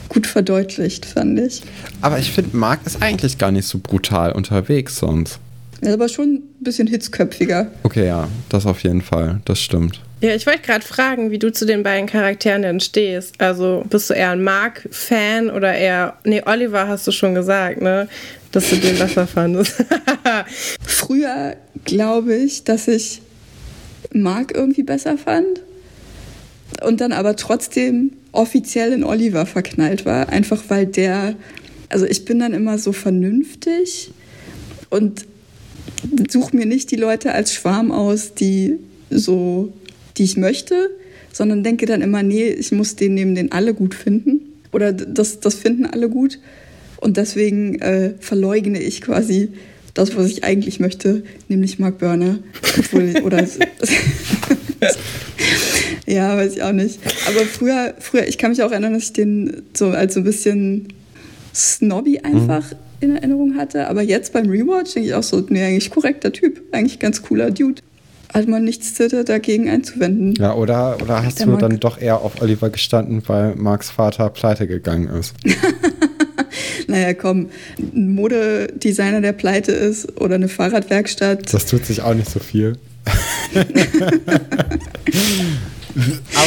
[0.09, 1.61] gut verdeutlicht, fand ich.
[2.01, 5.39] Aber ich finde, Mark ist eigentlich gar nicht so brutal unterwegs sonst.
[5.81, 7.71] Er ist aber schon ein bisschen hitzköpfiger.
[7.83, 9.99] Okay, ja, das auf jeden Fall, das stimmt.
[10.21, 13.41] Ja, ich wollte gerade fragen, wie du zu den beiden Charakteren denn stehst.
[13.41, 16.17] Also bist du eher ein Mark-Fan oder eher.
[16.23, 18.07] Nee, Oliver hast du schon gesagt, ne?
[18.51, 19.83] Dass du den besser fandest.
[20.85, 21.55] Früher
[21.85, 23.23] glaube ich, dass ich
[24.13, 25.61] Mark irgendwie besser fand.
[26.83, 30.29] Und dann aber trotzdem offiziell in Oliver verknallt war.
[30.29, 31.33] Einfach weil der.
[31.89, 34.11] Also ich bin dann immer so vernünftig
[34.91, 35.25] und
[36.29, 38.77] suche mir nicht die Leute als Schwarm aus, die
[39.09, 39.71] so
[40.17, 40.89] die ich möchte,
[41.31, 44.41] sondern denke dann immer, nee, ich muss den nehmen, den alle gut finden.
[44.71, 46.39] Oder das, das finden alle gut.
[46.97, 49.49] Und deswegen äh, verleugne ich quasi
[49.93, 52.39] das, was ich eigentlich möchte, nämlich Mark Burner.
[52.77, 53.45] Obwohl, oder
[56.07, 56.99] ja, weiß ich auch nicht.
[57.27, 60.23] Aber früher, früher, ich kann mich auch erinnern, dass ich den so als so ein
[60.23, 60.87] bisschen
[61.53, 62.77] snobby einfach mhm.
[63.01, 63.87] in Erinnerung hatte.
[63.87, 67.51] Aber jetzt beim Rewatch denke ich auch so, nee, eigentlich korrekter Typ, eigentlich ganz cooler
[67.51, 67.81] Dude
[68.33, 68.93] hat man nichts
[69.25, 70.35] dagegen einzuwenden.
[70.35, 71.59] Ja, oder, oder hast du Mark.
[71.59, 75.35] dann doch eher auf Oliver gestanden, weil Marks Vater pleite gegangen ist?
[76.87, 81.53] naja, komm, ein Modedesigner, der pleite ist oder eine Fahrradwerkstatt.
[81.53, 82.77] Das tut sich auch nicht so viel.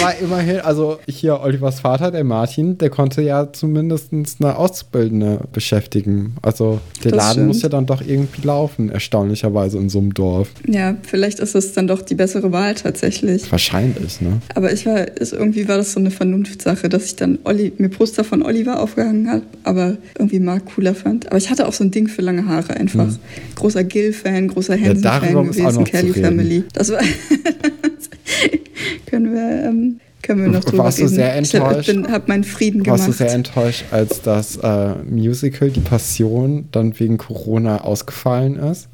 [0.01, 6.35] Aber immerhin, also hier Olivers Vater, der Martin, der konnte ja zumindest eine Auszubildende beschäftigen.
[6.43, 7.47] Also der Das Laden stimmt.
[7.49, 10.49] muss ja dann doch irgendwie laufen, erstaunlicherweise in so einem Dorf.
[10.67, 13.51] Ja, vielleicht ist es dann doch die bessere Wahl tatsächlich.
[13.51, 14.41] Wahrscheinlich, ne?
[14.55, 17.89] Aber ich war, ist, irgendwie war das so eine Vernunftsache, dass ich dann Olli, mir
[17.89, 21.27] Poster von Oliver aufgehangen habe, aber irgendwie Mark cooler fand.
[21.29, 23.09] Aber ich hatte auch so ein Ding für lange Haare einfach.
[23.57, 26.13] Großer Gill-Fan, großer Hansen-Fan auch gewesen, Kelly.
[26.13, 26.65] Family.
[26.73, 27.01] Das war.
[29.07, 29.65] können wir.
[29.69, 31.15] Ähm, können wir noch drüber Warst du reden.
[31.17, 31.89] sehr Ich hab- enttäuscht?
[31.91, 33.21] Ich bin, hab meinen Frieden Warst gemacht.
[33.21, 38.89] du sehr enttäuscht, als das äh, Musical Die Passion dann wegen Corona ausgefallen ist?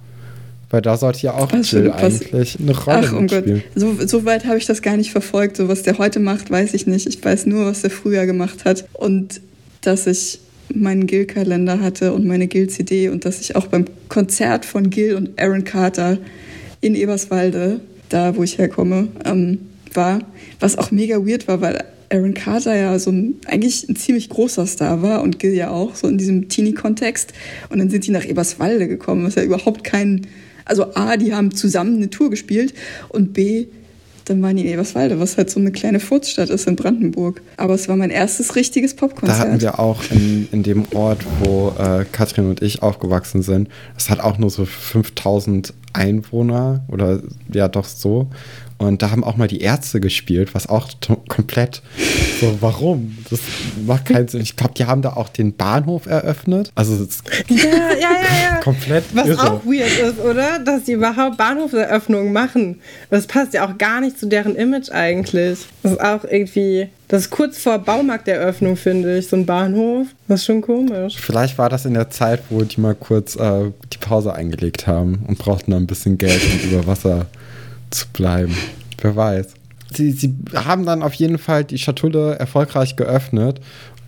[0.70, 3.46] Weil da sollte ja auch Jill eigentlich eine Rolle Ach, um Gott.
[3.46, 3.62] mitspielen.
[3.76, 5.56] So, so weit habe ich das gar nicht verfolgt.
[5.56, 7.06] So, was der heute macht, weiß ich nicht.
[7.06, 8.84] Ich weiß nur, was der früher gemacht hat.
[8.94, 9.40] Und
[9.82, 10.40] dass ich
[10.74, 15.40] meinen Gill-Kalender hatte und meine Gill-CD und dass ich auch beim Konzert von Gill und
[15.40, 16.18] Aaron Carter
[16.80, 19.58] in Eberswalde, da wo ich herkomme, ähm,
[19.96, 20.20] war.
[20.58, 24.66] Was auch mega weird war, weil Aaron Carter ja so ein, eigentlich ein ziemlich großer
[24.66, 27.32] Star war und Gil ja auch, so in diesem Teenie-Kontext.
[27.68, 30.26] Und dann sind die nach Eberswalde gekommen, was ja überhaupt kein,
[30.64, 32.74] also A, die haben zusammen eine Tour gespielt
[33.10, 33.66] und B,
[34.24, 37.42] dann waren die in Eberswalde, was halt so eine kleine Furzstadt ist in Brandenburg.
[37.56, 39.60] Aber es war mein erstes richtiges Da hatten Popkonzert.
[39.60, 44.20] wir auch in, in dem Ort, wo äh, Katrin und ich aufgewachsen sind, das hat
[44.20, 47.20] auch nur so 5000 Einwohner oder
[47.52, 48.28] ja doch so.
[48.80, 50.88] Und da haben auch mal die Ärzte gespielt, was auch
[51.28, 51.82] komplett
[52.40, 53.18] so, warum?
[53.28, 53.40] Das
[53.86, 54.40] macht keinen Sinn.
[54.40, 56.72] Ich glaube, die haben da auch den Bahnhof eröffnet.
[56.74, 56.96] Also
[57.48, 58.08] Ja, ja, ja,
[58.52, 58.56] ja.
[58.64, 59.52] komplett Was irre.
[59.52, 60.58] auch weird ist, oder?
[60.60, 62.80] Dass die überhaupt Bahnhofseröffnungen machen.
[63.10, 65.58] Das passt ja auch gar nicht zu deren Image eigentlich.
[65.82, 66.88] Das ist auch irgendwie.
[67.08, 70.06] Das ist kurz vor Baumarkteröffnung, finde ich, so ein Bahnhof.
[70.26, 71.16] Das ist schon komisch.
[71.18, 75.24] Vielleicht war das in der Zeit, wo die mal kurz äh, die Pause eingelegt haben
[75.28, 77.26] und brauchten dann ein bisschen Geld, um über Wasser
[77.90, 78.54] zu bleiben.
[79.00, 79.54] Wer weiß.
[79.92, 83.60] Sie, sie haben dann auf jeden Fall die Schatulle erfolgreich geöffnet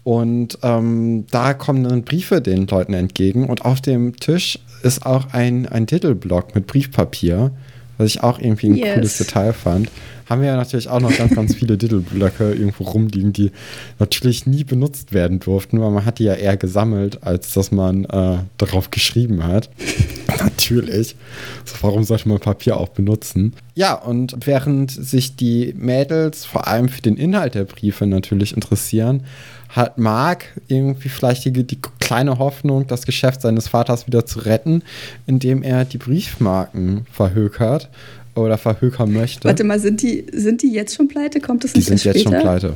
[0.05, 5.33] und ähm, da kommen dann Briefe den Leuten entgegen und auf dem Tisch ist auch
[5.33, 7.53] ein, ein Titelblock mit Briefpapier,
[7.99, 8.95] was ich auch irgendwie ein Yes.
[8.95, 9.91] cooles Detail fand.
[10.29, 13.51] Haben wir ja natürlich auch noch ganz, ganz viele Titelblöcke irgendwo rumliegen, die
[13.99, 18.05] natürlich nie benutzt werden durften, weil man hat die ja eher gesammelt, als dass man
[18.05, 19.69] äh, darauf geschrieben hat.
[20.41, 21.17] natürlich.
[21.65, 23.53] So, warum sollte man Papier auch benutzen?
[23.75, 29.25] Ja, und während sich die Mädels vor allem für den Inhalt der Briefe natürlich interessieren,
[29.73, 34.83] hat Mark irgendwie vielleicht die, die kleine Hoffnung, das Geschäft seines Vaters wieder zu retten,
[35.27, 37.89] indem er die Briefmarken verhökert
[38.35, 39.49] oder verhökern möchte.
[39.49, 41.41] Warte mal, sind die, sind die jetzt schon pleite?
[41.41, 42.43] Kommt das die nicht sind erst jetzt schon später?
[42.43, 42.75] pleite.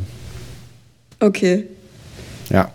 [1.20, 1.64] Okay.
[2.50, 2.70] Ja.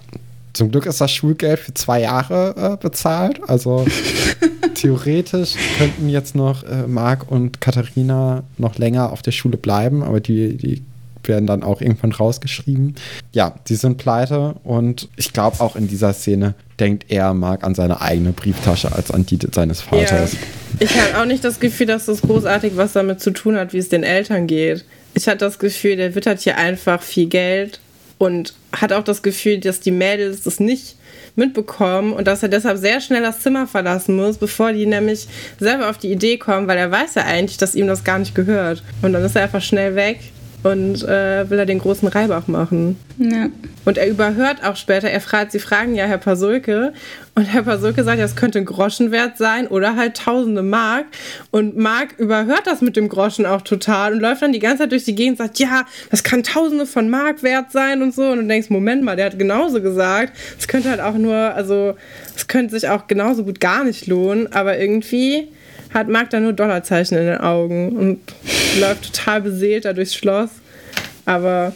[0.54, 3.40] Zum Glück ist das Schulgeld für zwei Jahre äh, bezahlt.
[3.48, 3.86] Also
[4.76, 10.20] theoretisch könnten jetzt noch äh, Marc und Katharina noch länger auf der Schule bleiben, aber
[10.20, 10.84] die, die
[11.28, 12.96] werden dann auch irgendwann rausgeschrieben.
[13.34, 17.76] Ja, die sind pleite und ich glaube auch in dieser Szene denkt er Marc an
[17.76, 20.34] seine eigene Brieftasche als an die seines Vaters.
[20.34, 20.40] Ja.
[20.80, 23.78] Ich habe auch nicht das Gefühl, dass das großartig was damit zu tun hat, wie
[23.78, 24.84] es den Eltern geht.
[25.14, 27.80] Ich hatte das Gefühl, der wittert hier einfach viel Geld
[28.18, 30.96] und hat auch das Gefühl, dass die Mädels das nicht
[31.36, 35.28] mitbekommen und dass er deshalb sehr schnell das Zimmer verlassen muss, bevor die nämlich
[35.60, 38.36] selber auf die Idee kommen, weil er weiß ja eigentlich, dass ihm das gar nicht
[38.36, 38.84] gehört.
[39.02, 40.20] Und dann ist er einfach schnell weg
[40.64, 42.98] und äh, will er den großen Reibach machen.
[43.18, 43.48] Ja.
[43.84, 46.94] Und er überhört auch später, er fragt, sie fragen ja Herr Pasulke
[47.34, 51.06] und Herr Pasulke sagt, ja, es könnte ein Groschenwert sein oder halt tausende Mark.
[51.50, 54.92] Und Mark überhört das mit dem Groschen auch total und läuft dann die ganze Zeit
[54.92, 58.24] durch die Gegend und sagt, ja, das kann tausende von Mark wert sein und so.
[58.24, 61.96] Und du denkst, Moment mal, der hat genauso gesagt, es könnte halt auch nur, also
[62.36, 65.48] es könnte sich auch genauso gut gar nicht lohnen, aber irgendwie
[65.94, 68.20] hat Mark da nur Dollarzeichen in den Augen und
[68.80, 70.50] läuft total beseelt da durchs Schloss.
[71.26, 71.74] Aber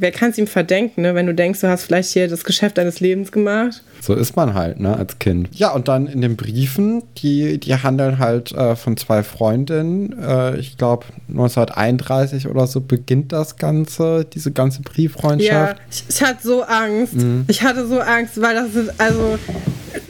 [0.00, 1.14] wer kann es ihm verdenken, ne?
[1.14, 3.82] wenn du denkst, du hast vielleicht hier das Geschäft deines Lebens gemacht?
[4.00, 5.48] So ist man halt, ne, als Kind.
[5.52, 10.18] Ja, und dann in den Briefen, die, die handeln halt äh, von zwei Freundinnen.
[10.18, 15.76] Äh, ich glaube, 1931 oder so beginnt das Ganze, diese ganze Ja, Brieffreundschaft.
[15.90, 17.14] ich, ich hatte so Angst.
[17.14, 17.44] Mhm.
[17.48, 19.38] Ich hatte so Angst, weil das sind also,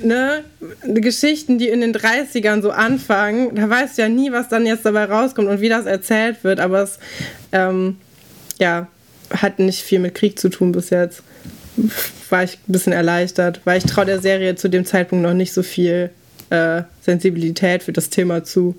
[0.02, 0.44] ne,
[0.86, 4.66] die Geschichten, die in den 30ern so anfangen, da weißt du ja nie, was dann
[4.66, 6.98] jetzt dabei rauskommt und wie das erzählt wird, aber es,
[7.50, 7.96] ähm,
[8.60, 8.86] ja,
[9.30, 11.22] hat nicht viel mit Krieg zu tun bis jetzt.
[12.28, 15.52] War ich ein bisschen erleichtert, weil ich traue der Serie zu dem Zeitpunkt noch nicht
[15.52, 16.10] so viel
[16.50, 18.74] äh, Sensibilität für das Thema zu.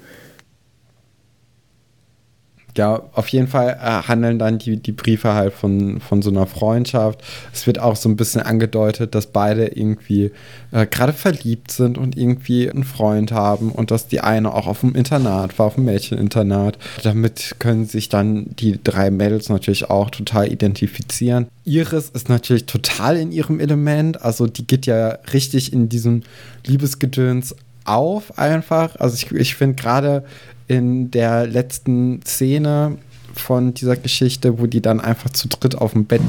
[2.78, 6.48] Ja, auf jeden Fall äh, handeln dann die, die Briefe halt von, von so einer
[6.48, 7.22] Freundschaft.
[7.54, 10.32] Es wird auch so ein bisschen angedeutet, dass beide irgendwie
[10.72, 14.82] äh, gerade verliebt sind und irgendwie einen Freund haben und dass die eine auch auf
[14.82, 16.78] dem Internat war, auf dem Mädcheninternat.
[17.04, 21.48] Damit können sich dann die drei Mädels natürlich auch total identifizieren.
[21.66, 26.24] Iris ist natürlich total in ihrem Element, also die geht ja richtig in diesem
[26.66, 28.96] Liebesgedöns auf einfach.
[28.98, 30.24] Also ich, ich finde gerade
[30.72, 32.98] in der letzten Szene
[33.34, 36.22] von dieser Geschichte, wo die dann einfach zu dritt auf dem Bett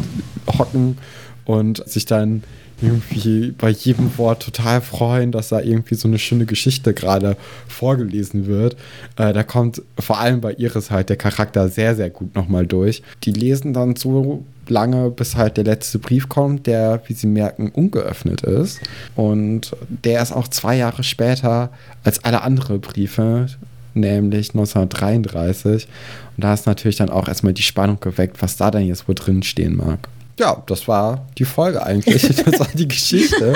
[0.58, 0.98] hocken
[1.44, 2.42] und sich dann
[2.80, 7.36] irgendwie bei jedem Wort total freuen, dass da irgendwie so eine schöne Geschichte gerade
[7.68, 8.74] vorgelesen wird.
[9.16, 13.04] Äh, da kommt vor allem bei Iris halt der Charakter sehr, sehr gut nochmal durch.
[13.22, 17.70] Die lesen dann so lange, bis halt der letzte Brief kommt, der, wie sie merken,
[17.70, 18.80] ungeöffnet ist.
[19.14, 21.70] Und der ist auch zwei Jahre später
[22.02, 23.46] als alle anderen Briefe
[23.94, 25.86] nämlich 1933.
[26.36, 29.14] Und da ist natürlich dann auch erstmal die Spannung geweckt, was da denn jetzt wohl
[29.14, 30.08] drin stehen mag.
[30.38, 32.22] Ja, das war die Folge eigentlich.
[32.44, 33.54] Das war die Geschichte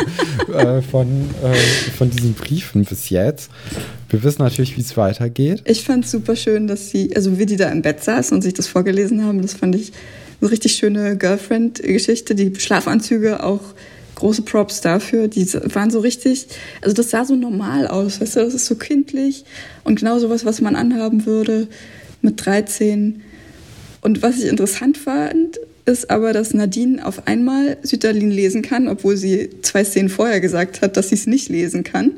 [0.53, 1.09] äh, von,
[1.43, 1.55] äh,
[1.97, 3.51] von diesen Briefen bis jetzt.
[4.11, 5.63] Wir wissen natürlich, wie es weitergeht.
[5.65, 8.43] Ich fand es super schön, dass sie, also wie die da im Bett saßen und
[8.43, 9.93] sich das vorgelesen haben, das fand ich
[10.41, 12.35] eine richtig schöne Girlfriend-Geschichte.
[12.35, 13.63] Die Schlafanzüge auch
[14.17, 15.29] große Props dafür.
[15.29, 16.49] Die waren so richtig,
[16.83, 19.45] also das sah so normal aus, weißt du, das ist so kindlich
[19.85, 21.69] und genau sowas, was man anhaben würde
[22.23, 23.23] mit 13.
[24.01, 29.17] Und was ich interessant fand, ist aber, dass Nadine auf einmal Sütterlin lesen kann, obwohl
[29.17, 32.13] sie zwei Szenen vorher gesagt hat, dass sie es nicht lesen kann.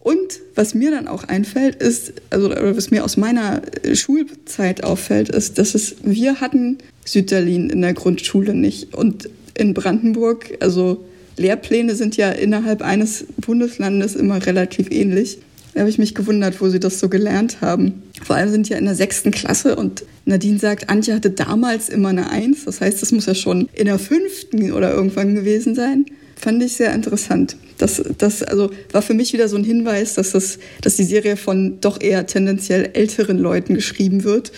[0.00, 3.62] Und was mir dann auch einfällt, ist, also was mir aus meiner
[3.92, 8.94] Schulzeit auffällt, ist, dass es, wir hatten Sütterlin in der Grundschule nicht.
[8.94, 9.28] Und
[9.58, 10.56] in Brandenburg.
[10.60, 11.04] Also
[11.36, 15.38] Lehrpläne sind ja innerhalb eines Bundeslandes immer relativ ähnlich.
[15.74, 18.02] Da habe ich mich gewundert, wo sie das so gelernt haben.
[18.22, 22.08] Vor allem sind ja in der sechsten Klasse und Nadine sagt, Antje hatte damals immer
[22.08, 22.64] eine Eins.
[22.64, 26.06] Das heißt, das muss ja schon in der fünften oder irgendwann gewesen sein.
[26.34, 27.56] Fand ich sehr interessant.
[27.78, 31.36] Das, das also war für mich wieder so ein Hinweis, dass, das, dass die Serie
[31.36, 34.52] von doch eher tendenziell älteren Leuten geschrieben wird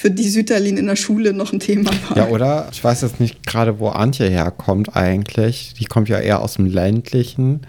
[0.00, 2.16] für die Sütterlin in der Schule noch ein Thema war.
[2.16, 2.68] Ja, oder?
[2.72, 5.74] Ich weiß jetzt nicht gerade, wo Antje herkommt eigentlich.
[5.78, 7.60] Die kommt ja eher aus dem ländlichen,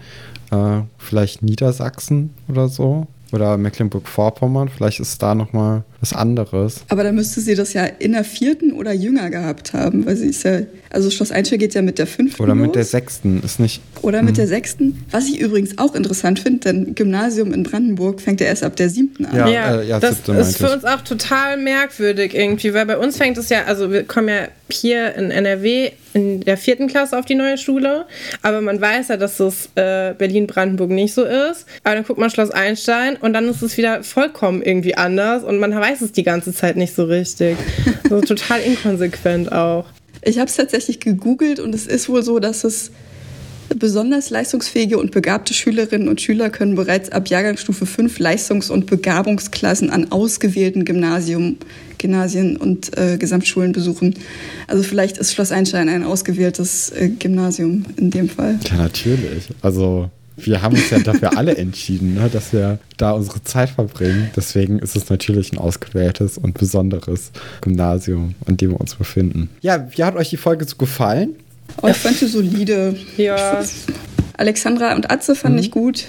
[0.50, 3.06] äh, vielleicht Niedersachsen oder so.
[3.32, 4.68] Oder Mecklenburg-Vorpommern.
[4.68, 6.82] Vielleicht ist da noch mal was anderes.
[6.88, 10.26] Aber dann müsste sie das ja in der vierten oder jünger gehabt haben, weil sie
[10.26, 10.60] ist ja,
[10.90, 12.74] also Schloss Einstein geht ja mit der fünften Oder mit los.
[12.74, 13.80] der sechsten, ist nicht.
[14.02, 14.34] Oder mit hm.
[14.36, 15.04] der sechsten.
[15.10, 18.90] Was ich übrigens auch interessant finde, denn Gymnasium in Brandenburg fängt ja erst ab der
[18.90, 19.36] siebten an.
[19.36, 23.16] Ja, ja, äh, ja das ist für uns auch total merkwürdig irgendwie, weil bei uns
[23.16, 27.24] fängt es ja, also wir kommen ja hier in NRW in der vierten Klasse auf
[27.24, 28.06] die neue Schule,
[28.42, 31.64] aber man weiß ja, dass das äh, Berlin-Brandenburg nicht so ist.
[31.84, 35.58] Aber dann guckt man Schloss Einstein und dann ist es wieder vollkommen irgendwie anders und
[35.58, 37.56] man weiß weiß es die ganze Zeit nicht so richtig.
[38.08, 39.86] So total inkonsequent auch.
[40.20, 42.90] Ich habe es tatsächlich gegoogelt und es ist wohl so, dass es
[43.74, 49.90] besonders leistungsfähige und begabte Schülerinnen und Schüler können bereits ab Jahrgangsstufe 5 Leistungs- und Begabungsklassen
[49.90, 51.56] an ausgewählten Gymnasium,
[51.98, 54.14] Gymnasien und äh, Gesamtschulen besuchen.
[54.66, 58.58] Also vielleicht ist Schloss Einstein ein ausgewähltes äh, Gymnasium in dem Fall.
[58.70, 59.48] Ja, natürlich.
[59.60, 64.30] Also wir haben uns ja dafür alle entschieden, ne, dass wir da unsere Zeit verbringen.
[64.36, 69.50] Deswegen ist es natürlich ein ausgewähltes und besonderes Gymnasium, an dem wir uns befinden.
[69.60, 71.36] Ja, wie hat euch die Folge so gefallen?
[71.80, 72.96] Oh, ich fand sie solide.
[73.16, 73.64] Ja.
[74.36, 75.60] Alexandra und Atze fand mhm.
[75.60, 76.04] ich gut.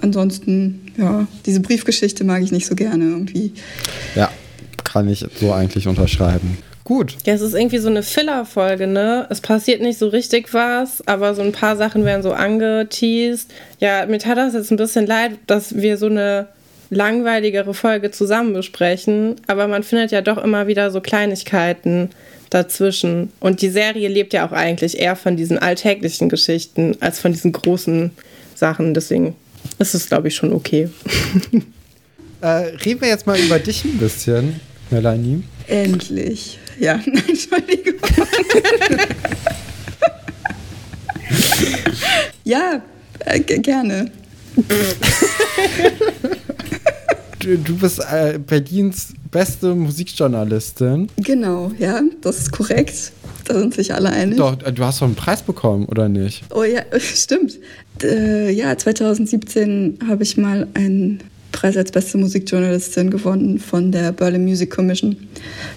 [0.00, 3.52] Ansonsten, ja, diese Briefgeschichte mag ich nicht so gerne irgendwie.
[4.14, 4.30] Ja,
[4.82, 6.58] kann ich so eigentlich unterschreiben.
[6.84, 7.16] Gut.
[7.24, 9.26] Ja, es ist irgendwie so eine Filler-Folge, ne?
[9.30, 13.50] Es passiert nicht so richtig was, aber so ein paar Sachen werden so angeteased.
[13.80, 16.48] Ja, mir tat das jetzt ein bisschen leid, dass wir so eine
[16.90, 22.10] langweiligere Folge zusammen besprechen, aber man findet ja doch immer wieder so Kleinigkeiten
[22.54, 23.32] dazwischen.
[23.40, 27.52] Und die Serie lebt ja auch eigentlich eher von diesen alltäglichen Geschichten als von diesen
[27.52, 28.12] großen
[28.54, 28.94] Sachen.
[28.94, 29.34] Deswegen
[29.78, 30.88] ist es, glaube ich, schon okay.
[32.40, 34.60] äh, reden wir jetzt mal über dich ein bisschen,
[34.90, 35.42] Melanie.
[35.66, 36.58] Endlich.
[36.78, 36.94] Ja,
[37.28, 38.00] Entschuldigung.
[42.44, 42.82] ja,
[43.20, 44.10] äh, gerne.
[47.44, 51.08] Du, du bist äh, Berlins beste Musikjournalistin.
[51.16, 53.12] Genau, ja, das ist korrekt.
[53.44, 54.38] Da sind sich alle einig.
[54.38, 56.44] Doch, äh, du hast doch einen Preis bekommen, oder nicht?
[56.54, 57.58] Oh ja, stimmt.
[58.02, 61.22] Äh, ja, 2017 habe ich mal einen
[61.52, 65.16] Preis als beste Musikjournalistin gewonnen von der Berlin Music Commission.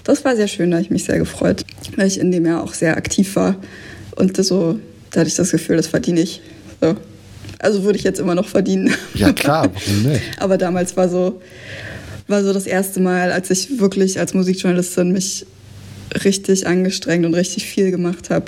[0.04, 1.64] Das war sehr schön, da habe ich mich sehr gefreut,
[1.96, 3.56] weil ich in dem Jahr auch sehr aktiv war.
[4.16, 4.78] Und so,
[5.10, 6.40] da hatte ich das Gefühl, das verdiene ich.
[6.80, 6.96] So.
[7.58, 8.94] Also würde ich jetzt immer noch verdienen.
[9.14, 10.22] Ja, klar, warum nicht?
[10.38, 11.40] Aber damals war so,
[12.28, 15.46] war so das erste Mal, als ich wirklich als Musikjournalistin mich
[16.24, 18.46] richtig angestrengt und richtig viel gemacht habe.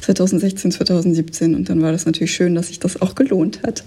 [0.00, 1.54] 2016, 2017.
[1.54, 3.84] Und dann war das natürlich schön, dass sich das auch gelohnt hat.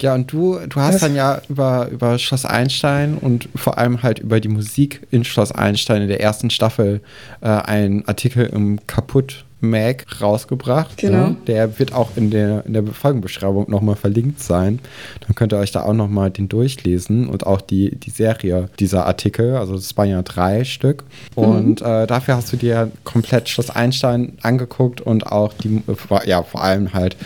[0.00, 4.18] Ja, und du, du hast dann ja über, über Schloss Einstein und vor allem halt
[4.18, 7.00] über die Musik in Schloss Einstein in der ersten Staffel
[7.40, 10.96] äh, einen Artikel im Kaputt Mag rausgebracht.
[10.96, 11.28] Genau.
[11.28, 11.36] Ne?
[11.46, 14.80] Der wird auch in der, in der Folgenbeschreibung nochmal verlinkt sein.
[15.20, 19.06] Dann könnt ihr euch da auch nochmal den durchlesen und auch die, die Serie dieser
[19.06, 19.56] Artikel.
[19.56, 21.04] Also das waren ja drei Stück.
[21.36, 21.86] Und mhm.
[21.86, 25.80] äh, dafür hast du dir komplett Schloss Einstein angeguckt und auch die,
[26.26, 27.16] ja, vor allem halt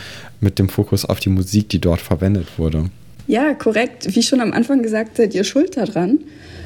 [0.40, 2.90] mit dem Fokus auf die Musik, die dort verwendet wurde.
[3.26, 4.14] Ja, korrekt.
[4.14, 6.20] Wie schon am Anfang gesagt, seid ihr schuld daran.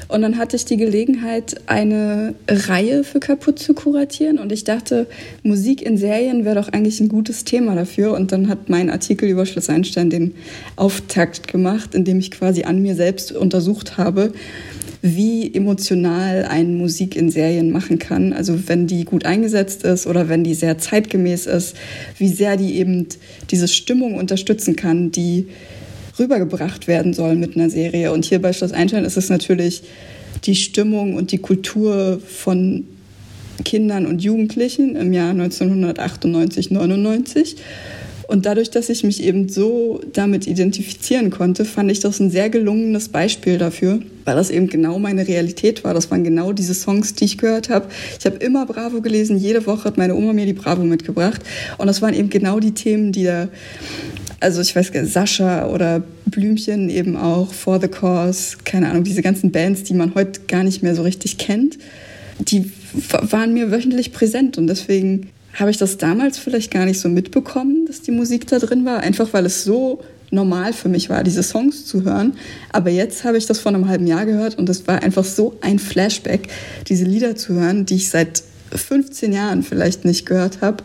[0.07, 4.39] Und dann hatte ich die Gelegenheit, eine Reihe für kaputt zu kuratieren.
[4.39, 5.07] Und ich dachte,
[5.41, 8.13] Musik in Serien wäre doch eigentlich ein gutes Thema dafür.
[8.13, 10.35] Und dann hat mein Artikel über Schloss Einstein den
[10.75, 14.33] Auftakt gemacht, indem ich quasi an mir selbst untersucht habe,
[15.01, 18.33] wie emotional ein Musik in Serien machen kann.
[18.33, 21.75] Also wenn die gut eingesetzt ist oder wenn die sehr zeitgemäß ist,
[22.17, 23.07] wie sehr die eben
[23.49, 25.47] diese Stimmung unterstützen kann, die
[26.21, 28.11] rübergebracht werden soll mit einer Serie.
[28.13, 29.83] Und hier bei Schloss Einstein ist es natürlich
[30.45, 32.85] die Stimmung und die Kultur von
[33.65, 37.57] Kindern und Jugendlichen im Jahr 1998, 99.
[38.31, 42.49] Und dadurch, dass ich mich eben so damit identifizieren konnte, fand ich das ein sehr
[42.49, 45.93] gelungenes Beispiel dafür, weil das eben genau meine Realität war.
[45.93, 47.89] Das waren genau diese Songs, die ich gehört habe.
[48.17, 51.41] Ich habe immer Bravo gelesen, jede Woche hat meine Oma mir die Bravo mitgebracht.
[51.77, 53.49] Und das waren eben genau die Themen, die da
[54.41, 59.03] also ich weiß gar nicht, Sascha oder Blümchen eben auch, For the Cause, keine Ahnung,
[59.03, 61.77] diese ganzen Bands, die man heute gar nicht mehr so richtig kennt,
[62.39, 67.07] die waren mir wöchentlich präsent und deswegen habe ich das damals vielleicht gar nicht so
[67.07, 70.01] mitbekommen, dass die Musik da drin war, einfach weil es so
[70.31, 72.33] normal für mich war, diese Songs zu hören.
[72.71, 75.57] Aber jetzt habe ich das vor einem halben Jahr gehört und es war einfach so
[75.61, 76.47] ein Flashback,
[76.87, 78.41] diese Lieder zu hören, die ich seit
[78.73, 80.83] 15 Jahren vielleicht nicht gehört habe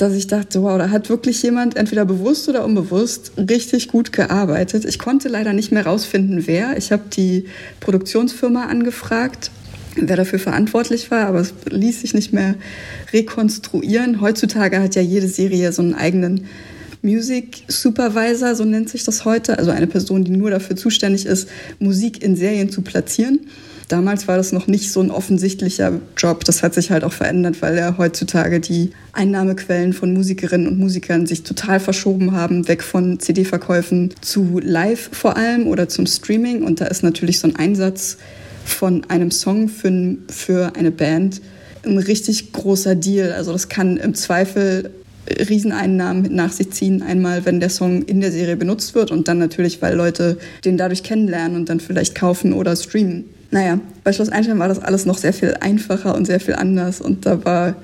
[0.00, 4.84] dass ich dachte, wow, da hat wirklich jemand entweder bewusst oder unbewusst richtig gut gearbeitet.
[4.84, 6.76] Ich konnte leider nicht mehr rausfinden, wer.
[6.76, 7.44] Ich habe die
[7.80, 9.50] Produktionsfirma angefragt,
[9.96, 12.54] wer dafür verantwortlich war, aber es ließ sich nicht mehr
[13.12, 14.20] rekonstruieren.
[14.20, 16.46] Heutzutage hat ja jede Serie so einen eigenen
[17.02, 21.48] Music Supervisor, so nennt sich das heute, also eine Person, die nur dafür zuständig ist,
[21.78, 23.40] Musik in Serien zu platzieren.
[23.90, 26.44] Damals war das noch nicht so ein offensichtlicher Job.
[26.44, 31.26] Das hat sich halt auch verändert, weil ja heutzutage die Einnahmequellen von Musikerinnen und Musikern
[31.26, 36.62] sich total verschoben haben, weg von CD-Verkäufen zu Live vor allem oder zum Streaming.
[36.62, 38.18] Und da ist natürlich so ein Einsatz
[38.64, 41.40] von einem Song für, für eine Band
[41.84, 43.32] ein richtig großer Deal.
[43.32, 44.92] Also das kann im Zweifel
[45.28, 47.02] Rieseneinnahmen nach sich ziehen.
[47.02, 50.76] Einmal, wenn der Song in der Serie benutzt wird und dann natürlich, weil Leute den
[50.76, 53.24] dadurch kennenlernen und dann vielleicht kaufen oder streamen.
[53.50, 57.00] Naja, bei Schloss Einstein war das alles noch sehr viel einfacher und sehr viel anders.
[57.00, 57.74] Und da war,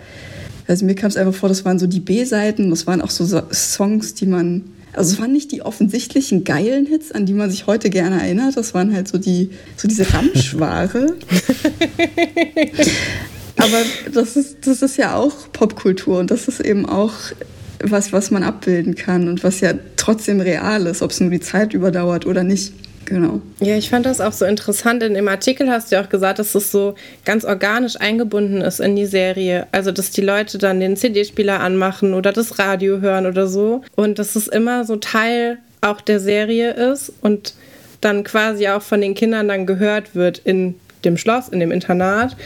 [0.68, 3.42] also mir kam es einfach vor, das waren so die B-Seiten, das waren auch so
[3.52, 4.62] Songs, die man,
[4.92, 8.56] also es waren nicht die offensichtlichen geilen Hits, an die man sich heute gerne erinnert,
[8.56, 11.14] das waren halt so die, so diese Ramschware.
[13.56, 13.82] Aber
[14.12, 17.14] das ist, das ist ja auch Popkultur und das ist eben auch
[17.82, 21.40] was, was man abbilden kann und was ja trotzdem real ist, ob es nur die
[21.40, 22.72] Zeit überdauert oder nicht.
[23.06, 23.40] Genau.
[23.60, 25.02] Ja, ich fand das auch so interessant.
[25.02, 28.80] In dem Artikel hast du ja auch gesagt, dass es so ganz organisch eingebunden ist
[28.80, 29.66] in die Serie.
[29.72, 33.82] Also, dass die Leute dann den CD-Spieler anmachen oder das Radio hören oder so.
[33.94, 37.54] Und dass es immer so Teil auch der Serie ist und
[38.00, 40.74] dann quasi auch von den Kindern dann gehört wird in
[41.04, 42.36] dem Schloss, in dem Internat.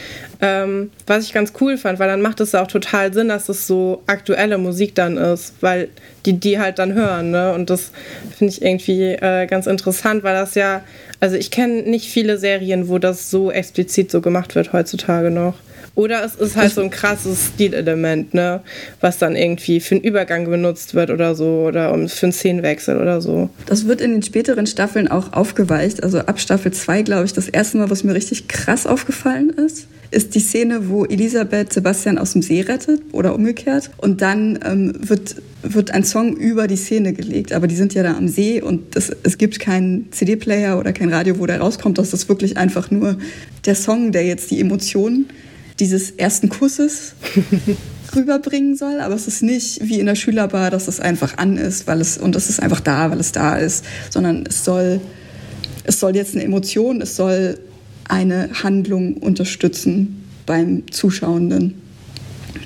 [0.41, 3.65] Ähm, was ich ganz cool fand, weil dann macht es auch total Sinn, dass es
[3.65, 5.89] so aktuelle Musik dann ist, weil
[6.25, 7.31] die die halt dann hören.
[7.31, 7.53] Ne?
[7.53, 7.91] Und das
[8.37, 10.81] finde ich irgendwie äh, ganz interessant, weil das ja,
[11.19, 15.55] also ich kenne nicht viele Serien, wo das so explizit so gemacht wird heutzutage noch.
[15.93, 18.61] Oder es ist halt so ein krasses Stilelement, ne?
[19.01, 22.99] Was dann irgendwie für einen Übergang benutzt wird oder so oder um, für einen Szenenwechsel
[22.99, 23.49] oder so.
[23.65, 26.01] Das wird in den späteren Staffeln auch aufgeweicht.
[26.01, 29.87] Also ab Staffel 2, glaube ich, das erste Mal, was mir richtig krass aufgefallen ist,
[30.11, 33.91] ist die Szene, wo Elisabeth Sebastian aus dem See rettet oder umgekehrt.
[33.97, 37.51] Und dann ähm, wird, wird ein Song über die Szene gelegt.
[37.51, 41.11] Aber die sind ja da am See und das, es gibt keinen CD-Player oder kein
[41.13, 41.97] Radio, wo der rauskommt.
[41.97, 43.17] Das ist wirklich einfach nur
[43.65, 45.27] der Song, der jetzt die Emotionen
[45.81, 47.15] dieses ersten Kusses
[48.15, 51.87] rüberbringen soll, aber es ist nicht wie in der Schülerbar, dass es einfach an ist,
[51.87, 55.01] weil es und es ist einfach da, weil es da ist, sondern es soll
[55.83, 57.57] es soll jetzt eine Emotion, es soll
[58.07, 61.81] eine Handlung unterstützen beim Zuschauenden.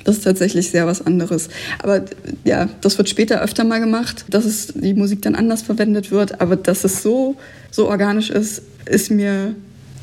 [0.04, 1.48] Das ist tatsächlich sehr was anderes.
[1.78, 2.04] Aber
[2.44, 6.40] ja, das wird später öfter mal gemacht, dass es die Musik dann anders verwendet wird.
[6.40, 7.36] Aber dass es so,
[7.70, 9.54] so organisch ist, ist mir,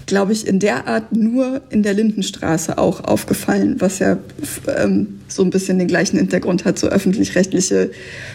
[0.05, 4.17] glaube ich, in der Art nur in der Lindenstraße auch aufgefallen, was ja
[4.77, 7.91] ähm, so ein bisschen den gleichen Hintergrund hat, so öffentlich-rechtliche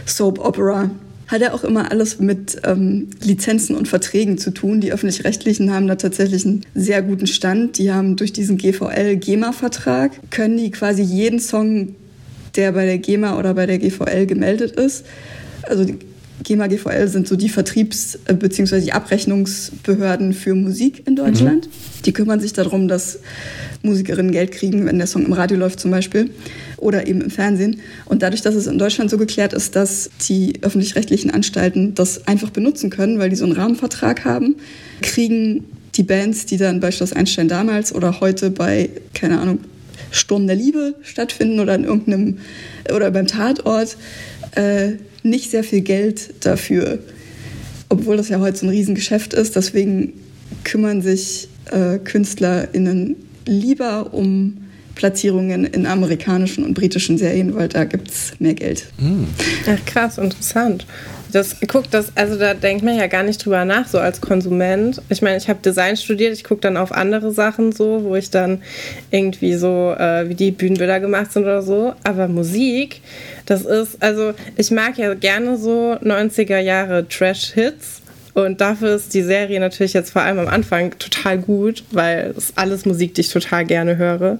[0.07, 0.91] Soap Opera
[1.29, 4.81] hat ja auch immer alles mit ähm, Lizenzen und Verträgen zu tun.
[4.81, 7.77] Die öffentlich-rechtlichen haben da tatsächlich einen sehr guten Stand.
[7.77, 11.95] Die haben durch diesen GVL-GEMA-Vertrag, können die quasi jeden Song,
[12.57, 15.05] der bei der GEMA oder bei der GVL gemeldet ist,
[15.69, 15.85] also
[16.45, 18.81] GEMA, GVL sind so die Vertriebs- äh, bzw.
[18.81, 21.67] die Abrechnungsbehörden für Musik in Deutschland.
[21.67, 22.03] Mhm.
[22.05, 23.19] Die kümmern sich darum, dass
[23.83, 26.31] Musikerinnen Geld kriegen, wenn der Song im Radio läuft zum Beispiel
[26.77, 27.81] oder eben im Fernsehen.
[28.05, 32.51] Und dadurch, dass es in Deutschland so geklärt ist, dass die öffentlich-rechtlichen Anstalten das einfach
[32.51, 34.57] benutzen können, weil die so einen Rahmenvertrag haben,
[35.03, 39.61] kriegen die Bands, die dann bei Schloss Einstein damals oder heute bei, keine Ahnung,
[40.11, 42.39] Sturm der Liebe stattfinden oder in irgendeinem
[42.95, 43.97] oder beim Tatort,
[44.59, 46.99] äh, nicht sehr viel Geld dafür.
[47.89, 49.57] Obwohl das ja heute so ein Riesengeschäft ist.
[49.57, 50.13] Deswegen
[50.65, 53.17] kümmern sich äh, KünstlerInnen
[53.47, 54.59] lieber um
[54.95, 58.87] Platzierungen in amerikanischen und britischen Serien, weil da gibt es mehr Geld.
[58.99, 59.25] Mm.
[59.67, 60.87] Ach krass, interessant.
[61.33, 65.03] Das guckt das, also da denkt man ja gar nicht drüber nach, so als Konsument.
[65.09, 68.31] Ich meine, ich habe Design studiert, ich gucke dann auf andere Sachen so, wo ich
[68.31, 68.63] dann
[69.11, 71.95] irgendwie so, äh, wie die Bühnenbilder gemacht sind oder so.
[72.05, 73.03] Aber Musik,
[73.47, 78.03] das ist, also ich mag ja gerne so 90er Jahre Trash-Hits.
[78.35, 82.53] Und dafür ist die Serie natürlich jetzt vor allem am Anfang total gut, weil es
[82.57, 84.39] alles Musik, die ich total gerne höre.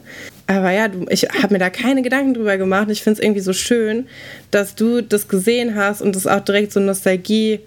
[0.49, 2.89] Aber ja, du, ich habe mir da keine Gedanken drüber gemacht.
[2.91, 4.09] Ich finde es irgendwie so schön,
[4.51, 7.61] dass du das gesehen hast und das auch direkt so Nostalgie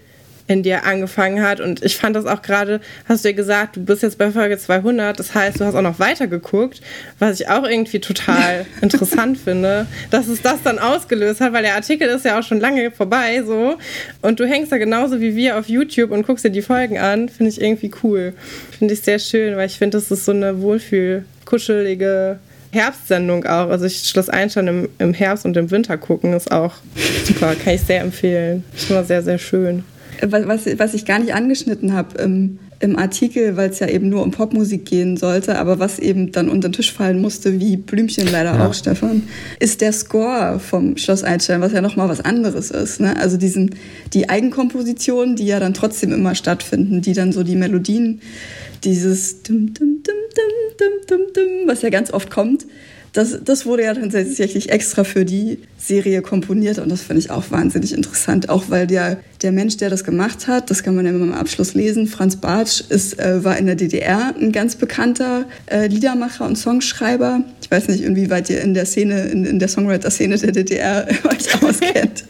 [0.48, 1.60] in dir angefangen hat.
[1.60, 4.58] Und ich fand das auch gerade, hast du ja gesagt, du bist jetzt bei Folge
[4.58, 6.80] 200, das heißt, du hast auch noch weiter geguckt,
[7.20, 11.76] was ich auch irgendwie total interessant finde, dass es das dann ausgelöst hat, weil der
[11.76, 13.76] Artikel ist ja auch schon lange vorbei, so.
[14.22, 17.28] Und du hängst da genauso wie wir auf YouTube und guckst dir die Folgen an,
[17.28, 18.34] finde ich irgendwie cool.
[18.76, 22.40] Finde ich sehr schön, weil ich finde, das ist so eine wohlfühl, kuschelige,
[22.72, 23.68] Herbstsendung auch.
[23.68, 26.74] Also ich Schloss Einstein im, im Herbst und im Winter gucken ist auch
[27.24, 27.54] super.
[27.54, 28.64] Kann ich sehr empfehlen.
[28.74, 29.84] Ist immer sehr, sehr schön.
[30.22, 34.22] Was, was ich gar nicht angeschnitten habe im, im Artikel, weil es ja eben nur
[34.22, 38.26] um Popmusik gehen sollte, aber was eben dann unter den Tisch fallen musste, wie Blümchen
[38.30, 38.66] leider ja.
[38.66, 39.24] auch, Stefan,
[39.58, 43.00] ist der Score vom Schloss Einstein, was ja nochmal was anderes ist.
[43.00, 43.16] Ne?
[43.18, 43.74] Also diesen,
[44.12, 48.20] die Eigenkompositionen, die ja dann trotzdem immer stattfinden, die dann so die Melodien,
[48.84, 52.66] dieses dum, dum, dum, dum, dum, dum, dum, was ja ganz oft kommt,
[53.12, 57.50] das, das wurde ja tatsächlich extra für die Serie komponiert und das finde ich auch
[57.50, 61.10] wahnsinnig interessant, auch weil der, der Mensch, der das gemacht hat, das kann man ja
[61.10, 65.44] immer im Abschluss lesen, Franz Bartsch, ist, äh, war in der DDR ein ganz bekannter
[65.66, 67.44] äh, Liedermacher und Songschreiber.
[67.60, 71.62] Ich weiß nicht, inwieweit ihr in der Szene, in, in der Songwriter-Szene der DDR euch
[71.62, 72.24] auskennt.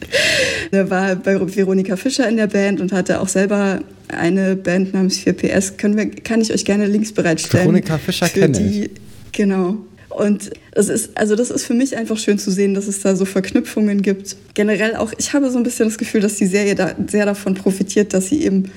[0.72, 5.18] er war bei Veronika Fischer in der Band und hatte auch selber eine Band namens
[5.18, 5.76] 4PS.
[5.76, 7.66] Können wir, kann ich euch gerne Links bereitstellen.
[7.66, 8.90] Veronika Fischer kenne ich.
[9.30, 9.78] Genau.
[10.16, 13.16] Und es ist, also das ist für mich einfach schön zu sehen, dass es da
[13.16, 14.36] so Verknüpfungen gibt.
[14.54, 17.54] Generell auch, ich habe so ein bisschen das Gefühl, dass die Serie da sehr davon
[17.54, 18.70] profitiert, dass sie eben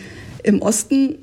[0.43, 1.15] im Osten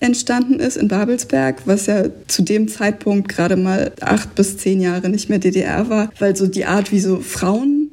[0.00, 5.08] entstanden ist, in Babelsberg, was ja zu dem Zeitpunkt gerade mal acht bis zehn Jahre
[5.08, 7.83] nicht mehr DDR war, weil so die Art, wie so Frauen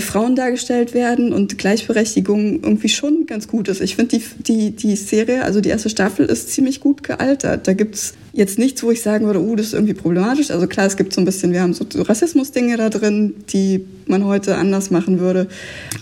[0.00, 3.80] Frauen dargestellt werden und Gleichberechtigung irgendwie schon ganz gut ist.
[3.80, 7.66] Ich finde, die, die, die Serie, also die erste Staffel, ist ziemlich gut gealtert.
[7.66, 10.50] Da gibt es jetzt nichts, wo ich sagen würde, uh, das ist irgendwie problematisch.
[10.50, 14.24] Also klar, es gibt so ein bisschen, wir haben so Rassismus-Dinge da drin, die man
[14.24, 15.48] heute anders machen würde.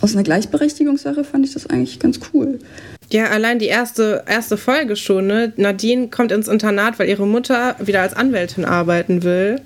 [0.00, 2.58] Aus einer Gleichberechtigungssache fand ich das eigentlich ganz cool.
[3.12, 5.26] Ja, allein die erste, erste Folge schon.
[5.26, 5.52] Ne?
[5.56, 9.60] Nadine kommt ins Internat, weil ihre Mutter wieder als Anwältin arbeiten will.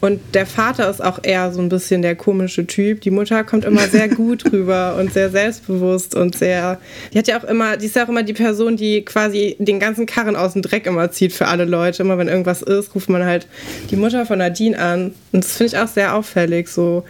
[0.00, 3.00] Und der Vater ist auch eher so ein bisschen der komische Typ.
[3.00, 6.78] Die Mutter kommt immer sehr gut rüber und sehr selbstbewusst und sehr.
[7.12, 9.80] Die hat ja auch immer, die ist ja auch immer die Person, die quasi den
[9.80, 12.02] ganzen Karren aus dem Dreck immer zieht für alle Leute.
[12.02, 13.46] Immer wenn irgendwas ist, ruft man halt
[13.90, 15.14] die Mutter von Nadine an.
[15.32, 17.04] Und das finde ich auch sehr auffällig so.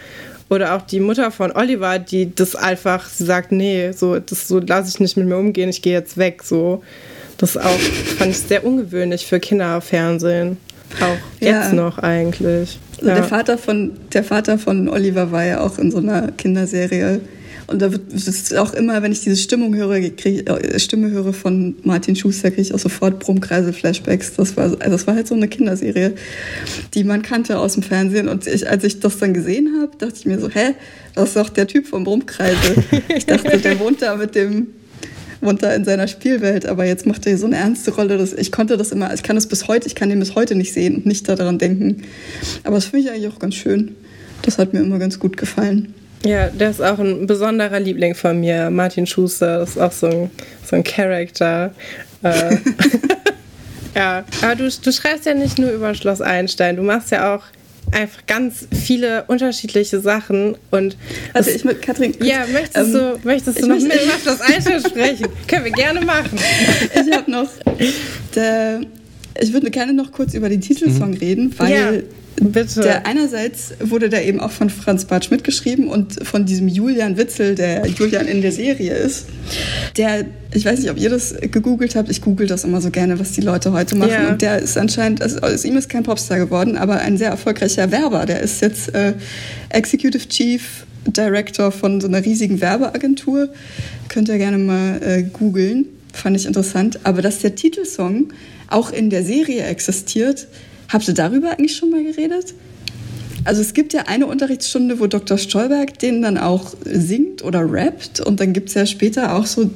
[0.49, 4.61] Oder auch die Mutter von Oliver, die das einfach, sie sagt, nee, so, das so
[4.61, 6.45] lasse ich nicht mit mir umgehen, ich gehe jetzt weg.
[6.45, 6.85] So.
[7.39, 7.79] Das auch
[8.19, 10.57] fand ich sehr ungewöhnlich für Kinderfernsehen.
[11.01, 11.73] Auch jetzt ja.
[11.73, 12.79] noch eigentlich.
[12.97, 13.15] Also ja.
[13.17, 17.21] der, Vater von, der Vater von Oliver war ja auch in so einer Kinderserie.
[17.69, 21.33] Und da wird es auch immer, wenn ich diese Stimmung höre, krieg, äh, Stimme höre
[21.33, 24.35] von Martin Schuster, kriege ich auch sofort Brummkreisel-Flashbacks.
[24.37, 26.15] Das war, also das war halt so eine Kinderserie,
[26.95, 28.29] die man kannte aus dem Fernsehen.
[28.29, 30.75] Und ich, als ich das dann gesehen habe, dachte ich mir so, hä,
[31.15, 32.77] das ist doch der Typ vom Brummkreisel.
[33.17, 34.69] Ich dachte, der wohnt da mit dem
[35.41, 38.19] da in seiner Spielwelt, aber jetzt macht er so eine ernste Rolle.
[38.19, 40.55] Dass ich konnte das immer, ich kann das bis heute, ich kann den bis heute
[40.55, 42.03] nicht sehen und nicht daran denken.
[42.65, 43.95] Aber das finde ich eigentlich auch ganz schön.
[44.43, 45.95] Das hat mir immer ganz gut gefallen.
[46.25, 48.71] Ja, der ist auch ein besonderer Liebling von mir.
[48.71, 50.31] Martin Schuster das ist auch so ein,
[50.65, 51.73] so ein Charakter.
[52.23, 52.57] Äh,
[53.95, 57.43] ja, aber du, du schreibst ja nicht nur über Schloss Einstein, du machst ja auch
[57.93, 60.97] einfach ganz viele unterschiedliche Sachen und
[61.33, 64.19] also ich mit Katrin kurz, ja möchtest ähm, du möchtest du noch möchte, mit über
[64.23, 66.39] Schloss Einstein sprechen können wir gerne machen
[66.95, 67.49] ich habe noch
[68.35, 68.81] der,
[69.41, 71.17] ich würde gerne noch kurz über den Titelsong mhm.
[71.17, 72.03] reden weil ja.
[72.41, 72.83] Bitte.
[72.83, 77.55] Der einerseits wurde der eben auch von Franz Bartsch mitgeschrieben und von diesem Julian Witzel,
[77.55, 79.27] der Julian in der Serie ist.
[79.97, 83.19] Der, ich weiß nicht, ob ihr das gegoogelt habt, ich google das immer so gerne,
[83.19, 84.11] was die Leute heute machen.
[84.11, 84.29] Ja.
[84.29, 87.91] Und der ist anscheinend, also aus ihm ist kein Popstar geworden, aber ein sehr erfolgreicher
[87.91, 88.27] Werber.
[88.27, 89.15] Der ist jetzt äh,
[89.71, 93.49] Executive Chief Director von so einer riesigen Werbeagentur.
[94.09, 95.87] Könnt ihr gerne mal äh, googeln.
[96.13, 97.01] Fand ich interessant.
[97.05, 98.33] Aber dass der Titelsong
[98.69, 100.49] auch in der Serie existiert,
[100.89, 102.55] Habt ihr darüber eigentlich schon mal geredet?
[103.47, 105.39] Also es gibt ja eine Unterrichtsstunde, wo Dr.
[105.39, 109.71] Stolberg den dann auch singt oder rappt und dann gibt es ja später auch so,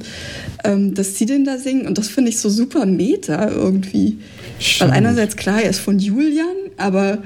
[0.65, 4.19] ähm, dass sie den da singen und das finde ich so super meta irgendwie.
[4.59, 4.91] Stimmt.
[4.91, 6.47] Weil einerseits klar, er ist von Julian,
[6.77, 7.19] aber...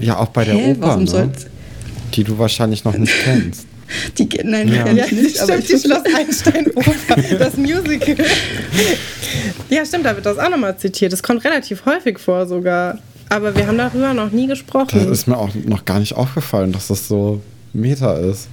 [0.00, 1.32] Ja, auch bei der hä, Oper, ne?
[2.14, 3.67] die du wahrscheinlich noch nicht kennst.
[4.18, 4.86] Die, nein, ja.
[4.86, 8.16] ja, nicht, aber stimmt, die Schloss Einstein-Oper, das Musical.
[9.70, 11.12] ja, stimmt, da wird das auch nochmal zitiert.
[11.12, 12.98] Das kommt relativ häufig vor sogar.
[13.30, 14.88] Aber wir haben darüber noch nie gesprochen.
[14.92, 17.42] Das ist mir auch noch gar nicht aufgefallen, dass das so
[17.72, 18.48] Meta ist.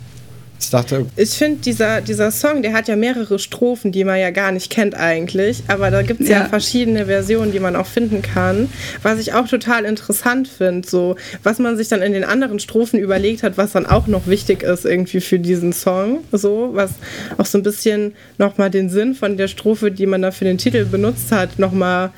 [0.59, 1.05] Ich dachte.
[1.15, 4.71] Ich finde, dieser, dieser Song, der hat ja mehrere Strophen, die man ja gar nicht
[4.71, 5.63] kennt eigentlich.
[5.67, 6.39] Aber da gibt es ja.
[6.39, 6.45] ja.
[6.45, 8.69] verschiedene Versionen, die man auch finden kann.
[9.03, 12.99] Was ich auch total interessant finde, so was man sich dann in den anderen Strophen
[12.99, 16.19] überlegt hat, was dann auch noch wichtig ist irgendwie für diesen Song.
[16.31, 16.91] So, was
[17.37, 20.57] auch so ein bisschen nochmal den Sinn von der Strophe, die man da für den
[20.57, 22.11] Titel benutzt hat, nochmal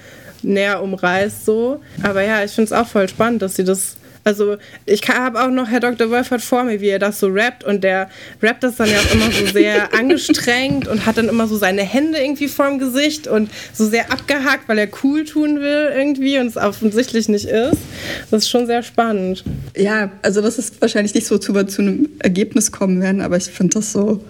[0.43, 1.45] näher umreißt.
[1.45, 1.81] So.
[2.03, 3.97] Aber ja, ich finde es auch voll spannend, dass sie das
[4.27, 6.09] also ich habe auch noch Herr Dr.
[6.09, 8.09] Wolfert vor mir, wie er das so rappt und der
[8.43, 11.83] rappt das dann ja auch immer so sehr angestrengt und hat dann immer so seine
[11.83, 16.47] Hände irgendwie vorm Gesicht und so sehr abgehakt, weil er cool tun will irgendwie und
[16.47, 17.79] es offensichtlich nicht ist.
[18.29, 19.45] Das ist schon sehr spannend.
[19.77, 23.45] Ja, also das ist wahrscheinlich nicht so zu, zu einem Ergebnis kommen werden, aber ich
[23.45, 24.21] finde das so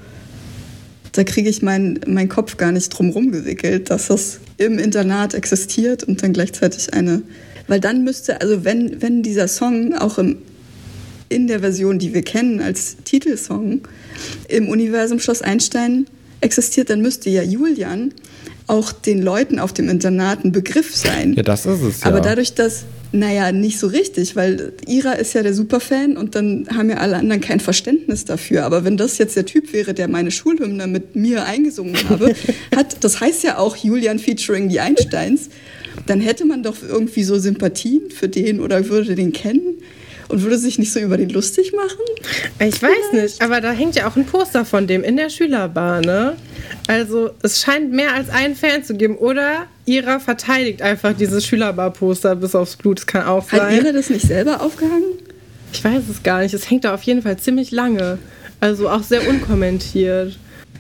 [1.14, 6.04] da kriege ich meinen mein Kopf gar nicht drum gewickelt, dass das im Internat existiert
[6.04, 7.24] und dann gleichzeitig eine
[7.68, 10.38] weil dann müsste, also wenn, wenn dieser Song auch im,
[11.30, 13.82] in der Version, die wir kennen als Titelsong,
[14.48, 16.08] im Universum Schloss Einstein
[16.42, 18.14] existiert, dann müsste ja Julian
[18.68, 21.34] auch den Leuten auf dem Internat ein Begriff sein.
[21.34, 22.02] Ja, das ist es.
[22.02, 22.08] Ja.
[22.08, 22.84] Aber dadurch, dass,
[23.14, 27.16] naja, nicht so richtig, weil Ira ist ja der Superfan und dann haben ja alle
[27.16, 28.66] anderen kein Verständnis dafür.
[28.66, 32.36] Aber wenn das jetzt der Typ wäre, der meine Schulhymne mit mir eingesungen habe,
[32.76, 35.50] hat, das heißt ja auch Julian featuring die Einsteins
[36.10, 39.82] dann hätte man doch irgendwie so Sympathien für den oder würde den kennen
[40.30, 42.04] und würde sich nicht so über den lustig machen?
[42.60, 43.14] Ich weiß Vielleicht?
[43.14, 46.36] nicht, aber da hängt ja auch ein Poster von dem in der Schülerbar, ne?
[46.88, 49.18] Also es scheint mehr als einen Fan zu geben.
[49.18, 53.00] Oder Ira verteidigt einfach dieses Schülerbar-Poster bis aufs Blut.
[53.00, 53.62] Das kann auch sein.
[53.62, 55.14] Hat Ira das nicht selber aufgehangen?
[55.74, 56.54] Ich weiß es gar nicht.
[56.54, 58.18] Es hängt da auf jeden Fall ziemlich lange.
[58.60, 60.38] Also auch sehr unkommentiert.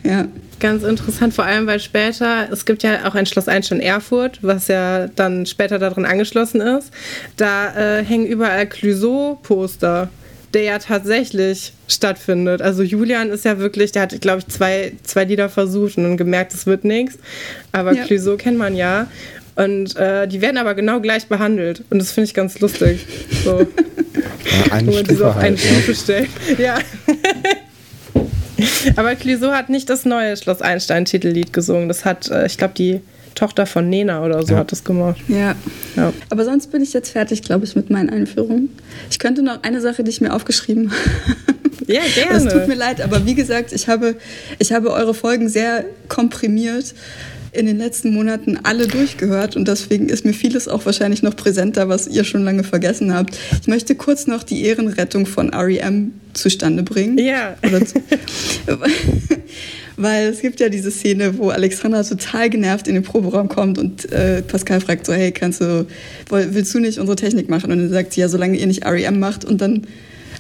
[0.07, 0.27] Ja.
[0.59, 4.67] Ganz interessant, vor allem, weil später, es gibt ja auch ein Schloss Einstein Erfurt, was
[4.69, 6.91] ja dann später darin angeschlossen ist.
[7.35, 10.09] Da äh, hängen überall Clouseau-Poster,
[10.55, 12.63] der ja tatsächlich stattfindet.
[12.63, 16.17] Also Julian ist ja wirklich, der hat, glaube ich, zwei, zwei Lieder versucht und dann
[16.17, 17.19] gemerkt, es wird nichts.
[17.71, 18.05] Aber ja.
[18.05, 19.07] Clouseau kennt man ja.
[19.55, 21.83] Und äh, die werden aber genau gleich behandelt.
[21.91, 23.05] Und das finde ich ganz lustig.
[23.43, 23.67] So.
[24.47, 26.29] Ja, eine Wo man die so auf eine Stufe stellt.
[26.57, 26.79] Ja.
[28.95, 31.87] Aber Clouseau hat nicht das neue Schloss Einstein-Titellied gesungen.
[31.87, 33.01] Das hat, äh, ich glaube, die
[33.35, 34.59] Tochter von Nena oder so ja.
[34.59, 35.17] hat das gemacht.
[35.27, 35.55] Ja.
[35.95, 36.11] ja.
[36.29, 38.69] Aber sonst bin ich jetzt fertig, glaube ich, mit meinen Einführungen.
[39.11, 40.91] Ich könnte noch eine Sache, die ich mir aufgeschrieben
[41.47, 41.93] habe.
[41.93, 42.37] Ja, gerne.
[42.37, 44.15] Es tut mir leid, aber wie gesagt, ich habe,
[44.59, 46.93] ich habe eure Folgen sehr komprimiert
[47.51, 51.89] in den letzten Monaten alle durchgehört und deswegen ist mir vieles auch wahrscheinlich noch präsenter,
[51.89, 53.37] was ihr schon lange vergessen habt.
[53.61, 57.17] Ich möchte kurz noch die Ehrenrettung von REM zustande bringen.
[57.17, 57.55] Ja.
[59.99, 64.11] Weil es gibt ja diese Szene, wo Alexandra total genervt in den Proberaum kommt und
[64.11, 65.87] äh, Pascal fragt so, hey, kannst du,
[66.29, 67.71] willst du nicht unsere Technik machen?
[67.71, 69.43] Und dann sagt sie, ja, solange ihr nicht REM macht.
[69.43, 69.87] Und dann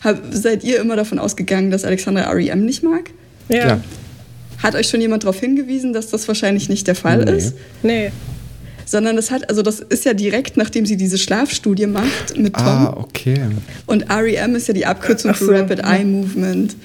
[0.03, 3.09] hab, seid ihr immer davon ausgegangen, dass Alexandra REM nicht mag?
[3.49, 3.63] Ja.
[3.63, 3.83] Klar.
[4.61, 7.31] Hat euch schon jemand darauf hingewiesen, dass das wahrscheinlich nicht der Fall nee.
[7.31, 7.53] ist?
[7.83, 8.11] Nee.
[8.85, 12.65] Sondern das hat, also das ist ja direkt, nachdem sie diese Schlafstudie macht mit Tom.
[12.65, 13.39] Ah, okay.
[13.85, 15.45] Und REM ist ja die Abkürzung so.
[15.45, 16.75] für Rapid Eye Movement.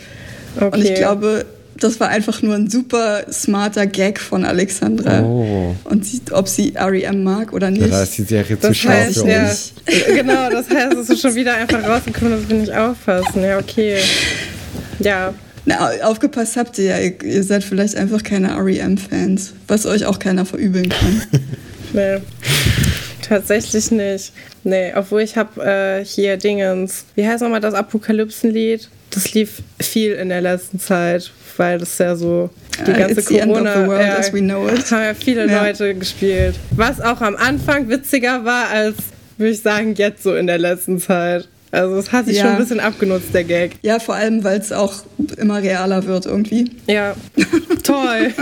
[0.57, 0.77] Okay.
[0.77, 1.47] Und ich glaube,
[1.79, 5.23] das war einfach nur ein super smarter Gag von Alexandra.
[5.23, 5.75] Oh.
[5.85, 7.83] Und sie, ob sie REM mag oder nicht.
[7.83, 9.73] Ja, da ist die Serie zu schlau für ja, uns.
[10.07, 13.43] Genau, das heißt, es ist schon wieder einfach rausgekommen, dass wir nicht aufpassen.
[13.43, 13.99] Ja, okay.
[14.99, 15.35] Ja.
[15.65, 20.19] Na, aufgepasst habt ihr ja, ihr, ihr seid vielleicht einfach keine REM-Fans, was euch auch
[20.19, 21.23] keiner verübeln kann.
[21.93, 22.19] nee.
[23.23, 24.33] Tatsächlich nicht.
[24.65, 27.05] Nee, obwohl ich habe äh, hier Dingens.
[27.15, 28.89] Wie heißt nochmal das Apokalypsenlied?
[29.11, 32.51] Das lief viel in der letzten Zeit, weil das ja so
[32.87, 35.65] die ganze It's Corona world, ja, haben ja viele ja.
[35.65, 36.57] Leute gespielt.
[36.73, 38.97] Was auch am Anfang witziger war als
[39.39, 41.49] würde ich sagen jetzt so in der letzten Zeit.
[41.73, 42.43] Also es hat sich ja.
[42.43, 43.73] schon ein bisschen abgenutzt, der Gag.
[43.81, 44.93] Ja, vor allem, weil es auch
[45.39, 46.71] immer realer wird irgendwie.
[46.87, 47.17] Ja,
[47.83, 48.33] toll.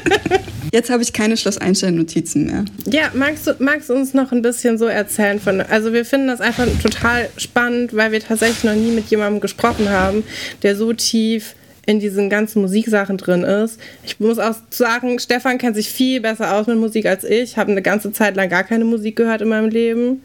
[0.72, 2.64] Jetzt habe ich keine Schloss Einstein-Notizen mehr.
[2.90, 5.60] Ja, magst du, magst du uns noch ein bisschen so erzählen von.
[5.60, 9.88] Also wir finden das einfach total spannend, weil wir tatsächlich noch nie mit jemandem gesprochen
[9.88, 10.24] haben,
[10.64, 11.54] der so tief
[11.86, 13.78] in diesen ganzen Musiksachen drin ist.
[14.04, 17.42] Ich muss auch sagen, Stefan kennt sich viel besser aus mit Musik als ich.
[17.42, 20.22] Ich habe eine ganze Zeit lang gar keine Musik gehört in meinem Leben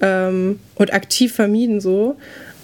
[0.00, 2.16] ähm, und aktiv vermieden so.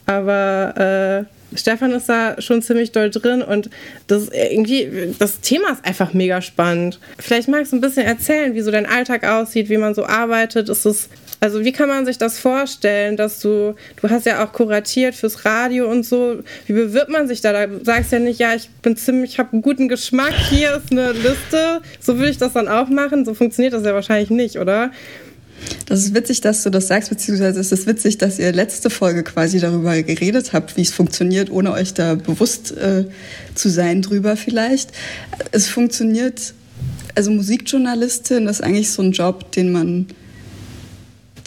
[0.07, 3.71] Aber äh, Stefan ist da schon ziemlich doll drin und
[4.07, 6.99] das irgendwie, das Thema ist einfach mega spannend.
[7.19, 10.69] Vielleicht magst du ein bisschen erzählen, wie so dein Alltag aussieht, wie man so arbeitet.
[10.69, 11.09] Ist es,
[11.41, 15.45] also wie kann man sich das vorstellen, dass du, du hast ja auch kuratiert fürs
[15.45, 16.39] Radio und so.
[16.67, 17.53] Wie bewirbt man sich da?
[17.53, 20.91] Da sagst ja nicht, ja, ich bin ziemlich, ich habe einen guten Geschmack, hier ist
[20.91, 21.83] eine Liste.
[22.01, 23.25] So würde ich das dann auch machen.
[23.25, 24.91] So funktioniert das ja wahrscheinlich nicht, oder?
[25.87, 29.23] Das ist witzig, dass du das sagst, beziehungsweise es ist witzig, dass ihr letzte Folge
[29.23, 33.05] quasi darüber geredet habt, wie es funktioniert, ohne euch da bewusst äh,
[33.55, 34.91] zu sein drüber vielleicht.
[35.51, 36.55] Es funktioniert,
[37.15, 40.07] also Musikjournalistin ist eigentlich so ein Job, den man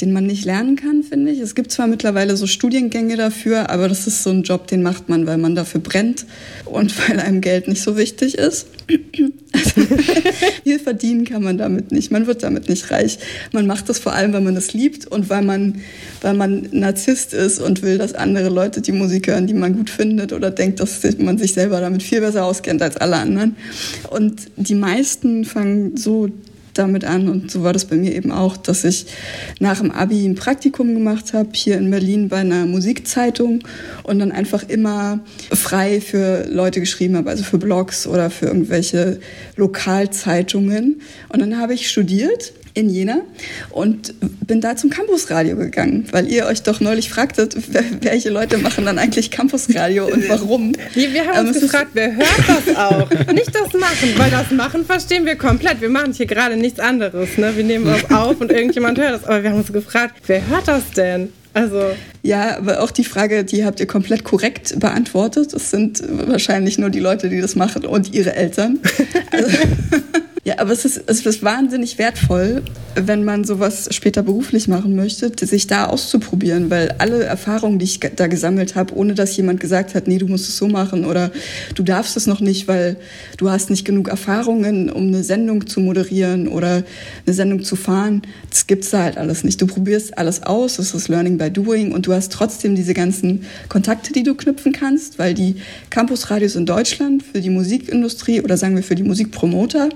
[0.01, 1.39] den man nicht lernen kann, finde ich.
[1.39, 5.09] Es gibt zwar mittlerweile so Studiengänge dafür, aber das ist so ein Job, den macht
[5.09, 6.25] man, weil man dafür brennt
[6.65, 8.67] und weil einem Geld nicht so wichtig ist.
[9.51, 9.81] Also,
[10.63, 12.11] viel verdienen kann man damit nicht.
[12.11, 13.19] Man wird damit nicht reich.
[13.51, 15.81] Man macht das vor allem, weil man es liebt und weil man,
[16.21, 19.89] weil man Narzisst ist und will, dass andere Leute die Musik hören, die man gut
[19.89, 23.55] findet oder denkt, dass man sich selber damit viel besser auskennt als alle anderen.
[24.09, 26.29] Und die meisten fangen so
[26.77, 29.07] damit an und so war das bei mir eben auch, dass ich
[29.59, 33.63] nach dem Abi ein Praktikum gemacht habe hier in Berlin bei einer Musikzeitung
[34.03, 35.19] und dann einfach immer
[35.51, 39.19] frei für Leute geschrieben habe, also für Blogs oder für irgendwelche
[39.55, 41.01] Lokalzeitungen.
[41.29, 43.21] Und dann habe ich studiert in Jena
[43.71, 44.13] und
[44.45, 47.55] bin da zum Campusradio gegangen, weil ihr euch doch neulich fragtet,
[48.01, 50.73] welche Leute machen dann eigentlich Campusradio und warum.
[50.93, 53.09] Wir, wir haben uns ähm, gefragt, wer hört das auch?
[53.33, 55.81] Nicht das Machen, weil das Machen verstehen wir komplett.
[55.81, 57.37] Wir machen hier gerade nichts anderes.
[57.37, 57.55] Ne?
[57.55, 59.23] Wir nehmen was auf und irgendjemand hört das.
[59.23, 61.29] Aber wir haben uns gefragt, wer hört das denn?
[61.53, 61.81] Also
[62.21, 65.53] ja, aber auch die Frage, die habt ihr komplett korrekt beantwortet.
[65.53, 68.79] Es sind wahrscheinlich nur die Leute, die das machen und ihre Eltern.
[69.31, 69.47] Also,
[70.45, 72.61] ja, aber es ist, es ist wahnsinnig wertvoll,
[72.93, 77.99] wenn man sowas später beruflich machen möchte, sich da auszuprobieren, weil alle Erfahrungen, die ich
[77.99, 81.31] da gesammelt habe, ohne dass jemand gesagt hat, nee, du musst es so machen oder
[81.73, 82.95] du darfst es noch nicht, weil
[83.37, 86.83] du hast nicht genug Erfahrungen, um eine Sendung zu moderieren oder
[87.25, 89.59] eine Sendung zu fahren, das gibt's da halt alles nicht.
[89.59, 93.45] Du probierst alles aus, das ist Learning by Doing und du hast trotzdem diese ganzen
[93.67, 95.55] Kontakte, die du knüpfen kannst, weil die
[95.89, 99.89] Campusradios in Deutschland für die Musikindustrie oder sagen wir für die Musikpromoter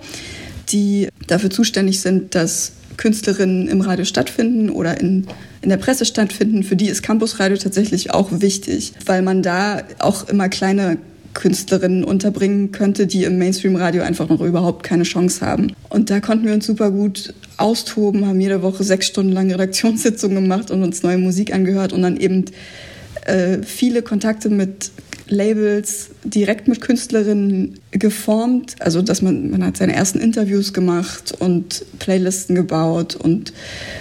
[0.72, 5.26] die dafür zuständig sind, dass Künstlerinnen im Radio stattfinden oder in,
[5.62, 6.64] in der Presse stattfinden.
[6.64, 10.98] Für die ist Campusradio tatsächlich auch wichtig, weil man da auch immer kleine
[11.34, 15.72] Künstlerinnen unterbringen könnte, die im Mainstream-Radio einfach noch überhaupt keine Chance haben.
[15.90, 20.44] Und da konnten wir uns super gut austoben, haben jede Woche sechs Stunden lang Redaktionssitzungen
[20.44, 22.46] gemacht und uns neue Musik angehört und dann eben
[23.26, 24.92] äh, viele Kontakte mit
[25.28, 28.76] Labels direkt mit Künstlerinnen geformt.
[28.80, 33.52] Also, dass man, man hat seine ersten Interviews gemacht und Playlisten gebaut und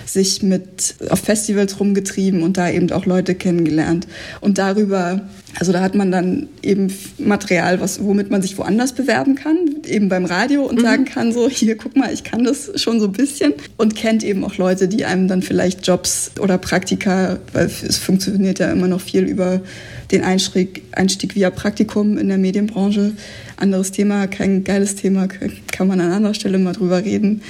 [0.04, 4.06] sich mit auf Festivals rumgetrieben und da eben auch Leute kennengelernt.
[4.40, 5.22] Und darüber,
[5.58, 9.56] also da hat man dann eben Material, was, womit man sich woanders bewerben kann,
[9.86, 10.82] eben beim Radio und mhm.
[10.82, 14.22] sagen kann so, hier, guck mal, ich kann das schon so ein bisschen und kennt
[14.22, 18.88] eben auch Leute, die einem dann vielleicht Jobs oder Praktika, weil es funktioniert ja immer
[18.88, 19.62] noch viel über
[20.10, 23.12] den Einstieg, Einstieg via Praktikum in der Medienbranche.
[23.56, 27.42] Anderes Thema, kein geiles Thema, kann man an anderer Stelle mal drüber reden.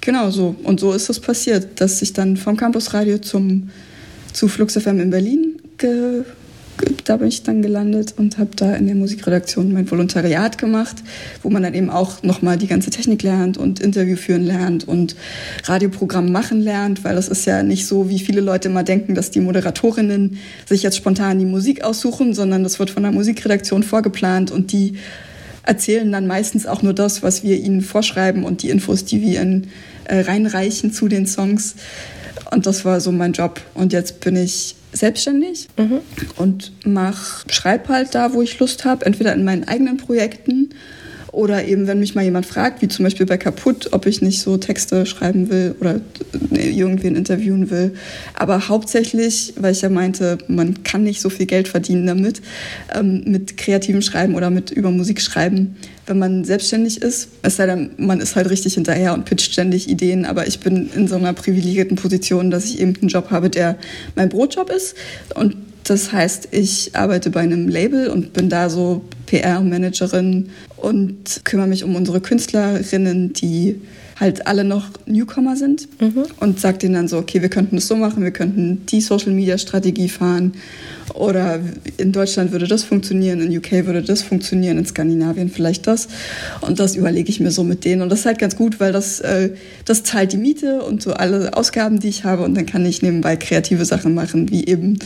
[0.00, 0.54] Genau so.
[0.62, 3.70] Und so ist es passiert, dass ich dann vom Campusradio zum,
[4.32, 6.24] zu Flux FM in Berlin ge
[7.04, 10.96] da bin ich dann gelandet und habe da in der Musikredaktion mein Volontariat gemacht,
[11.42, 15.14] wo man dann eben auch nochmal die ganze Technik lernt und Interview führen lernt und
[15.64, 19.30] Radioprogramm machen lernt, weil das ist ja nicht so, wie viele Leute immer denken, dass
[19.30, 24.50] die Moderatorinnen sich jetzt spontan die Musik aussuchen, sondern das wird von der Musikredaktion vorgeplant
[24.50, 24.94] und die
[25.62, 29.40] erzählen dann meistens auch nur das, was wir ihnen vorschreiben und die Infos, die wir
[29.40, 29.68] ihnen
[30.04, 31.74] äh, reinreichen zu den Songs.
[32.50, 33.60] Und das war so mein Job.
[33.72, 36.00] Und jetzt bin ich selbstständig mhm.
[36.36, 40.70] und mach, schreib halt da, wo ich Lust habe, entweder in meinen eigenen Projekten
[41.34, 44.40] oder eben, wenn mich mal jemand fragt, wie zum Beispiel bei Kaputt, ob ich nicht
[44.40, 46.00] so Texte schreiben will oder
[46.50, 47.94] irgendwen interviewen will.
[48.34, 52.40] Aber hauptsächlich, weil ich ja meinte, man kann nicht so viel Geld verdienen damit,
[52.94, 57.28] ähm, mit kreativem Schreiben oder mit über Musik schreiben, wenn man selbstständig ist.
[57.42, 60.24] Es sei denn, man ist halt richtig hinterher und pitcht ständig Ideen.
[60.24, 63.76] Aber ich bin in so einer privilegierten Position, dass ich eben einen Job habe, der
[64.14, 64.94] mein Brotjob ist.
[65.34, 70.48] Und das heißt, ich arbeite bei einem Label und bin da so PR-Managerin
[70.84, 73.80] und kümmere mich um unsere Künstlerinnen, die
[74.20, 76.24] halt alle noch Newcomer sind mhm.
[76.40, 80.08] und sage denen dann so, okay, wir könnten das so machen, wir könnten die Social-Media-Strategie
[80.08, 80.52] fahren
[81.12, 81.60] oder
[81.98, 86.08] in Deutschland würde das funktionieren, in UK würde das funktionieren, in Skandinavien vielleicht das.
[86.60, 88.02] Und das überlege ich mir so mit denen.
[88.02, 89.50] Und das ist halt ganz gut, weil das, äh,
[89.84, 92.42] das zahlt die Miete und so alle Ausgaben, die ich habe.
[92.42, 94.98] Und dann kann ich nebenbei kreative Sachen machen, wie eben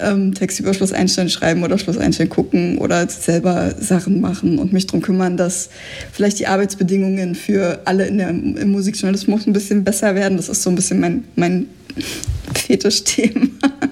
[0.00, 4.72] ähm, Text über Schloss Einstein schreiben oder Schloss Einstein gucken oder selber Sachen machen und
[4.72, 5.70] mich darum kümmern, dass
[6.12, 10.36] vielleicht die Arbeitsbedingungen für alle in der, im Musikjournalismus ein bisschen besser werden.
[10.36, 11.66] Das ist so ein bisschen mein, mein
[12.54, 13.46] Fetischthema,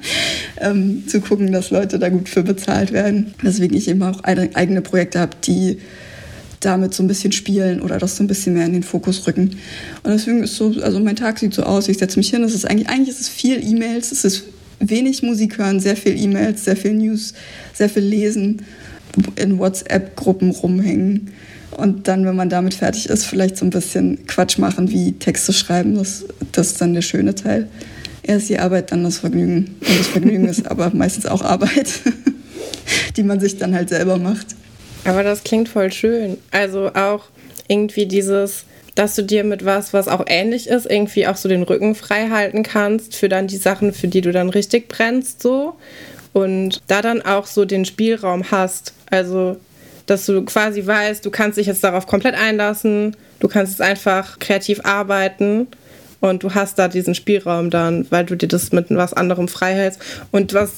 [0.61, 3.35] ähm, zu gucken, dass Leute da gut für bezahlt werden.
[3.43, 5.79] Deswegen ich eben auch eigene Projekte habe, die
[6.61, 9.57] damit so ein bisschen spielen oder das so ein bisschen mehr in den Fokus rücken.
[10.03, 12.55] Und deswegen ist so, also mein Tag sieht so aus, ich setze mich hin, es
[12.55, 14.45] ist eigentlich, eigentlich ist es viel E-Mails, es ist
[14.79, 17.35] wenig Musik hören, sehr viel E-Mails, sehr viel News,
[17.73, 18.63] sehr viel lesen,
[19.37, 21.33] in WhatsApp-Gruppen rumhängen.
[21.73, 25.53] Und dann, wenn man damit fertig ist, vielleicht so ein bisschen Quatsch machen, wie Texte
[25.53, 25.95] schreiben.
[25.95, 27.69] Das, das ist dann der schöne Teil.
[28.23, 29.77] Erst die Arbeit, dann das Vergnügen.
[29.81, 31.89] Und das Vergnügen ist aber meistens auch Arbeit,
[33.17, 34.47] die man sich dann halt selber macht.
[35.05, 36.39] Aber das klingt voll schön.
[36.53, 37.25] Also auch
[37.67, 41.65] irgendwie dieses, dass du dir mit was, was auch ähnlich ist, irgendwie auch so den
[41.65, 45.75] Rücken frei halten kannst für dann die Sachen, für die du dann richtig brennst, so.
[46.33, 48.95] Und da dann auch so den Spielraum hast.
[49.11, 49.57] Also,
[50.07, 54.39] dass du quasi weißt, du kannst dich jetzt darauf komplett einlassen, du kannst jetzt einfach
[54.39, 55.67] kreativ arbeiten
[56.23, 59.75] und du hast da diesen Spielraum dann, weil du dir das mit was anderem frei
[59.75, 60.01] hältst.
[60.31, 60.75] Und was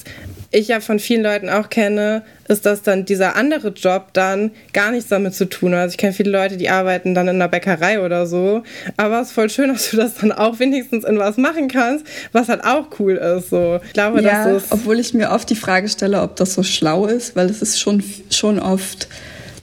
[0.49, 4.89] ich ja von vielen Leuten auch kenne, ist, dass dann dieser andere Job dann gar
[4.89, 5.81] nichts damit zu tun hat.
[5.81, 8.63] Also ich kenne viele Leute, die arbeiten dann in der Bäckerei oder so.
[8.97, 12.07] Aber es ist voll schön, dass du das dann auch wenigstens in was machen kannst,
[12.31, 13.51] was halt auch cool ist.
[13.51, 13.79] So.
[13.85, 16.63] Ich glaube, ja, das ist obwohl ich mir oft die Frage stelle, ob das so
[16.63, 19.07] schlau ist, weil es ist schon, schon oft,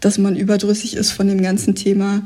[0.01, 2.23] dass man überdrüssig ist von dem ganzen Thema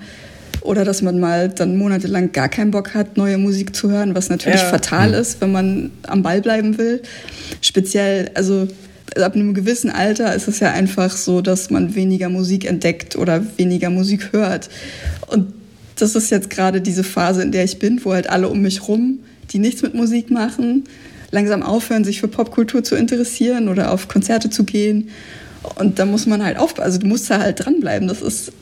[0.66, 4.28] oder dass man mal dann monatelang gar keinen Bock hat, neue Musik zu hören, was
[4.28, 4.68] natürlich ja.
[4.68, 7.02] fatal ist, wenn man am Ball bleiben will.
[7.60, 8.68] Speziell, also
[9.16, 13.44] ab einem gewissen Alter ist es ja einfach so, dass man weniger Musik entdeckt oder
[13.56, 14.68] weniger Musik hört.
[15.28, 15.52] Und
[15.96, 18.88] das ist jetzt gerade diese Phase, in der ich bin, wo halt alle um mich
[18.88, 19.20] rum,
[19.50, 20.84] die nichts mit Musik machen,
[21.30, 25.08] langsam aufhören, sich für Popkultur zu interessieren oder auf Konzerte zu gehen
[25.74, 26.84] und da muss man halt aufpassen.
[26.84, 28.08] Also du musst da halt dranbleiben.
[28.08, 28.52] Das ist,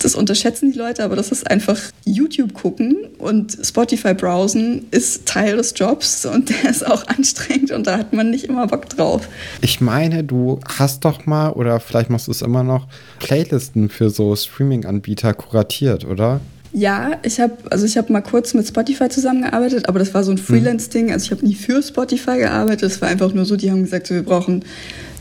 [0.00, 5.56] das unterschätzen die Leute, aber das ist einfach YouTube gucken und Spotify browsen ist Teil
[5.56, 9.28] des Jobs und der ist auch anstrengend und da hat man nicht immer Bock drauf.
[9.60, 12.86] Ich meine, du hast doch mal oder vielleicht machst du es immer noch
[13.18, 16.40] Playlisten für so Streaming-Anbieter kuratiert, oder?
[16.72, 20.30] Ja, ich habe also ich habe mal kurz mit Spotify zusammengearbeitet, aber das war so
[20.30, 20.42] ein mhm.
[20.42, 21.10] Freelance-Ding.
[21.12, 22.90] Also ich habe nie für Spotify gearbeitet.
[22.90, 24.64] Es war einfach nur so, die haben gesagt, so, wir brauchen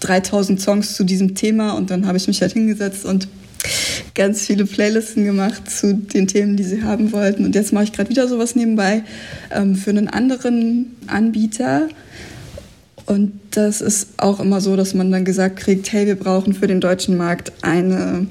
[0.01, 3.27] 3000 Songs zu diesem Thema und dann habe ich mich halt hingesetzt und
[4.15, 7.45] ganz viele Playlisten gemacht zu den Themen, die sie haben wollten.
[7.45, 9.03] Und jetzt mache ich gerade wieder sowas nebenbei
[9.51, 11.89] ähm, für einen anderen Anbieter.
[13.05, 16.67] Und das ist auch immer so, dass man dann gesagt kriegt, hey, wir brauchen für
[16.67, 18.27] den deutschen Markt eine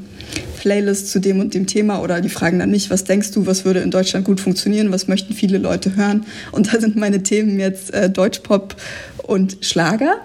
[0.58, 3.64] Playlist zu dem und dem Thema oder die fragen dann nicht, was denkst du, was
[3.64, 6.26] würde in Deutschland gut funktionieren, was möchten viele Leute hören.
[6.52, 8.76] Und da sind meine Themen jetzt äh, Deutschpop
[9.22, 10.16] und Schlager.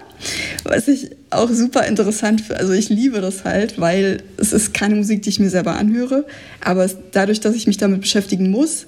[0.62, 2.58] Was ich auch super interessant finde.
[2.58, 6.24] Also ich liebe das halt, weil es ist keine Musik, die ich mir selber anhöre.
[6.60, 8.86] Aber dadurch, dass ich mich damit beschäftigen muss,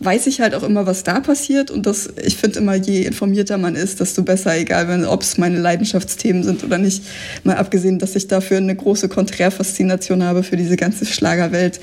[0.00, 1.70] weiß ich halt auch immer, was da passiert.
[1.70, 5.58] Und das, ich finde immer, je informierter man ist, desto besser, egal ob es meine
[5.58, 7.02] Leidenschaftsthemen sind oder nicht.
[7.44, 11.80] Mal abgesehen, dass ich dafür eine große Konträrfaszination habe für diese ganze Schlagerwelt.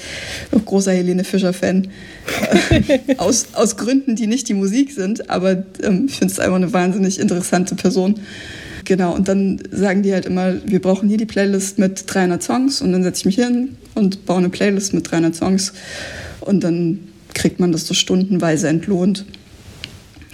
[0.51, 1.87] Auch großer Helene Fischer-Fan.
[3.17, 5.29] aus, aus Gründen, die nicht die Musik sind.
[5.29, 8.19] Aber ähm, ich finde es einfach eine wahnsinnig interessante Person.
[8.85, 12.81] Genau, und dann sagen die halt immer, wir brauchen hier die Playlist mit 300 Songs
[12.81, 15.73] und dann setze ich mich hin und baue eine Playlist mit 300 Songs
[16.41, 16.99] und dann
[17.33, 19.25] kriegt man das so stundenweise entlohnt.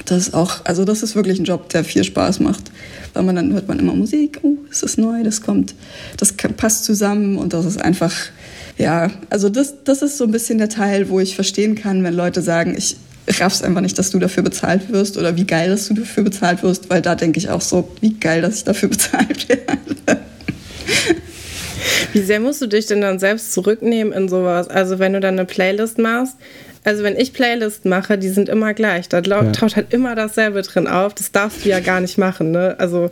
[0.06, 2.72] Das ist auch, also das ist wirklich ein Job, der viel Spaß macht,
[3.14, 5.76] weil man dann hört man immer Musik, oh, es ist neu, das kommt,
[6.18, 8.14] das passt zusammen und das ist einfach,
[8.78, 12.14] Ja, also das, das ist so ein bisschen der Teil, wo ich verstehen kann, wenn
[12.14, 12.96] Leute sagen, ich
[13.40, 16.64] raff's einfach nicht, dass du dafür bezahlt wirst oder wie geil, dass du dafür bezahlt
[16.64, 20.22] wirst, weil da denke ich auch so, wie geil, dass ich dafür bezahlt werde.
[22.14, 24.68] Wie sehr musst du dich denn dann selbst zurücknehmen in sowas?
[24.68, 26.36] Also wenn du dann eine Playlist machst,
[26.84, 29.10] also wenn ich Playlist mache, die sind immer gleich.
[29.10, 29.52] Da ja.
[29.52, 31.14] taucht halt immer dasselbe drin auf.
[31.14, 32.52] Das darfst du ja gar nicht machen.
[32.52, 32.76] Ne?
[32.78, 33.12] Also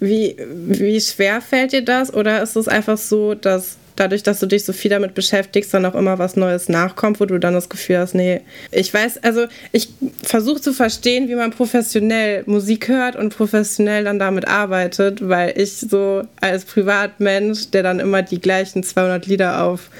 [0.00, 2.12] wie, wie schwer fällt dir das?
[2.14, 5.84] Oder ist es einfach so, dass dadurch, dass du dich so viel damit beschäftigst, dann
[5.84, 8.40] auch immer was Neues nachkommt, wo du dann das Gefühl hast, nee,
[8.70, 9.88] ich weiß, also ich
[10.22, 15.72] versuche zu verstehen, wie man professionell Musik hört und professionell dann damit arbeitet, weil ich
[15.72, 19.90] so als Privatmensch, der dann immer die gleichen 200 Lieder auf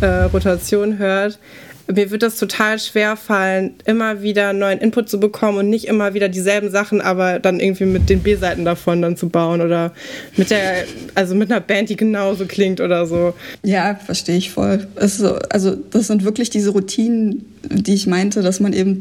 [0.00, 1.38] äh, Rotation hört,
[1.92, 6.14] mir wird das total schwer fallen, immer wieder neuen Input zu bekommen und nicht immer
[6.14, 9.92] wieder dieselben Sachen, aber dann irgendwie mit den B-Seiten davon dann zu bauen oder
[10.36, 10.84] mit der,
[11.14, 13.34] also mit einer Band, die genauso klingt oder so.
[13.62, 14.86] Ja, verstehe ich voll.
[15.00, 19.00] So, also das sind wirklich diese Routinen, die ich meinte, dass man eben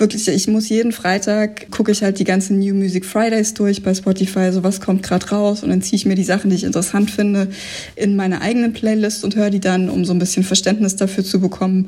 [0.00, 3.94] wirklich, ich muss jeden Freitag, gucke ich halt die ganzen New Music Fridays durch bei
[3.94, 6.64] Spotify, so was kommt gerade raus und dann ziehe ich mir die Sachen, die ich
[6.64, 7.48] interessant finde,
[7.96, 11.40] in meine eigenen Playlist und höre die dann, um so ein bisschen Verständnis dafür zu
[11.40, 11.86] bekommen,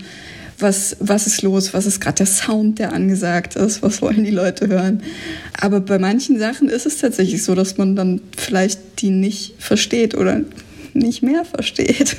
[0.58, 4.30] was, was ist los, was ist gerade der Sound, der angesagt ist, was wollen die
[4.30, 5.02] Leute hören.
[5.60, 10.14] Aber bei manchen Sachen ist es tatsächlich so, dass man dann vielleicht die nicht versteht
[10.14, 10.42] oder
[10.94, 12.16] nicht mehr versteht.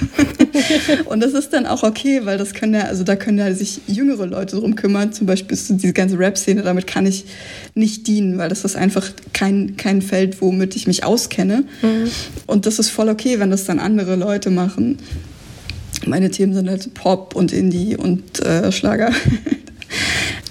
[1.05, 3.81] und das ist dann auch okay, weil das können ja, also da können ja sich
[3.87, 7.25] jüngere Leute drum kümmern, zum Beispiel diese ganze Rap-Szene, damit kann ich
[7.75, 11.65] nicht dienen, weil das ist einfach kein, kein Feld, womit ich mich auskenne.
[11.81, 12.09] Mhm.
[12.47, 14.97] Und das ist voll okay, wenn das dann andere Leute machen.
[16.05, 19.11] Meine Themen sind halt Pop und Indie und äh, Schlager.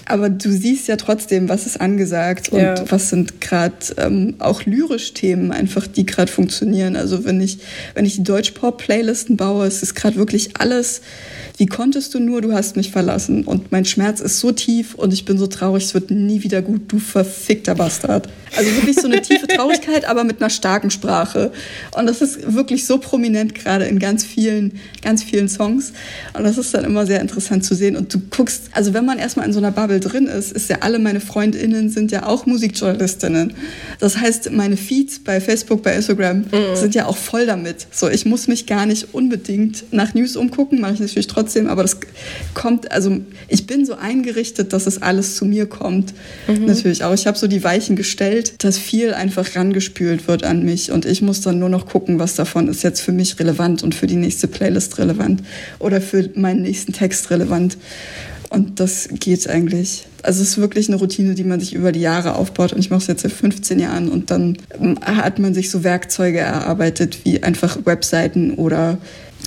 [0.05, 2.75] Aber du siehst ja trotzdem, was ist angesagt und ja.
[2.89, 6.95] was sind gerade ähm, auch lyrisch Themen einfach, die gerade funktionieren.
[6.95, 7.59] Also wenn ich,
[7.93, 11.01] wenn ich die Deutsch-Pop-Playlisten baue, es ist gerade wirklich alles
[11.57, 15.13] wie konntest du nur, du hast mich verlassen und mein Schmerz ist so tief und
[15.13, 18.29] ich bin so traurig, es wird nie wieder gut, du verfickter Bastard.
[18.55, 21.51] Also wirklich so eine tiefe Traurigkeit, aber mit einer starken Sprache.
[21.97, 25.93] Und das ist wirklich so prominent gerade in ganz vielen, ganz vielen Songs.
[26.33, 27.95] Und das ist dann immer sehr interessant zu sehen.
[27.95, 30.77] Und du guckst, also wenn man erstmal in so einer Bubble drin ist, ist ja
[30.81, 33.53] alle meine FreundInnen sind ja auch Musikjournalistinnen.
[33.99, 36.75] Das heißt, meine Feeds bei Facebook, bei Instagram mhm.
[36.75, 37.87] sind ja auch voll damit.
[37.91, 41.81] So, ich muss mich gar nicht unbedingt nach News umgucken, mache ich natürlich trotzdem aber
[41.81, 41.97] das
[42.53, 46.13] kommt, also ich bin so eingerichtet, dass es alles zu mir kommt.
[46.47, 46.65] Mhm.
[46.65, 47.13] Natürlich auch.
[47.13, 51.21] Ich habe so die Weichen gestellt, dass viel einfach rangespült wird an mich und ich
[51.21, 54.15] muss dann nur noch gucken, was davon ist jetzt für mich relevant und für die
[54.15, 55.43] nächste Playlist relevant
[55.79, 57.77] oder für meinen nächsten Text relevant.
[58.53, 60.05] Und das geht eigentlich.
[60.21, 62.71] Also es ist wirklich eine Routine, die man sich über die Jahre aufbaut.
[62.71, 64.09] Und ich mache es jetzt seit 15 Jahren.
[64.09, 64.57] Und dann
[65.01, 68.99] hat man sich so Werkzeuge erarbeitet, wie einfach Webseiten oder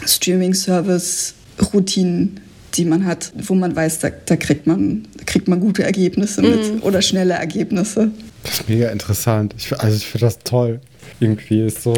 [0.05, 1.35] Streaming-Service,
[1.73, 2.41] Routinen,
[2.75, 6.43] die man hat, wo man weiß, da, da kriegt, man, da kriegt man gute Ergebnisse
[6.43, 6.83] mit mhm.
[6.83, 8.11] oder schnelle Ergebnisse.
[8.43, 9.55] Das ist mega interessant.
[9.57, 10.81] Ich, also ich finde das toll.
[11.21, 11.95] Irgendwie ist so.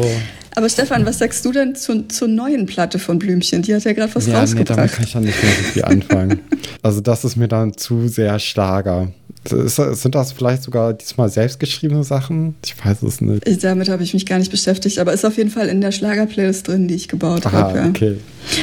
[0.59, 3.61] Aber Stefan, was sagst du denn zu, zur neuen Platte von Blümchen?
[3.61, 4.69] Die hat ja gerade was ja, rausgebracht.
[4.71, 6.39] Nee, damit kann ich ja nicht mehr so viel anfangen.
[6.81, 9.13] also das ist mir dann zu sehr Schlager.
[9.45, 12.55] Sind das vielleicht sogar diesmal selbstgeschriebene Sachen?
[12.65, 13.47] Ich weiß es nicht.
[13.47, 15.93] Ich, damit habe ich mich gar nicht beschäftigt, aber ist auf jeden Fall in der
[15.93, 17.77] Schlager-Playlist drin, die ich gebaut habe.
[17.77, 17.87] Ja.
[17.87, 18.17] okay.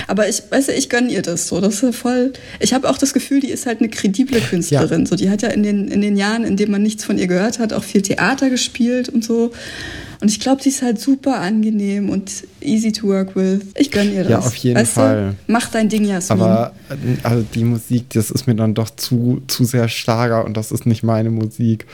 [0.06, 1.62] Aber ich weiß, ich gönne ihr das so.
[1.62, 2.35] Das ist voll.
[2.60, 5.01] Ich habe auch das Gefühl, die ist halt eine kredible Künstlerin.
[5.01, 5.06] Ja.
[5.06, 7.27] So, die hat ja in den, in den Jahren, in denen man nichts von ihr
[7.27, 9.52] gehört hat, auch viel Theater gespielt und so.
[10.20, 13.62] Und ich glaube, sie ist halt super angenehm und easy to work with.
[13.76, 14.30] Ich gönne ihr das.
[14.30, 15.36] Ja, auf jeden weißt Fall.
[15.47, 15.52] Du?
[15.52, 16.40] Mach dein Ding, Jasmin.
[16.40, 16.72] Aber
[17.22, 20.86] also die Musik, das ist mir dann doch zu, zu sehr Schlager und das ist
[20.86, 21.86] nicht meine Musik.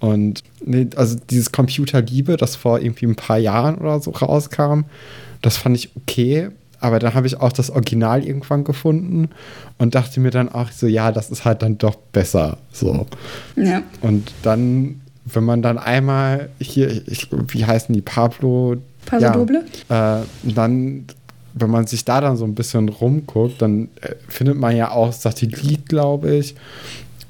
[0.00, 4.84] Und nee, also dieses Computerliebe, das vor irgendwie ein paar Jahren oder so rauskam,
[5.42, 6.48] das fand ich okay.
[6.80, 9.28] Aber dann habe ich auch das Original irgendwann gefunden
[9.76, 12.56] und dachte mir dann auch so, ja, das ist halt dann doch besser.
[12.72, 13.06] So.
[13.56, 13.82] Ja.
[14.00, 18.76] Und dann wenn man dann einmal hier, ich, wie heißen die, Pablo?
[19.06, 19.64] Paso ja, Doble?
[19.88, 21.06] Äh, dann,
[21.54, 25.12] wenn man sich da dann so ein bisschen rumguckt, dann äh, findet man ja auch
[25.12, 26.54] Satellit, glaube ich.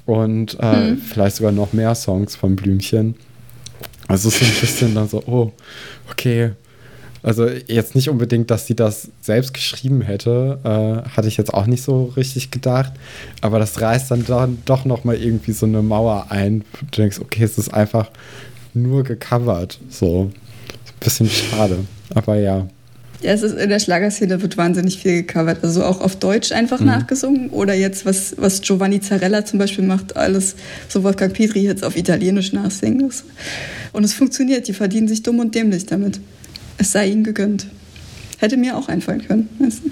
[0.06, 0.98] Und äh, mhm.
[0.98, 3.14] vielleicht sogar noch mehr Songs von Blümchen.
[4.08, 5.52] Also es ist so ein bisschen dann so, oh,
[6.10, 6.52] okay,
[7.22, 11.66] also jetzt nicht unbedingt, dass sie das selbst geschrieben hätte, äh, hatte ich jetzt auch
[11.66, 12.92] nicht so richtig gedacht.
[13.42, 16.64] Aber das reißt dann, doch noch mal irgendwie so eine Mauer ein.
[16.80, 18.10] Du denkst, okay, es ist einfach
[18.72, 19.78] nur gecovert.
[19.90, 21.78] So, ein bisschen schade.
[22.14, 22.66] Aber ja.
[23.22, 25.62] Ja, es ist in der Schlagerszene wird wahnsinnig viel gecovert.
[25.62, 26.86] Also auch auf Deutsch einfach mhm.
[26.86, 27.50] nachgesungen.
[27.50, 30.56] Oder jetzt, was, was Giovanni Zarella zum Beispiel macht, alles
[30.88, 33.12] so Wolfgang Petri jetzt auf Italienisch nachsingen.
[33.92, 36.18] Und es funktioniert, die verdienen sich dumm und dämlich damit.
[36.80, 37.66] Es sei ihnen gegönnt.
[38.38, 39.48] Hätte mir auch einfallen können.
[39.58, 39.90] Weißt du?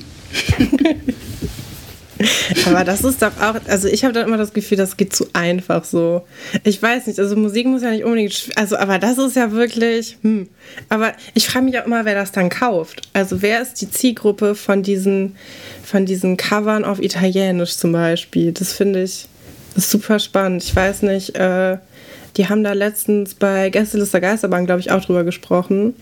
[2.67, 5.27] Aber das ist doch auch, also ich habe dann immer das Gefühl, das geht zu
[5.35, 6.25] einfach so.
[6.65, 10.17] Ich weiß nicht, also Musik muss ja nicht unbedingt, also aber das ist ja wirklich,
[10.23, 10.49] hm.
[10.89, 13.03] Aber ich frage mich auch immer, wer das dann kauft.
[13.13, 15.37] Also wer ist die Zielgruppe von diesen,
[15.85, 18.53] von diesen Covern auf Italienisch zum Beispiel?
[18.53, 19.29] Das finde ich
[19.77, 20.65] super spannend.
[20.65, 21.77] Ich weiß nicht, äh,
[22.39, 25.95] die haben da letztens bei Gästeliste Geisterbahn, glaube ich, auch drüber gesprochen.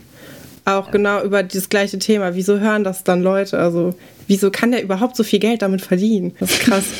[0.67, 2.35] Auch genau über dieses gleiche Thema.
[2.35, 3.57] Wieso hören das dann Leute?
[3.57, 3.95] Also,
[4.27, 6.35] wieso kann der überhaupt so viel Geld damit verdienen?
[6.41, 6.85] Das ist krass.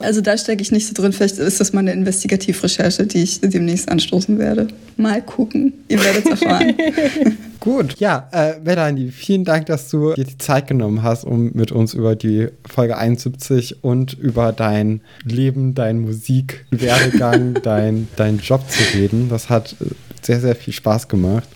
[0.00, 1.12] Also da stecke ich nicht so drin.
[1.12, 4.68] Vielleicht ist das mal eine Investigativrecherche, die ich demnächst anstoßen werde.
[4.96, 5.72] Mal gucken.
[5.88, 6.76] Ihr werdet es erfahren.
[7.58, 11.72] Gut, ja, äh, Melanie, vielen Dank, dass du dir die Zeit genommen hast, um mit
[11.72, 18.96] uns über die Folge 71 und über dein Leben, dein Musikwerdegang, dein, dein Job zu
[18.96, 19.28] reden.
[19.28, 19.74] Das hat
[20.22, 21.48] sehr, sehr viel Spaß gemacht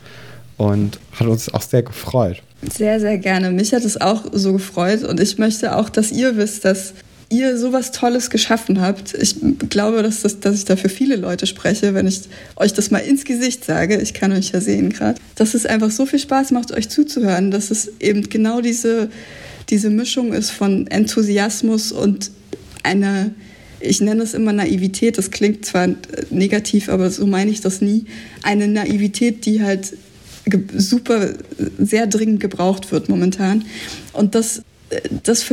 [0.62, 2.42] und hat uns auch sehr gefreut.
[2.72, 3.50] Sehr, sehr gerne.
[3.50, 6.94] Mich hat es auch so gefreut und ich möchte auch, dass ihr wisst, dass
[7.28, 9.14] ihr sowas Tolles geschaffen habt.
[9.14, 9.36] Ich
[9.68, 12.20] glaube, dass, das, dass ich da für viele Leute spreche, wenn ich
[12.56, 14.00] euch das mal ins Gesicht sage.
[14.00, 15.18] Ich kann euch ja sehen gerade.
[15.34, 19.08] Dass es einfach so viel Spaß macht, euch zuzuhören, dass es eben genau diese,
[19.70, 22.30] diese Mischung ist von Enthusiasmus und
[22.84, 23.30] einer,
[23.80, 25.88] ich nenne es immer Naivität, das klingt zwar
[26.30, 28.04] negativ, aber so meine ich das nie,
[28.42, 29.94] eine Naivität, die halt
[30.76, 31.34] super,
[31.78, 33.64] sehr dringend gebraucht wird momentan.
[34.12, 34.62] Und das
[35.22, 35.46] das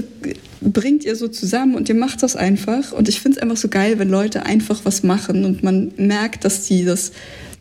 [0.61, 2.91] bringt ihr so zusammen und ihr macht das einfach.
[2.91, 6.45] Und ich finde es einfach so geil, wenn Leute einfach was machen und man merkt,
[6.45, 7.11] dass sie das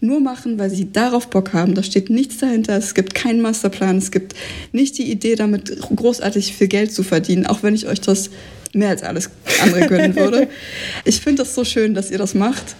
[0.00, 1.74] nur machen, weil sie darauf Bock haben.
[1.74, 2.76] Da steht nichts dahinter.
[2.76, 3.98] Es gibt keinen Masterplan.
[3.98, 4.34] Es gibt
[4.72, 8.30] nicht die Idee, damit großartig viel Geld zu verdienen, auch wenn ich euch das
[8.72, 9.30] mehr als alles
[9.62, 10.48] andere gönnen würde.
[11.04, 12.76] Ich finde das so schön, dass ihr das macht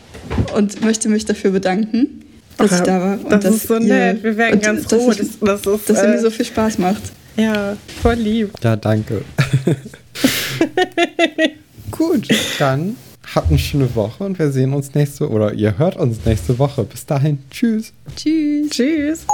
[0.54, 2.24] und möchte mich dafür bedanken,
[2.59, 3.18] dass ich da war.
[3.24, 4.22] Und das ist so nett.
[4.22, 7.02] Wir werden ganz froh, dass, ich, dass, dass, dass, ihr mir so viel Spaß macht.
[7.36, 8.51] Ja, voll lieb.
[8.62, 9.22] Ja, danke.
[11.90, 12.28] Gut,
[12.59, 12.97] dann
[13.35, 16.85] habt eine schöne Woche und wir sehen uns nächste oder ihr hört uns nächste Woche.
[16.85, 17.93] Bis dahin, tschüss.
[18.16, 18.70] Tschüss.
[18.70, 19.26] Tschüss.